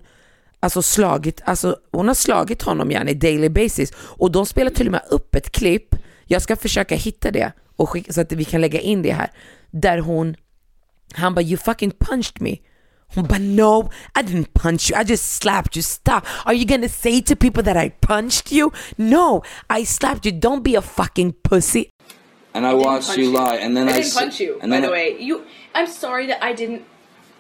alltså 0.60 0.82
slagit, 0.82 1.42
alltså 1.46 1.78
hon 1.92 2.08
har 2.08 2.16
slagit 2.16 2.62
honom 2.62 2.92
yani 2.92 3.14
daily 3.14 3.50
basis. 3.50 3.94
Och 3.98 4.32
de 4.32 4.46
spelar 4.46 4.72
till 4.72 4.86
och 4.88 4.92
med 4.92 5.02
upp 5.10 5.36
ett 5.36 5.52
klipp, 5.52 5.96
jag 6.26 6.42
ska 6.42 6.56
försöka 6.56 6.96
hitta 6.96 7.32
det 7.32 7.52
och 7.76 7.90
skicka, 7.90 8.14
så 8.14 8.22
att 8.22 8.32
vi 8.32 8.46
kan 8.46 8.62
lägga 8.62 8.80
in 8.80 9.02
det 9.02 9.12
här, 9.14 9.32
där 9.72 9.98
hon, 10.00 10.36
han 11.16 11.34
bara 11.34 11.44
you 11.46 11.58
fucking 11.58 11.92
punched 11.92 12.42
me. 12.42 12.62
Hon 13.16 13.26
bara 13.28 13.40
no, 13.40 13.90
I 14.16 14.22
didn't 14.24 14.54
punch 14.54 14.90
you, 14.90 14.96
I 14.96 15.04
just 15.04 15.26
slapped 15.34 15.76
you, 15.76 15.82
stop. 15.82 16.26
Are 16.46 16.54
you 16.54 16.66
gonna 16.66 16.90
say 16.90 17.22
to 17.22 17.36
people 17.36 17.62
that 17.64 17.78
I 17.78 17.90
punched 17.90 18.52
you? 18.52 18.72
No, 18.98 19.44
I 19.70 19.84
slapped 19.84 20.26
you, 20.26 20.32
don't 20.32 20.64
be 20.64 20.76
a 20.76 20.82
fucking 20.82 21.34
pussy. 21.44 21.90
And 22.56 22.66
I 22.66 22.74
watched 22.74 23.18
you 23.18 23.32
lie, 23.32 23.56
and 23.58 23.76
then 23.76 23.88
I 23.88 23.92
I, 23.92 23.94
didn't 23.96 24.06
s- 24.08 24.18
punch 24.18 24.40
you, 24.40 24.54
and 24.62 24.70
by 24.70 24.76
then 24.76 24.82
the 24.84 24.88
I- 24.90 24.92
way. 24.92 25.18
You, 25.20 25.46
I'm 25.76 25.88
sorry 25.88 26.26
that 26.28 26.44
I 26.44 26.54
didn't 26.54 26.84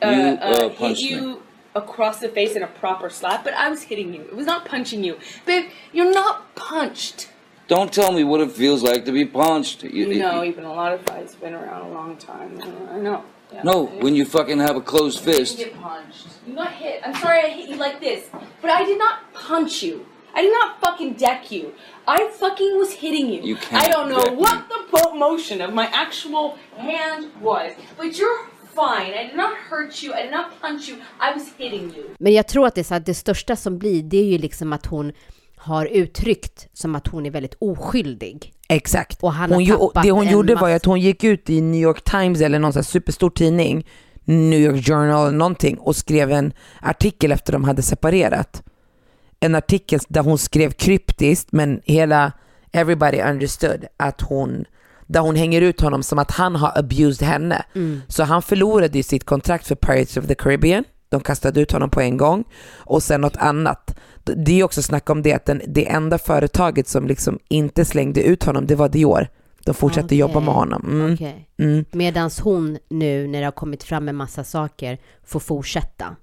uh, 0.01 0.07
You, 0.09 0.21
uh, 0.21 0.35
uh, 0.41 0.69
hit 0.69 0.77
punched 0.77 1.01
you 1.01 1.21
me. 1.21 1.37
across 1.75 2.19
the 2.19 2.29
face 2.29 2.55
in 2.55 2.63
a 2.63 2.67
proper 2.67 3.09
slap, 3.09 3.43
but 3.43 3.53
I 3.53 3.69
was 3.69 3.83
hitting 3.83 4.13
you. 4.13 4.21
It 4.21 4.35
was 4.35 4.45
not 4.47 4.65
punching 4.65 5.03
you, 5.03 5.17
babe. 5.45 5.65
You're 5.91 6.11
not 6.13 6.53
punched. 6.55 7.29
Don't 7.67 7.93
tell 7.93 8.11
me 8.11 8.23
what 8.23 8.41
it 8.41 8.51
feels 8.51 8.83
like 8.83 9.05
to 9.05 9.11
be 9.11 9.23
punched. 9.25 9.83
You, 9.83 10.07
You 10.09 10.19
know, 10.19 10.41
you've 10.41 10.57
a 10.57 10.61
lot 10.67 10.93
of 10.93 11.01
fights, 11.03 11.33
been 11.35 11.53
around 11.53 11.81
a 11.89 11.93
long 11.93 12.17
time. 12.17 12.59
I 12.91 12.97
know. 12.97 13.23
No, 13.63 13.85
when 14.01 14.15
you 14.15 14.25
fucking 14.25 14.59
have 14.59 14.75
a 14.75 14.81
closed 14.81 15.25
You 15.25 15.33
fist. 15.33 15.57
get 15.57 15.73
punched. 15.81 16.27
You 16.47 16.55
got 16.55 16.71
hit. 16.73 17.01
I'm 17.05 17.15
sorry 17.15 17.39
I 17.39 17.49
hit 17.49 17.69
you 17.69 17.77
like 17.77 17.99
this, 17.99 18.21
but 18.61 18.69
I 18.71 18.83
did 18.85 18.97
not 18.97 19.15
punch 19.33 19.83
you. 19.83 20.05
I 20.35 20.41
did 20.41 20.51
not 20.51 20.81
fucking 20.81 21.13
deck 21.13 21.51
you. 21.51 21.73
I 22.07 22.29
fucking 22.39 22.77
was 22.77 22.91
hitting 22.93 23.27
you. 23.33 23.41
You 23.43 23.55
can't 23.55 23.83
I 23.85 23.87
don't 23.91 24.09
know 24.09 24.23
deck 24.23 24.39
what 24.39 24.57
me. 24.57 25.01
the 25.01 25.15
motion 25.15 25.61
of 25.61 25.73
my 25.73 25.87
actual 26.03 26.57
hand 26.77 27.25
was, 27.41 27.71
but 27.97 28.17
you're 28.19 28.39
fine. 28.75 29.13
I 29.13 29.27
did 29.27 29.35
not 29.37 29.53
hurt 29.69 30.01
you. 30.03 30.13
I 30.13 30.21
did 30.23 30.31
not 30.31 30.47
punch 30.61 30.89
you. 30.89 30.95
I 31.19 31.33
was 31.37 31.45
hitting 31.57 31.93
you. 31.95 32.03
men 32.19 32.33
jag 32.33 32.47
tror 32.47 32.67
att 32.67 32.75
det, 32.75 32.81
är 32.81 32.83
så 32.83 32.95
att 32.95 33.05
det 33.05 33.13
största 33.13 33.55
som 33.55 33.77
blir, 33.79 34.03
det 34.03 34.17
är 34.17 34.25
ju 34.25 34.37
liksom 34.37 34.73
att 34.73 34.85
hon 34.85 35.11
har 35.57 35.85
uttryckt 35.85 36.67
som 36.73 36.95
att 36.95 37.07
hon 37.07 37.25
är 37.25 37.31
väldigt 37.31 37.55
oskyldig. 37.59 38.53
Exakt. 38.75 39.23
Och 39.23 39.33
han 39.33 39.51
hon, 39.51 39.65
tappat 39.65 40.03
det 40.03 40.11
hon 40.11 40.27
en 40.27 40.33
gjorde 40.33 40.55
var 40.55 40.67
ju 40.67 40.73
att 40.73 40.85
hon 40.85 40.99
gick 40.99 41.23
ut 41.23 41.49
i 41.49 41.61
New 41.61 41.81
York 41.81 42.03
Times 42.03 42.41
eller 42.41 42.59
någon 42.59 42.73
sån 42.73 42.79
här 42.79 42.83
superstor 42.83 43.29
tidning, 43.29 43.87
New 44.23 44.59
York 44.59 44.85
Journal 44.85 45.27
eller 45.27 45.37
någonting 45.37 45.77
och 45.77 45.95
skrev 45.95 46.31
en 46.31 46.53
artikel 46.81 47.31
efter 47.31 47.53
de 47.53 47.63
hade 47.63 47.81
separerat. 47.81 48.63
En 49.39 49.55
artikel 49.55 49.99
där 50.07 50.21
hon 50.21 50.37
skrev 50.37 50.71
kryptiskt 50.71 51.51
men 51.51 51.81
hela 51.85 52.31
everybody 52.71 53.21
understood 53.21 53.85
att 53.97 54.21
hon 54.21 54.65
där 55.07 55.19
hon 55.19 55.35
hänger 55.35 55.61
ut 55.61 55.81
honom 55.81 56.03
som 56.03 56.19
att 56.19 56.31
han 56.31 56.55
har 56.55 56.77
abused 56.77 57.27
henne. 57.27 57.65
Så 58.07 58.23
han 58.23 58.41
förlorade 58.41 58.97
ju 58.97 59.03
sitt 59.03 59.25
kontrakt 59.25 59.67
för 59.67 59.75
Pirates 59.75 60.17
of 60.17 60.27
the 60.27 60.35
Caribbean. 60.35 60.83
De 61.13 61.21
kastade 61.21 61.61
ut 61.61 61.71
honom 61.71 61.89
på 61.89 62.01
en 62.01 62.17
gång. 62.17 62.43
Och 62.77 63.03
sen 63.03 63.21
något 63.21 63.37
annat. 63.37 63.95
Det 64.23 64.59
är 64.59 64.63
också 64.63 64.81
snack 64.81 65.09
om 65.09 65.21
det 65.21 65.33
att 65.33 65.45
den, 65.45 65.61
det 65.67 65.89
enda 65.89 66.17
företaget 66.17 66.87
som 66.87 67.07
liksom 67.07 67.39
inte 67.47 67.85
slängde 67.85 68.23
ut 68.23 68.43
honom, 68.43 68.67
det 68.67 68.75
var 68.75 68.89
Dior. 68.89 69.27
De 69.65 69.73
fortsatte 69.73 70.05
Okej. 70.05 70.17
jobba 70.17 70.39
med 70.39 70.53
honom. 70.53 70.85
Mm. 70.89 71.13
Okej. 71.13 71.49
Mm. 71.57 71.85
Medans 71.91 72.39
hon 72.39 72.77
nu, 72.89 73.27
när 73.27 73.39
det 73.39 73.45
har 73.45 73.51
kommit 73.51 73.83
fram 73.83 74.09
en 74.09 74.15
massa 74.15 74.43
saker, 74.43 74.97
får 75.25 75.39
fortsätta. 75.39 76.15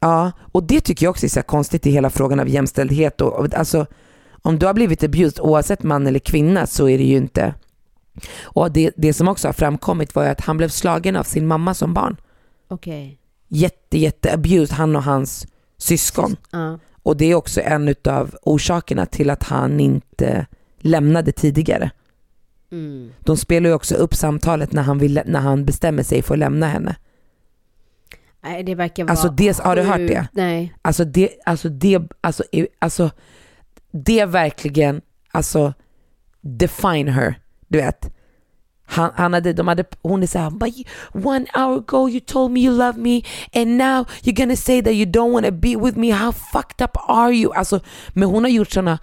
Ja, 0.00 0.32
och 0.52 0.62
det 0.62 0.80
tycker 0.80 1.06
jag 1.06 1.10
också 1.10 1.26
är 1.26 1.30
så 1.30 1.38
här 1.38 1.44
konstigt 1.44 1.86
i 1.86 1.90
hela 1.90 2.10
frågan 2.10 2.40
av 2.40 2.48
jämställdhet. 2.48 3.20
Och, 3.20 3.54
alltså, 3.54 3.86
om 4.42 4.58
du 4.58 4.66
har 4.66 4.74
blivit 4.74 5.04
abused, 5.04 5.40
oavsett 5.40 5.82
man 5.82 6.06
eller 6.06 6.18
kvinna, 6.18 6.66
så 6.66 6.88
är 6.88 6.98
det 6.98 7.04
ju 7.04 7.16
inte... 7.16 7.54
Och 8.42 8.72
det, 8.72 8.90
det 8.96 9.12
som 9.12 9.28
också 9.28 9.48
har 9.48 9.52
framkommit 9.52 10.14
var 10.14 10.24
att 10.24 10.40
han 10.40 10.56
blev 10.56 10.68
slagen 10.68 11.16
av 11.16 11.24
sin 11.24 11.46
mamma 11.46 11.74
som 11.74 11.94
barn. 11.94 12.16
Okej. 12.68 13.18
Jätte, 13.48 13.98
jätte 13.98 14.34
abused, 14.34 14.76
han 14.76 14.96
och 14.96 15.02
hans 15.02 15.46
syskon. 15.78 16.36
Ja. 16.50 16.78
Och 17.02 17.16
det 17.16 17.24
är 17.24 17.34
också 17.34 17.60
en 17.60 17.94
av 18.04 18.34
orsakerna 18.42 19.06
till 19.06 19.30
att 19.30 19.42
han 19.42 19.80
inte 19.80 20.46
lämnade 20.78 21.32
tidigare. 21.32 21.90
Mm. 22.72 23.12
De 23.20 23.36
spelar 23.36 23.68
ju 23.70 23.74
också 23.74 23.94
upp 23.94 24.14
samtalet 24.14 24.72
när 24.72 24.82
han, 24.82 24.98
vill, 24.98 25.20
när 25.26 25.40
han 25.40 25.64
bestämmer 25.64 26.02
sig 26.02 26.22
för 26.22 26.34
att 26.34 26.38
lämna 26.38 26.66
henne. 26.66 26.96
Nej, 28.42 28.62
det 28.62 28.74
verkar 28.74 29.04
vara 29.04 29.10
Alltså, 29.10 29.28
det- 29.28 29.58
har 29.58 29.76
du 29.76 29.82
hört 29.82 29.96
det? 29.96 30.28
Nej. 30.32 30.74
Alltså 30.82 31.04
det, 31.04 31.30
alltså 31.44 31.68
det, 31.68 32.02
alltså, 32.20 32.44
alltså 32.78 33.10
det 33.90 34.24
verkligen, 34.24 35.00
alltså 35.30 35.72
define 36.40 37.08
her, 37.10 37.34
du 37.68 37.78
vet. 37.78 38.13
Han, 38.94 39.10
han 39.16 39.32
hade, 39.32 39.52
de 39.52 39.68
hade, 39.68 39.84
hon 40.02 40.22
är 40.22 40.26
såhär, 40.26 40.50
but 40.50 40.68
you- 40.68 40.86
one 41.26 41.46
hour 41.54 41.76
ago 41.78 42.08
you 42.08 42.20
told 42.20 42.50
me 42.52 42.60
you 42.60 42.76
love 42.76 42.98
me 42.98 43.22
and 43.54 43.76
now 43.78 44.04
you're 44.22 44.36
gonna 44.42 44.56
say 44.56 44.82
that 44.82 44.92
you 44.92 45.04
don't 45.06 45.32
wanna 45.32 45.50
be 45.50 45.76
with 45.76 45.98
me, 45.98 46.10
how 46.12 46.32
fucked 46.32 46.84
up 46.84 46.96
are 47.08 47.32
you? 47.32 47.52
Alltså, 47.54 47.80
men 48.12 48.28
hon 48.28 48.44
har 48.44 48.50
gjort 48.50 48.70
sådana 48.70 48.98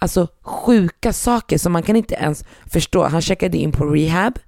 alltså, 0.00 0.28
sjuka 0.42 1.12
saker 1.12 1.58
som 1.58 1.72
man 1.72 1.82
kan 1.82 1.96
inte 1.96 2.14
ens 2.14 2.44
förstå. 2.72 3.02
Han 3.04 3.22
checkade 3.22 3.58
in 3.58 3.72
på 3.72 3.84
rehab 3.86 4.38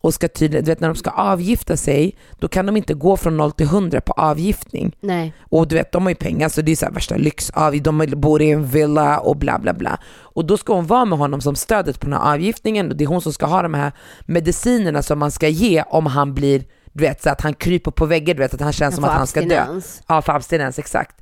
och 0.00 0.14
ska 0.14 0.28
tydligen, 0.28 0.64
du 0.64 0.70
vet 0.70 0.80
när 0.80 0.88
de 0.88 0.94
ska 0.94 1.10
avgifta 1.10 1.76
sig, 1.76 2.16
då 2.38 2.48
kan 2.48 2.66
de 2.66 2.76
inte 2.76 2.94
gå 2.94 3.16
från 3.16 3.36
0 3.36 3.52
till 3.52 3.66
100 3.66 4.00
på 4.00 4.12
avgiftning. 4.12 4.96
Nej. 5.00 5.32
Och 5.40 5.68
du 5.68 5.74
vet, 5.74 5.92
de 5.92 6.02
har 6.02 6.10
ju 6.10 6.14
pengar 6.14 6.48
så 6.48 6.62
det 6.62 6.72
är 6.72 6.76
så 6.76 6.90
värsta 6.90 7.16
lyx. 7.16 7.52
De 7.82 8.06
bor 8.16 8.42
i 8.42 8.50
en 8.50 8.66
villa 8.66 9.18
och 9.18 9.36
bla 9.36 9.58
bla 9.58 9.74
bla. 9.74 9.98
Och 10.16 10.44
då 10.44 10.56
ska 10.56 10.74
hon 10.74 10.86
vara 10.86 11.04
med 11.04 11.18
honom 11.18 11.40
som 11.40 11.56
stödet 11.56 12.00
på 12.00 12.06
den 12.06 12.18
här 12.20 12.34
avgiftningen 12.34 12.90
och 12.90 12.96
det 12.96 13.04
är 13.04 13.08
hon 13.08 13.20
som 13.22 13.32
ska 13.32 13.46
ha 13.46 13.62
de 13.62 13.74
här 13.74 13.92
medicinerna 14.26 15.02
som 15.02 15.18
man 15.18 15.30
ska 15.30 15.48
ge 15.48 15.82
om 15.82 16.06
han 16.06 16.34
blir, 16.34 16.64
du 16.92 17.00
vet, 17.04 17.22
så 17.22 17.30
att 17.30 17.40
han 17.40 17.54
kryper 17.54 17.90
på 17.90 18.06
väggen, 18.06 18.36
du 18.36 18.42
vet, 18.42 18.54
att 18.54 18.60
han 18.60 18.72
känns 18.72 18.94
Han 18.94 19.02
som 19.02 19.04
att 19.04 19.16
han 19.18 19.26
ska 19.26 19.40
dö. 19.40 19.60
abstinens. 19.60 20.02
Ja, 20.08 20.22
för 20.22 20.32
abstinens, 20.32 20.78
exakt. 20.78 21.16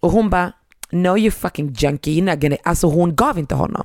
Och 0.00 0.10
hon 0.12 0.30
bara, 0.30 0.52
no 0.90 1.18
you 1.18 1.30
fucking 1.30 1.74
junkie, 1.78 2.20
you're 2.20 2.30
not 2.30 2.40
gonna... 2.40 2.56
Alltså 2.64 2.86
hon 2.86 3.16
gav 3.16 3.38
inte 3.38 3.54
honom. 3.54 3.84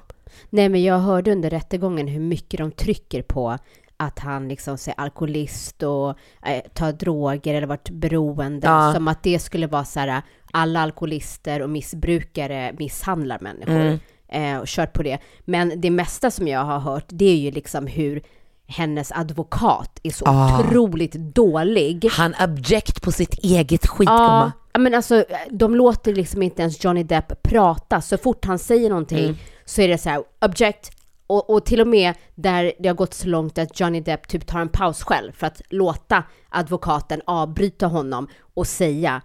Nej, 0.49 0.69
men 0.69 0.83
jag 0.83 0.99
hörde 0.99 1.31
under 1.31 1.49
rättegången 1.49 2.07
hur 2.07 2.19
mycket 2.19 2.57
de 2.57 2.71
trycker 2.71 3.21
på 3.21 3.57
att 3.97 4.19
han 4.19 4.47
liksom 4.47 4.73
är 4.87 4.93
alkoholist 4.97 5.83
och 5.83 6.09
eh, 6.47 6.63
tar 6.73 6.91
droger 6.91 7.53
eller 7.53 7.67
varit 7.67 7.89
beroende. 7.89 8.67
Ja. 8.67 8.93
Som 8.93 9.07
att 9.07 9.23
det 9.23 9.39
skulle 9.39 9.67
vara 9.67 9.85
så 9.85 9.99
här, 9.99 10.21
alla 10.51 10.81
alkoholister 10.81 11.61
och 11.61 11.69
missbrukare 11.69 12.73
misshandlar 12.79 13.39
människor. 13.41 13.99
Eh, 14.27 14.57
och 14.57 14.67
kört 14.67 14.93
på 14.93 15.03
det. 15.03 15.17
Men 15.45 15.81
det 15.81 15.89
mesta 15.89 16.31
som 16.31 16.47
jag 16.47 16.63
har 16.63 16.79
hört, 16.79 17.05
det 17.07 17.25
är 17.25 17.35
ju 17.37 17.51
liksom 17.51 17.87
hur 17.87 18.21
hennes 18.67 19.11
advokat 19.11 19.99
är 20.03 20.11
så 20.11 20.25
Ah. 20.27 20.59
otroligt 20.59 21.13
dålig. 21.13 22.07
Han 22.11 22.35
object 22.43 23.01
på 23.01 23.11
sitt 23.11 23.33
eget 23.33 23.87
skit, 23.87 24.09
ja, 24.09 24.51
men 24.79 24.93
alltså 24.93 25.25
de 25.51 25.75
låter 25.75 26.13
liksom 26.15 26.41
inte 26.43 26.61
ens 26.61 26.83
Johnny 26.83 27.03
Depp 27.03 27.43
prata. 27.43 28.01
Så 28.01 28.17
fort 28.17 28.45
han 28.45 28.59
säger 28.59 28.89
någonting 28.89 29.23
Mm. 29.23 29.35
så 29.65 29.81
är 29.81 29.87
det 29.87 29.97
så 29.97 30.09
här, 30.09 30.23
object. 30.45 30.91
Och, 31.27 31.49
och 31.49 31.65
till 31.65 31.81
och 31.81 31.87
med 31.87 32.13
där 32.35 32.73
det 32.79 32.87
har 32.87 32.95
gått 32.95 33.13
så 33.13 33.27
långt 33.27 33.57
att 33.57 33.79
Johnny 33.79 34.01
Depp 34.01 34.27
typ 34.27 34.47
tar 34.47 34.59
en 34.59 34.69
paus 34.69 35.03
själv 35.03 35.31
för 35.31 35.47
att 35.47 35.61
låta 35.69 36.23
advokaten 36.49 37.21
avbryta 37.25 37.87
honom 37.87 38.27
och 38.53 38.67
säga 38.67 39.21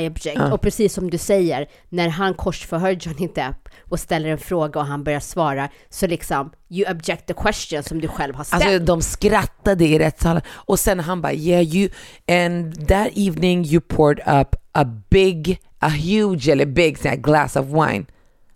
I 0.00 0.08
object. 0.08 0.52
Och 0.52 0.60
precis 0.60 0.94
som 0.94 1.10
du 1.10 1.18
säger, 1.18 1.68
när 1.88 2.08
han 2.08 2.34
korsförhör 2.34 2.90
Johnny 2.90 3.28
Depp 3.34 3.68
och 3.80 4.00
ställer 4.00 4.28
en 4.28 4.38
fråga 4.38 4.80
och 4.80 4.86
han 4.86 5.04
börjar 5.04 5.20
svara, 5.20 5.68
så 5.90 6.06
liksom, 6.06 6.50
you 6.68 6.92
object 6.92 7.26
the 7.26 7.34
question 7.34 7.82
som 7.82 8.00
du 8.00 8.08
själv 8.08 8.34
har 8.34 8.44
ställt. 8.44 8.64
Alltså 8.64 8.84
de 8.84 9.02
skrattade 9.02 9.84
i 9.84 9.98
rättssalen 9.98 10.42
och 10.48 10.78
sen 10.78 11.00
han 11.00 11.22
bara 11.22 11.32
yeah 11.32 11.62
you 11.62 11.90
and 12.28 12.88
that 12.88 13.08
evening 13.14 13.64
you 13.64 13.80
poured 13.80 14.18
up 14.40 14.56
a 14.72 14.84
big, 15.10 15.60
a 15.78 15.88
huge 15.88 16.48
eller 16.48 16.66
big 16.66 17.22
glass 17.22 17.56
of 17.56 17.66
wine. 17.66 18.06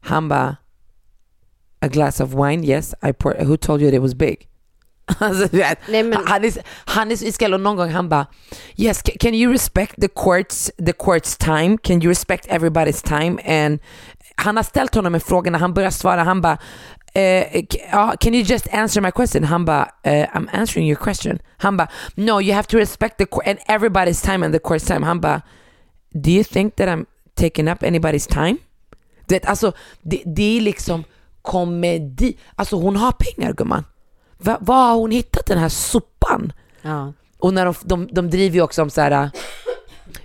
Han 0.01 0.29
bara 0.29 0.57
a 1.83 1.89
glass 1.89 2.21
of 2.21 2.35
wine 2.35 2.65
yes 2.65 2.95
I 3.03 3.13
poured, 3.13 3.43
who 3.47 3.57
told 3.57 3.81
you 3.83 3.91
that 3.91 3.97
it 3.97 4.03
was 4.03 4.15
big? 4.15 4.49
Alltså, 5.19 5.49
Nej, 5.89 6.03
men- 6.03 6.19
han, 6.27 6.45
är, 6.45 6.53
han 6.85 7.11
är 7.13 7.17
så 7.17 7.25
iskall 7.25 7.55
och 7.55 7.61
någon 7.61 7.77
gång 7.77 7.91
han 7.91 8.09
bara 8.09 8.27
yes 8.77 9.03
can, 9.21 9.35
you 9.35 9.53
respect 9.53 9.95
the 10.01 10.09
courts, 10.09 10.71
the 10.87 10.93
courts 10.93 11.37
time? 11.39 11.79
Can 11.83 12.03
you 12.03 12.09
respect 12.09 12.47
everybody's 12.49 13.03
time? 13.09 13.39
And 13.65 13.79
han 14.37 14.57
har 14.57 14.63
ställt 14.65 14.95
honom 14.95 15.15
en 15.15 15.21
fråga 15.21 15.51
när 15.51 15.59
han 15.59 15.75
börjar 15.75 15.91
svara 15.91 16.23
han 16.23 16.41
bara 16.41 16.59
k- 17.71 18.17
can 18.21 18.35
you 18.35 18.43
just 18.45 18.69
answer 18.75 19.01
my 19.01 19.11
question? 19.11 19.45
Han 19.45 19.65
bara, 19.65 19.89
eh, 20.03 20.27
I'm 20.35 20.49
answering 20.53 20.87
your 20.89 20.97
question. 21.05 21.39
Han 21.57 21.77
bara, 21.77 21.89
no 22.15 22.41
you 22.41 22.55
have 22.55 22.67
to 22.69 22.77
respect 22.79 23.19
the 23.19 23.27
court 23.27 23.47
and 23.47 23.59
everybody's 23.69 24.25
time 24.25 24.47
and 24.47 24.55
the 24.55 24.59
court's 24.61 24.87
time. 24.87 25.07
Han 25.07 25.21
bara, 25.21 25.43
do 26.15 26.31
you 26.31 26.45
think 26.45 26.77
that 26.77 26.89
I'm 26.89 27.07
taking 27.35 27.69
up 27.69 27.83
anybody's 27.83 28.29
time? 28.29 28.57
Det, 29.27 29.45
alltså, 29.47 29.73
det, 30.03 30.23
det 30.27 30.57
är 30.57 30.61
liksom 30.61 31.05
komedi. 31.43 32.39
Alltså 32.55 32.77
hon 32.77 32.97
har 32.97 33.13
pengar 33.13 33.53
gumman. 33.53 33.85
Va, 34.39 34.59
var 34.61 34.89
har 34.89 34.97
hon 34.97 35.11
hittat 35.11 35.47
den 35.47 35.59
här 35.59 35.69
sopan? 35.69 36.53
ja. 36.83 37.13
Och 37.39 37.55
när 37.55 37.65
de, 37.65 37.75
de, 37.85 38.09
de 38.13 38.31
driver 38.31 38.55
ju 38.55 38.63
också 38.63 38.83
om 38.83 38.91
så 38.91 39.01
här 39.01 39.31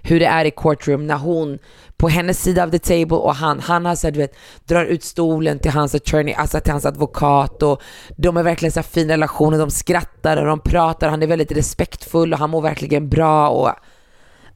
hur 0.01 0.19
det 0.19 0.25
är 0.25 0.45
i 0.45 0.51
courtroom 0.51 1.07
när 1.07 1.17
hon 1.17 1.59
på 1.97 2.09
hennes 2.09 2.43
sida 2.43 2.63
av 2.63 2.71
the 2.71 2.79
table 2.79 3.17
och 3.17 3.35
han, 3.35 3.59
han 3.59 3.85
har 3.85 3.95
så 3.95 4.07
här, 4.07 4.11
du 4.11 4.19
vet, 4.19 4.35
drar 4.65 4.85
ut 4.85 5.03
stolen 5.03 5.59
till 5.59 5.71
hans 5.71 5.95
attorney, 5.95 6.33
alltså 6.33 6.59
till 6.59 6.71
hans 6.71 6.85
advokat 6.85 7.63
och 7.63 7.81
de 8.17 8.37
är 8.37 8.43
verkligen 8.43 8.71
så 8.71 8.79
här 8.79 8.87
fin 8.87 9.07
relation 9.07 9.53
och 9.53 9.59
de 9.59 9.71
skrattar 9.71 10.37
och 10.37 10.45
de 10.45 10.59
pratar, 10.59 11.09
han 11.09 11.23
är 11.23 11.27
väldigt 11.27 11.51
respektfull 11.51 12.33
och 12.33 12.39
han 12.39 12.49
mår 12.49 12.61
verkligen 12.61 13.09
bra 13.09 13.49
och 13.49 13.71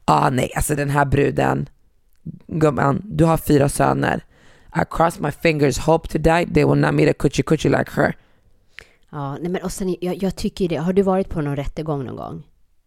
ah 0.04 0.30
nej, 0.30 0.52
alltså 0.56 0.74
den 0.74 0.90
här 0.90 1.04
bruden, 1.04 1.68
gumman, 2.46 3.02
du 3.04 3.24
har 3.24 3.36
fyra 3.36 3.68
söner. 3.68 4.24
I 4.76 4.84
cross 4.90 5.20
my 5.20 5.30
fingers, 5.30 5.78
hope 5.78 6.08
to 6.08 6.18
die, 6.18 6.46
they 6.54 6.64
will 6.64 6.78
not 6.80 6.94
meet 6.94 7.08
a 7.10 7.12
coochie 7.18 7.42
coochie 7.42 7.78
like 7.78 7.90
her. 7.96 8.16
Ja, 9.10 9.36
nej 9.40 9.48
men 9.50 9.62
och 9.62 9.72
sen, 9.72 9.96
jag, 10.00 10.22
jag 10.22 10.36
tycker 10.36 10.68
det. 10.68 10.76
Har 10.76 10.92
du 10.92 11.02
varit 11.02 11.28
på 11.28 11.40
någon 11.40 11.56
rättegång 11.56 12.04
någon 12.04 12.16
gång? 12.16 12.42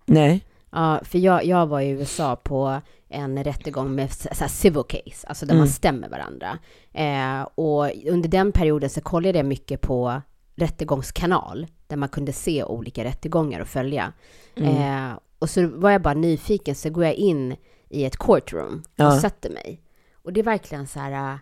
Nej. 0.05 0.45
Ja, 0.71 0.99
för 1.03 1.17
jag, 1.19 1.45
jag 1.45 1.67
var 1.67 1.81
i 1.81 1.89
USA 1.89 2.35
på 2.35 2.81
en 3.09 3.43
rättegång 3.43 3.95
med 3.95 4.11
så 4.13 4.29
här 4.39 4.47
civil 4.47 4.83
case, 4.89 5.27
alltså 5.27 5.45
där 5.45 5.53
Mm. 5.53 5.59
man 5.61 5.67
stämmer 5.67 6.09
varandra. 6.09 6.59
Eh, 6.93 7.41
och 7.55 7.91
under 8.09 8.29
den 8.29 8.51
perioden 8.51 8.89
så 8.89 9.01
kollade 9.01 9.37
jag 9.39 9.45
mycket 9.45 9.81
på 9.81 10.21
rättegångskanal, 10.55 11.67
där 11.87 11.97
man 11.97 12.09
kunde 12.09 12.33
se 12.33 12.63
olika 12.63 13.03
rättegångar 13.03 13.59
och 13.59 13.67
följa. 13.67 14.13
Mm. 14.55 15.09
Eh, 15.11 15.17
och 15.39 15.49
så 15.49 15.67
var 15.67 15.91
jag 15.91 16.01
bara 16.01 16.13
nyfiken, 16.13 16.75
så 16.75 16.89
går 16.89 17.03
jag 17.03 17.13
in 17.13 17.55
i 17.89 18.05
ett 18.05 18.17
courtroom 18.17 18.83
och 18.89 18.95
Ja. 18.95 19.19
sätter 19.21 19.49
mig. 19.49 19.81
Och 20.23 20.33
det 20.33 20.39
är 20.39 20.43
verkligen 20.43 20.87
så 20.87 20.99
här, 20.99 21.39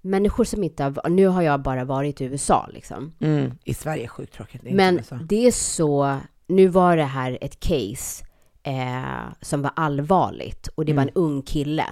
människor 0.00 0.44
som 0.44 0.64
inte 0.64 0.84
har, 0.84 1.08
nu 1.08 1.26
har 1.26 1.42
jag 1.42 1.62
bara 1.62 1.84
varit 1.84 2.20
i 2.20 2.24
USA 2.24 2.68
liksom. 2.72 3.12
Mm. 3.20 3.58
I 3.64 3.74
Sverige 3.74 4.04
är 4.04 4.08
sjukt 4.08 4.34
tråkigt. 4.34 4.60
Det 4.64 4.70
är 4.70 4.74
Men 4.74 5.00
det 5.28 5.46
är 5.46 5.52
så, 5.52 6.18
nu 6.46 6.68
var 6.68 6.96
det 6.96 7.04
här 7.04 7.38
ett 7.40 7.60
case 7.60 8.24
eh, 8.62 9.32
som 9.40 9.62
var 9.62 9.72
allvarligt 9.76 10.68
och 10.74 10.84
det 10.84 10.92
var 10.92 11.02
en 11.02 11.10
ung 11.14 11.42
kille 11.42 11.84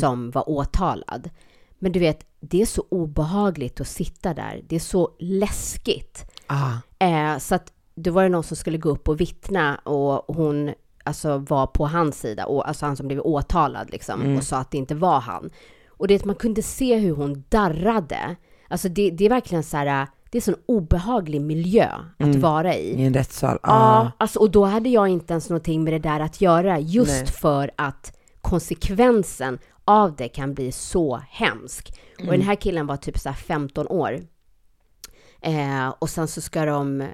som 0.00 0.30
var 0.30 0.50
åtalad. 0.50 1.30
Men 1.78 1.92
du 1.92 2.00
vet, 2.00 2.26
det 2.40 2.62
är 2.62 2.66
så 2.66 2.84
obehagligt 2.88 3.80
att 3.80 3.88
sitta 3.88 4.34
där. 4.34 4.62
Det 4.68 4.76
är 4.76 4.80
så 4.80 5.10
läskigt. 5.18 6.32
Ah. 6.46 6.72
Eh, 6.98 7.38
så 7.38 7.54
att 7.54 7.72
då 7.94 8.10
var 8.10 8.22
det 8.22 8.28
någon 8.28 8.42
som 8.42 8.56
skulle 8.56 8.78
gå 8.78 8.88
upp 8.88 9.08
och 9.08 9.20
vittna 9.20 9.76
och 9.76 10.34
hon 10.36 10.74
alltså 11.04 11.38
var 11.38 11.66
på 11.66 11.86
hans 11.86 12.20
sida, 12.20 12.46
och, 12.46 12.68
alltså 12.68 12.86
han 12.86 12.96
som 12.96 13.08
blev 13.08 13.20
åtalad 13.20 13.90
liksom, 13.90 14.36
och 14.36 14.44
sa 14.44 14.56
att 14.58 14.70
det 14.70 14.78
inte 14.78 14.94
var 14.94 15.20
han. 15.20 15.50
Och 16.02 16.08
det 16.08 16.24
man 16.24 16.34
kunde 16.34 16.62
se 16.62 16.96
hur 16.98 17.14
hon 17.14 17.44
darrade. 17.48 18.36
Alltså 18.68 18.88
det, 18.88 19.10
det 19.10 19.24
är 19.24 19.28
verkligen 19.28 19.62
så 19.62 19.76
här, 19.76 20.06
det 20.30 20.38
är 20.38 20.42
sån 20.42 20.54
obehaglig 20.66 21.40
miljö 21.40 21.88
att 22.18 22.34
vara 22.36 22.74
i. 22.76 22.88
I 23.02 23.04
en 23.04 23.14
rättssal. 23.14 23.58
Ja, 23.62 23.68
Ah. 23.72 24.12
alltså, 24.18 24.38
och 24.38 24.50
då 24.50 24.64
hade 24.64 24.88
jag 24.88 25.08
inte 25.08 25.32
ens 25.32 25.48
någonting 25.50 25.84
med 25.84 25.92
det 25.92 25.98
där 25.98 26.20
att 26.20 26.40
göra, 26.40 26.78
just 26.78 27.22
Nej. 27.22 27.26
för 27.26 27.70
att 27.76 28.18
konsekvensen 28.40 29.58
av 29.84 30.16
det 30.16 30.28
kan 30.28 30.54
bli 30.54 30.72
så 30.72 31.22
hemsk. 31.30 31.92
Och 32.14 32.20
Mm. 32.24 32.38
den 32.38 32.46
här 32.48 32.54
killen 32.54 32.86
var 32.86 32.96
typ 32.96 33.18
så 33.18 33.28
här 33.28 33.36
15 33.36 33.86
år. 33.86 34.20
Eh, 35.40 35.88
och 35.98 36.10
sen 36.10 36.28
så 36.28 36.40
ska 36.40 36.64
de, 36.64 37.08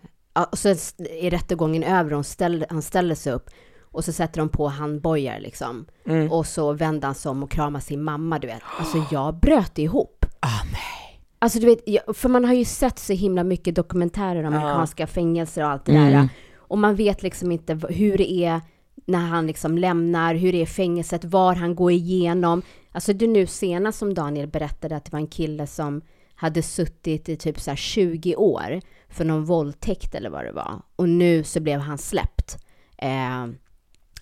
och 0.50 0.58
så 0.58 0.68
är 0.68 1.30
rättegången 1.30 1.82
över, 1.82 2.14
och 2.14 2.26
ställ, 2.26 2.64
han 2.70 2.82
ställer 2.82 3.14
sig 3.14 3.32
upp 3.32 3.50
och 3.90 4.04
så 4.04 4.12
sätter 4.12 4.38
de 4.40 4.48
på 4.48 4.68
handbojar 4.68 5.40
liksom. 5.40 5.86
Mm. 6.06 6.32
Och 6.32 6.46
så 6.46 6.72
vänder 6.72 7.08
han 7.08 7.14
sig 7.14 7.30
om 7.30 7.42
och 7.42 7.50
kramar 7.50 7.80
sin 7.80 8.02
mamma, 8.02 8.38
du 8.38 8.46
vet. 8.46 8.62
Alltså 8.78 9.04
jag 9.10 9.34
bröt 9.34 9.78
ihop. 9.78 10.26
Ah, 10.40 10.64
nej. 10.72 11.20
Alltså 11.38 11.58
du 11.58 11.66
vet, 11.66 11.80
för 12.16 12.28
man 12.28 12.44
har 12.44 12.54
ju 12.54 12.64
sett 12.64 12.98
så 12.98 13.12
himla 13.12 13.44
mycket 13.44 13.74
dokumentärer 13.74 14.44
om 14.44 14.54
amerikanska 14.54 15.06
fängelser 15.06 15.62
och 15.64 15.70
allt 15.70 15.84
det 15.84 15.92
Mm. 15.92 16.12
där. 16.12 16.28
Och 16.56 16.78
man 16.78 16.94
vet 16.96 17.22
liksom 17.22 17.52
inte 17.52 17.80
hur 17.88 18.18
det 18.18 18.32
är 18.32 18.60
när 19.06 19.18
han 19.26 19.46
liksom 19.46 19.78
lämnar, 19.78 20.34
hur 20.34 20.52
det 20.52 20.62
är 20.62 20.66
fängelset, 20.66 21.24
var 21.24 21.54
han 21.54 21.74
går 21.74 21.92
igenom. 21.92 22.62
Alltså 22.92 23.12
det 23.12 23.26
nu 23.26 23.46
senast 23.46 23.98
som 23.98 24.14
Daniel 24.14 24.46
berättade 24.46 24.96
att 24.96 25.04
det 25.04 25.12
var 25.12 25.18
en 25.20 25.26
kille 25.26 25.66
som 25.66 26.00
hade 26.34 26.62
suttit 26.62 27.28
i 27.28 27.36
typ 27.36 27.60
så 27.60 27.70
här 27.70 27.76
20 27.76 28.36
år 28.36 28.80
för 29.08 29.24
någon 29.24 29.44
våldtäkt 29.44 30.14
eller 30.14 30.30
vad 30.30 30.44
det 30.44 30.52
var. 30.52 30.82
Och 30.96 31.08
nu 31.08 31.44
så 31.44 31.60
blev 31.60 31.80
han 31.80 31.98
släppt. 31.98 32.56
Eh, 32.98 33.46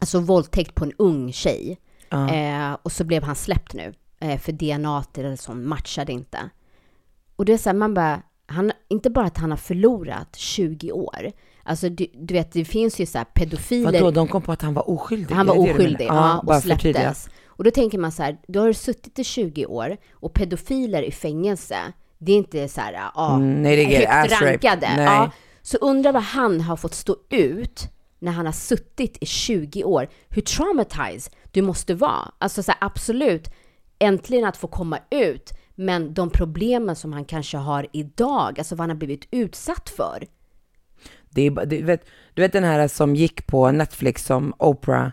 alltså 0.00 0.20
våldtäkt 0.20 0.74
på 0.74 0.84
en 0.84 0.92
ung 0.98 1.32
tjej. 1.32 1.78
Ja. 2.08 2.34
Eh, 2.34 2.76
och 2.82 2.92
så 2.92 3.04
blev 3.04 3.22
han 3.22 3.36
släppt 3.36 3.74
nu. 3.74 3.94
Eh, 4.20 4.38
för 4.38 4.52
DNA 4.52 5.04
eller 5.14 5.36
sånt 5.36 5.66
matchade 5.66 6.12
inte. 6.12 6.38
Och 7.36 7.44
det 7.44 7.52
är 7.52 7.58
så 7.58 7.68
här, 7.68 7.76
man 7.76 7.94
bara, 7.94 8.22
han, 8.46 8.72
inte 8.88 9.10
bara 9.10 9.26
att 9.26 9.38
han 9.38 9.50
har 9.50 9.58
förlorat 9.58 10.36
20 10.36 10.92
år. 10.92 11.32
Alltså 11.62 11.88
du, 11.88 12.06
du 12.14 12.34
vet, 12.34 12.52
det 12.52 12.64
finns 12.64 13.00
ju 13.00 13.06
så 13.06 13.18
här 13.18 13.24
pedofiler. 13.24 13.92
Vadå, 13.92 14.10
de 14.10 14.28
kom 14.28 14.42
på 14.42 14.52
att 14.52 14.62
han 14.62 14.74
var 14.74 14.90
oskyldig? 14.90 15.34
Han 15.34 15.46
var 15.46 15.54
du 15.54 15.72
oskyldig, 15.72 16.06
Ja, 16.06 16.38
och 16.46 16.62
släpptes. 16.62 17.28
Och 17.46 17.64
då 17.64 17.70
tänker 17.70 17.98
man 17.98 18.12
så 18.12 18.22
här, 18.22 18.38
du 18.48 18.58
har 18.58 18.72
suttit 18.72 19.18
i 19.18 19.24
20 19.24 19.66
år 19.66 19.96
och 20.12 20.32
pedofiler 20.32 21.02
i 21.02 21.12
fängelse, 21.12 21.76
det 22.18 22.32
är 22.32 22.36
inte 22.36 22.68
så 22.68 22.80
här, 22.80 22.92
ja, 22.92 23.34
Mm, 23.36 23.62
nej, 23.62 23.76
det 23.76 24.04
är 24.04 24.20
högt 24.20 24.42
rankade. 24.42 24.88
Nej. 24.96 25.04
Ja, 25.04 25.30
så 25.62 25.76
undrar 25.76 26.12
vad 26.12 26.22
han 26.22 26.60
har 26.60 26.76
fått 26.76 26.94
stå 26.94 27.16
ut 27.30 27.88
när 28.18 28.32
han 28.32 28.46
har 28.46 28.52
suttit 28.52 29.18
i 29.20 29.26
20 29.26 29.84
år. 29.84 30.08
Hur 30.28 30.42
traumatized 30.42 31.32
du 31.50 31.62
måste 31.62 31.94
vara. 31.94 32.32
Alltså 32.38 32.62
så 32.62 32.72
här, 32.72 32.78
absolut, 32.80 33.50
äntligen 33.98 34.44
att 34.44 34.56
få 34.56 34.66
komma 34.66 34.98
ut, 35.10 35.52
men 35.74 36.14
de 36.14 36.30
problemen 36.30 36.96
som 36.96 37.12
han 37.12 37.24
kanske 37.24 37.56
har 37.56 37.86
idag, 37.92 38.58
alltså 38.58 38.74
vad 38.74 38.80
han 38.80 38.90
har 38.90 38.96
blivit 38.96 39.28
utsatt 39.30 39.88
för. 39.88 40.26
Det 41.30 41.42
är, 41.42 41.66
du, 41.66 41.82
vet, 41.82 42.04
du 42.34 42.42
vet 42.42 42.52
den 42.52 42.64
här 42.64 42.88
som 42.88 43.16
gick 43.16 43.46
på 43.46 43.70
Netflix 43.72 44.24
som 44.24 44.54
Oprah, 44.58 45.08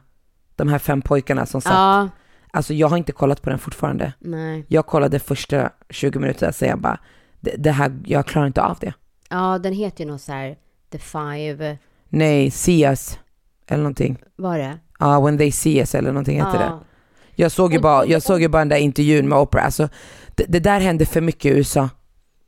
de 0.56 0.68
här 0.68 0.80
fem 0.80 1.02
pojkarna 1.02 1.46
som 1.46 1.62
satt. 1.62 1.74
Ja, 1.74 2.10
Alltså 2.56 2.74
jag 2.74 2.88
har 2.88 2.98
inte 2.98 3.12
kollat 3.12 3.42
på 3.42 3.50
den 3.50 3.60
fortfarande. 3.60 4.14
nej. 4.20 4.66
Jag 4.68 4.86
kollade 4.86 5.20
första 5.20 5.70
20 5.90 6.20
minuterna, 6.20 6.52
så 6.54 6.66
jag 6.66 6.80
bara, 6.82 7.00
det, 7.40 7.56
det 7.58 7.72
här, 7.72 8.00
jag 8.06 8.26
klarar 8.26 8.48
inte 8.48 8.62
av 8.62 8.78
det. 8.82 8.94
Ja, 9.30 9.58
den 9.60 9.74
heter 9.74 10.04
ju 10.04 10.12
något 10.12 10.22
så 10.22 10.32
här, 10.32 10.58
The 10.92 10.98
Five, 10.98 11.78
Nej, 12.14 12.52
see 12.52 12.86
us, 12.86 13.20
eller 13.68 13.84
någonting. 13.84 14.18
vad 14.36 14.56
är 14.56 14.60
det? 14.60 14.80
Ja, 15.00 15.20
when 15.20 15.38
they 15.38 15.52
see 15.52 15.80
us 15.80 15.96
eller 15.96 16.12
någonting 16.12 16.38
heter 16.38 16.58
det. 16.60 16.66
Ja. 16.66 16.80
Jag 17.36 17.52
såg 17.52 17.74
ju 17.74 17.80
bara, 17.80 18.06
jag 18.06 18.22
såg 18.22 18.42
ju 18.42 18.48
bara 18.48 18.60
den 18.60 18.70
där 18.70 18.78
intervjun 18.78 19.30
med 19.30 19.38
Oprah, 19.38 19.66
alltså 19.66 19.90
det, 20.36 20.46
det 20.48 20.60
där 20.60 20.80
händer 20.80 21.06
för 21.06 21.22
mycket 21.22 21.46
i 21.46 21.50
USA. 21.50 21.90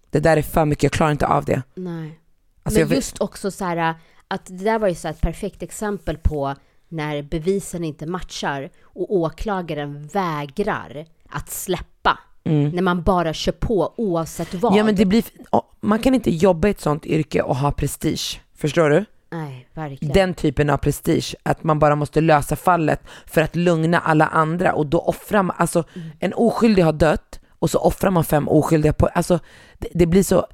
Det 0.09 0.20
där 0.20 0.38
är 0.38 0.41
för 0.41 0.66
mycket, 0.66 0.84
jag 0.84 0.91
klarar 0.91 1.11
inte 1.11 1.28
av 1.28 1.45
det. 1.45 1.61
Nej. 1.76 2.20
Alltså 2.63 2.80
Men 2.80 2.89
just 2.89 3.22
också 3.22 3.51
så 3.51 3.66
här 3.66 3.95
att 4.28 4.45
det 4.45 4.63
där 4.63 4.80
var 4.80 4.88
ju 4.88 4.95
så 4.95 5.07
här 5.07 5.16
ett 5.16 5.22
perfekt 5.22 5.63
exempel 5.63 6.18
på 6.18 6.55
när 6.89 7.22
bevisen 7.22 7.84
inte 7.84 8.05
matchar 8.05 8.70
och 8.84 9.13
åklagaren 9.13 10.07
vägrar 10.07 11.05
att 11.30 11.49
släppa. 11.49 12.20
När 12.43 12.82
man 12.82 13.03
bara 13.03 13.34
kör 13.34 13.51
på 13.51 13.93
oavsett 13.97 14.53
vad. 14.53 14.72
Mm. 14.72 14.78
Ja 14.78 14.84
men 14.84 14.95
det 14.95 15.05
blir, 15.05 15.24
ja, 15.51 15.72
man 15.82 15.99
kan 15.99 16.16
inte 16.16 16.32
jobba 16.32 16.68
i 16.68 16.72
ett 16.72 16.82
sånt 16.82 17.05
yrke 17.05 17.41
och 17.41 17.55
ha 17.55 17.72
prestige. 17.72 18.41
Förstår 18.55 18.89
du? 18.89 19.05
Nej, 19.38 19.68
verkligen. 19.74 20.14
Den 20.14 20.34
typen 20.34 20.70
av 20.70 20.78
prestige, 20.78 21.36
att 21.44 21.64
man 21.64 21.80
bara 21.80 21.96
måste 21.96 22.22
lösa 22.22 22.56
fallet 22.56 23.02
för 23.26 23.42
att 23.42 23.56
lugna 23.56 24.00
alla 24.00 24.28
andra 24.28 24.74
och 24.74 24.86
då 24.86 25.00
offrar 25.00 25.44
man, 25.44 25.56
alltså 25.60 25.84
en 26.20 26.34
oskyldig 26.34 26.84
har 26.84 26.94
dött 26.94 27.40
och 27.60 27.70
så 27.70 27.80
offrar 27.80 28.12
man 28.12 28.24
fem 28.24 28.48
oskyldiga 28.48 28.94
på, 28.94 29.08
alltså 29.08 29.40
det, 29.78 29.88
det 29.94 30.06
blir 30.06 30.24
så, 30.24 30.46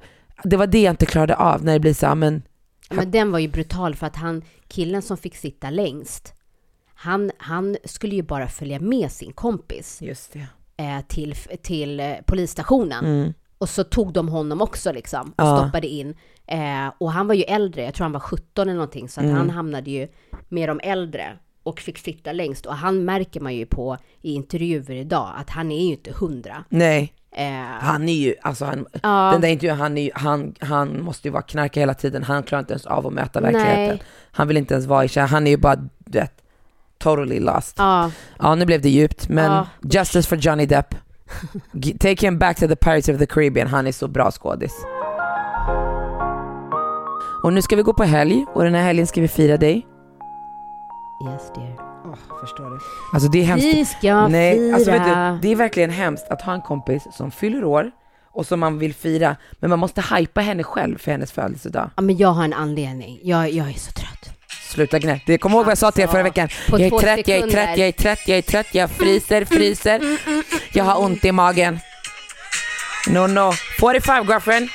det 0.44 0.56
var 0.56 0.66
det 0.66 0.82
jag 0.82 0.92
inte 0.92 1.06
klarade 1.06 1.36
av 1.36 1.64
när 1.64 1.72
det 1.72 1.80
blir 1.80 1.94
så, 1.94 2.06
ja, 2.06 2.14
men 2.14 2.42
Men 2.90 3.10
den 3.10 3.32
var 3.32 3.38
ju 3.38 3.48
brutal 3.48 3.94
för 3.94 4.06
att 4.06 4.16
han, 4.16 4.42
killen 4.68 5.02
som 5.02 5.16
fick 5.16 5.36
sitta 5.36 5.70
längst, 5.70 6.34
han, 6.94 7.30
han 7.38 7.76
skulle 7.84 8.14
ju 8.14 8.22
bara 8.22 8.48
följa 8.48 8.80
med 8.80 9.12
sin 9.12 9.32
kompis 9.32 10.02
eh, 10.76 11.00
till, 11.08 11.34
till 11.62 12.00
eh, 12.00 12.12
polisstationen. 12.26 13.34
Och 13.58 13.68
så 13.68 13.84
tog 13.84 14.12
de 14.12 14.28
honom 14.28 14.60
också 14.60 14.92
liksom 14.92 15.20
och 15.36 15.44
Mm. 15.44 15.54
Ja. 15.54 15.58
stoppade 15.62 15.86
in. 15.86 16.14
Eh, 16.46 16.92
och 16.98 17.12
han 17.12 17.26
var 17.26 17.34
ju 17.34 17.42
äldre, 17.42 17.84
jag 17.84 17.94
tror 17.94 18.04
han 18.04 18.12
var 18.12 18.20
17 18.20 18.62
eller 18.62 18.74
någonting, 18.74 19.08
så 19.08 19.20
att 19.20 19.24
Mm. 19.24 19.36
han 19.36 19.50
hamnade 19.50 19.90
ju 19.90 20.08
med 20.48 20.68
de 20.68 20.80
äldre 20.82 21.38
och 21.62 21.80
fick 21.80 21.98
sitta 21.98 22.32
längst. 22.32 22.66
Och 22.66 22.74
han 22.74 23.04
märker 23.04 23.40
man 23.40 23.54
ju 23.54 23.66
på 23.66 23.96
i 24.22 24.32
intervjuer 24.34 24.90
idag 24.90 25.30
att 25.36 25.50
han 25.50 25.72
är 25.72 25.84
ju 25.86 25.92
inte 25.92 26.12
hundra. 26.12 26.64
Nej, 26.68 27.12
Eh, 27.36 27.46
han 27.80 28.08
är 28.08 28.12
ju, 28.12 28.34
alltså 28.42 28.64
han, 28.64 28.86
Ja. 29.02 29.30
den 29.32 29.40
där 29.40 29.48
intervjun, 29.48 29.76
han, 29.78 29.98
är 29.98 30.02
ju, 30.02 30.10
han, 30.14 30.54
han 30.60 31.02
måste 31.02 31.28
ju 31.28 31.32
vara 31.32 31.42
knarka 31.42 31.80
hela 31.80 31.94
tiden, 31.94 32.22
han 32.22 32.42
klarar 32.42 32.60
inte 32.60 32.72
ens 32.72 32.86
av 32.86 33.06
att 33.06 33.12
möta 33.12 33.40
verkligheten. 33.40 33.74
Nej. 33.88 34.02
Han 34.32 34.48
vill 34.48 34.56
inte 34.56 34.74
ens 34.74 34.86
vara 34.86 35.04
i 35.04 35.08
kär, 35.08 35.26
han 35.26 35.46
är 35.46 35.50
ju 35.50 35.56
bara, 35.56 35.76
du 35.98 36.18
vet, 36.18 36.32
totally 36.98 37.40
lost. 37.40 37.74
ja, 37.78 38.10
Ja, 38.38 38.54
nu 38.54 38.64
blev 38.64 38.80
det 38.80 38.88
djupt, 38.88 39.28
men 39.28 39.52
Ja. 39.52 39.66
justice 39.92 40.28
for 40.28 40.38
Johnny 40.38 40.66
Depp. 40.66 40.94
Take 42.00 42.26
him 42.26 42.38
back 42.38 42.56
to 42.60 42.68
the 42.68 42.76
Pirates 42.76 43.08
of 43.08 43.18
the 43.18 43.26
Caribbean, 43.26 43.68
han 43.68 43.86
är 43.86 43.92
så 43.92 44.08
bra 44.08 44.30
skådis. 44.30 44.72
Och 47.42 47.52
nu 47.52 47.62
ska 47.62 47.76
vi 47.76 47.82
gå 47.82 47.92
på 47.94 48.04
helg, 48.04 48.44
och 48.54 48.64
den 48.64 48.74
här 48.74 48.82
helgen 48.82 49.06
ska 49.06 49.20
vi 49.20 49.28
fira 49.28 49.56
dig. 49.56 49.86
yes 51.26 51.42
dear. 51.54 51.76
förstår 52.40 52.70
du? 52.70 52.78
Alltså 53.12 53.28
det 53.28 53.38
är 53.40 53.44
hemskt. 53.44 53.64
Vi 53.66 53.84
ska 53.84 54.28
Nej, 54.28 54.58
fira. 54.58 54.74
alltså 54.74 54.90
vet 54.90 55.04
du, 55.04 55.38
det 55.42 55.52
är 55.52 55.56
verkligen 55.56 55.90
hemskt 55.90 56.28
att 56.30 56.42
ha 56.42 56.54
en 56.54 56.60
kompis 56.60 57.06
som 57.12 57.30
fyller 57.30 57.64
år 57.64 57.90
och 58.32 58.46
som 58.46 58.60
man 58.60 58.78
vill 58.78 58.94
fira, 58.94 59.36
men 59.60 59.70
man 59.70 59.78
måste 59.78 60.04
hypa 60.16 60.40
henne 60.40 60.62
själv 60.62 60.98
för 60.98 61.10
hennes 61.10 61.32
födelsedag. 61.32 61.90
Ja, 61.96 62.02
men 62.02 62.16
jag 62.16 62.28
har 62.28 62.44
en 62.44 62.52
anledning. 62.52 63.20
Jag, 63.22 63.50
jag 63.50 63.68
är 63.68 63.72
så 63.72 63.92
trött. 63.92 64.38
Sluta 64.70 64.98
gnäll. 64.98 65.20
Det 65.26 65.38
kommer 65.38 65.56
ihåg 65.56 65.64
vad 65.64 65.70
jag 65.70 65.78
sa 65.78 65.90
till 65.90 66.02
er 66.02 66.06
förra 66.06 66.22
veckan. 66.22 66.48
På 66.70 66.80
Jag 66.80 66.86
är 66.86 66.98
trött, 66.98 67.28
jag 67.28 67.38
är 67.38 67.50
trött, 67.50 67.78
jag 67.78 67.88
är 67.88 67.92
trött, 67.92 68.28
jag 68.28 68.38
är 68.38 68.42
trött, 68.42 68.74
jag 68.74 68.90
fryser, 68.90 69.44
fryser. 69.44 70.18
Jag 70.72 70.84
har 70.84 71.04
ont 71.04 71.24
i 71.24 71.32
magen. 71.32 71.78
No, 73.08 73.26
no. 73.26 73.52
45 73.80 74.26
girlfriend. 74.26 74.68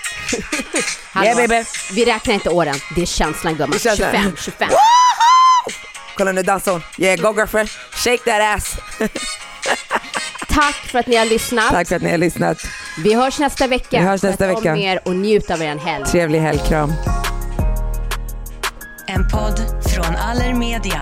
Hallå, 1.11 1.25
Yeah 1.27 1.37
baby. 1.47 1.63
Vi 1.93 2.05
räknar 2.05 2.33
inte 2.33 2.49
åren, 2.49 2.75
det 2.95 3.01
är 3.01 3.05
känslan 3.05 3.55
gumman. 3.55 3.69
Det 3.71 3.89
är 3.89 3.95
känslan. 3.95 4.11
25, 4.11 4.35
25. 4.37 4.69
Kolla 6.17 6.31
nu 6.31 6.43
dansar 6.43 6.71
hon. 6.71 6.81
Yeah, 6.97 7.21
go 7.21 7.33
girlfriend. 7.37 7.69
Shake 7.91 8.17
that 8.23 8.57
ass. 8.57 8.75
Tack 10.47 10.75
för 10.75 10.99
att 10.99 11.07
ni 11.07 11.15
har 11.15 11.25
lyssnat. 11.25 11.69
Tack 11.69 11.87
för 11.87 11.95
att 11.95 12.01
ni 12.01 12.11
har 12.11 12.17
lyssnat. 12.17 12.57
Vi 13.03 13.13
hörs 13.13 13.39
nästa 13.39 13.67
vecka. 13.67 13.99
Vi 13.99 14.05
hörs 14.05 14.23
nästa 14.23 14.47
Sköt 14.47 14.57
om 14.57 14.63
vecka. 14.63 14.77
er 14.77 15.01
och 15.05 15.15
njut 15.15 15.51
av 15.51 15.61
er 15.61 15.77
helg. 15.77 16.05
Trevlig 16.05 16.39
helg, 16.39 16.59
kram. 16.67 16.93
En 19.07 19.27
podd 19.27 19.61
från 19.93 20.15
Allermedia. 20.15 21.01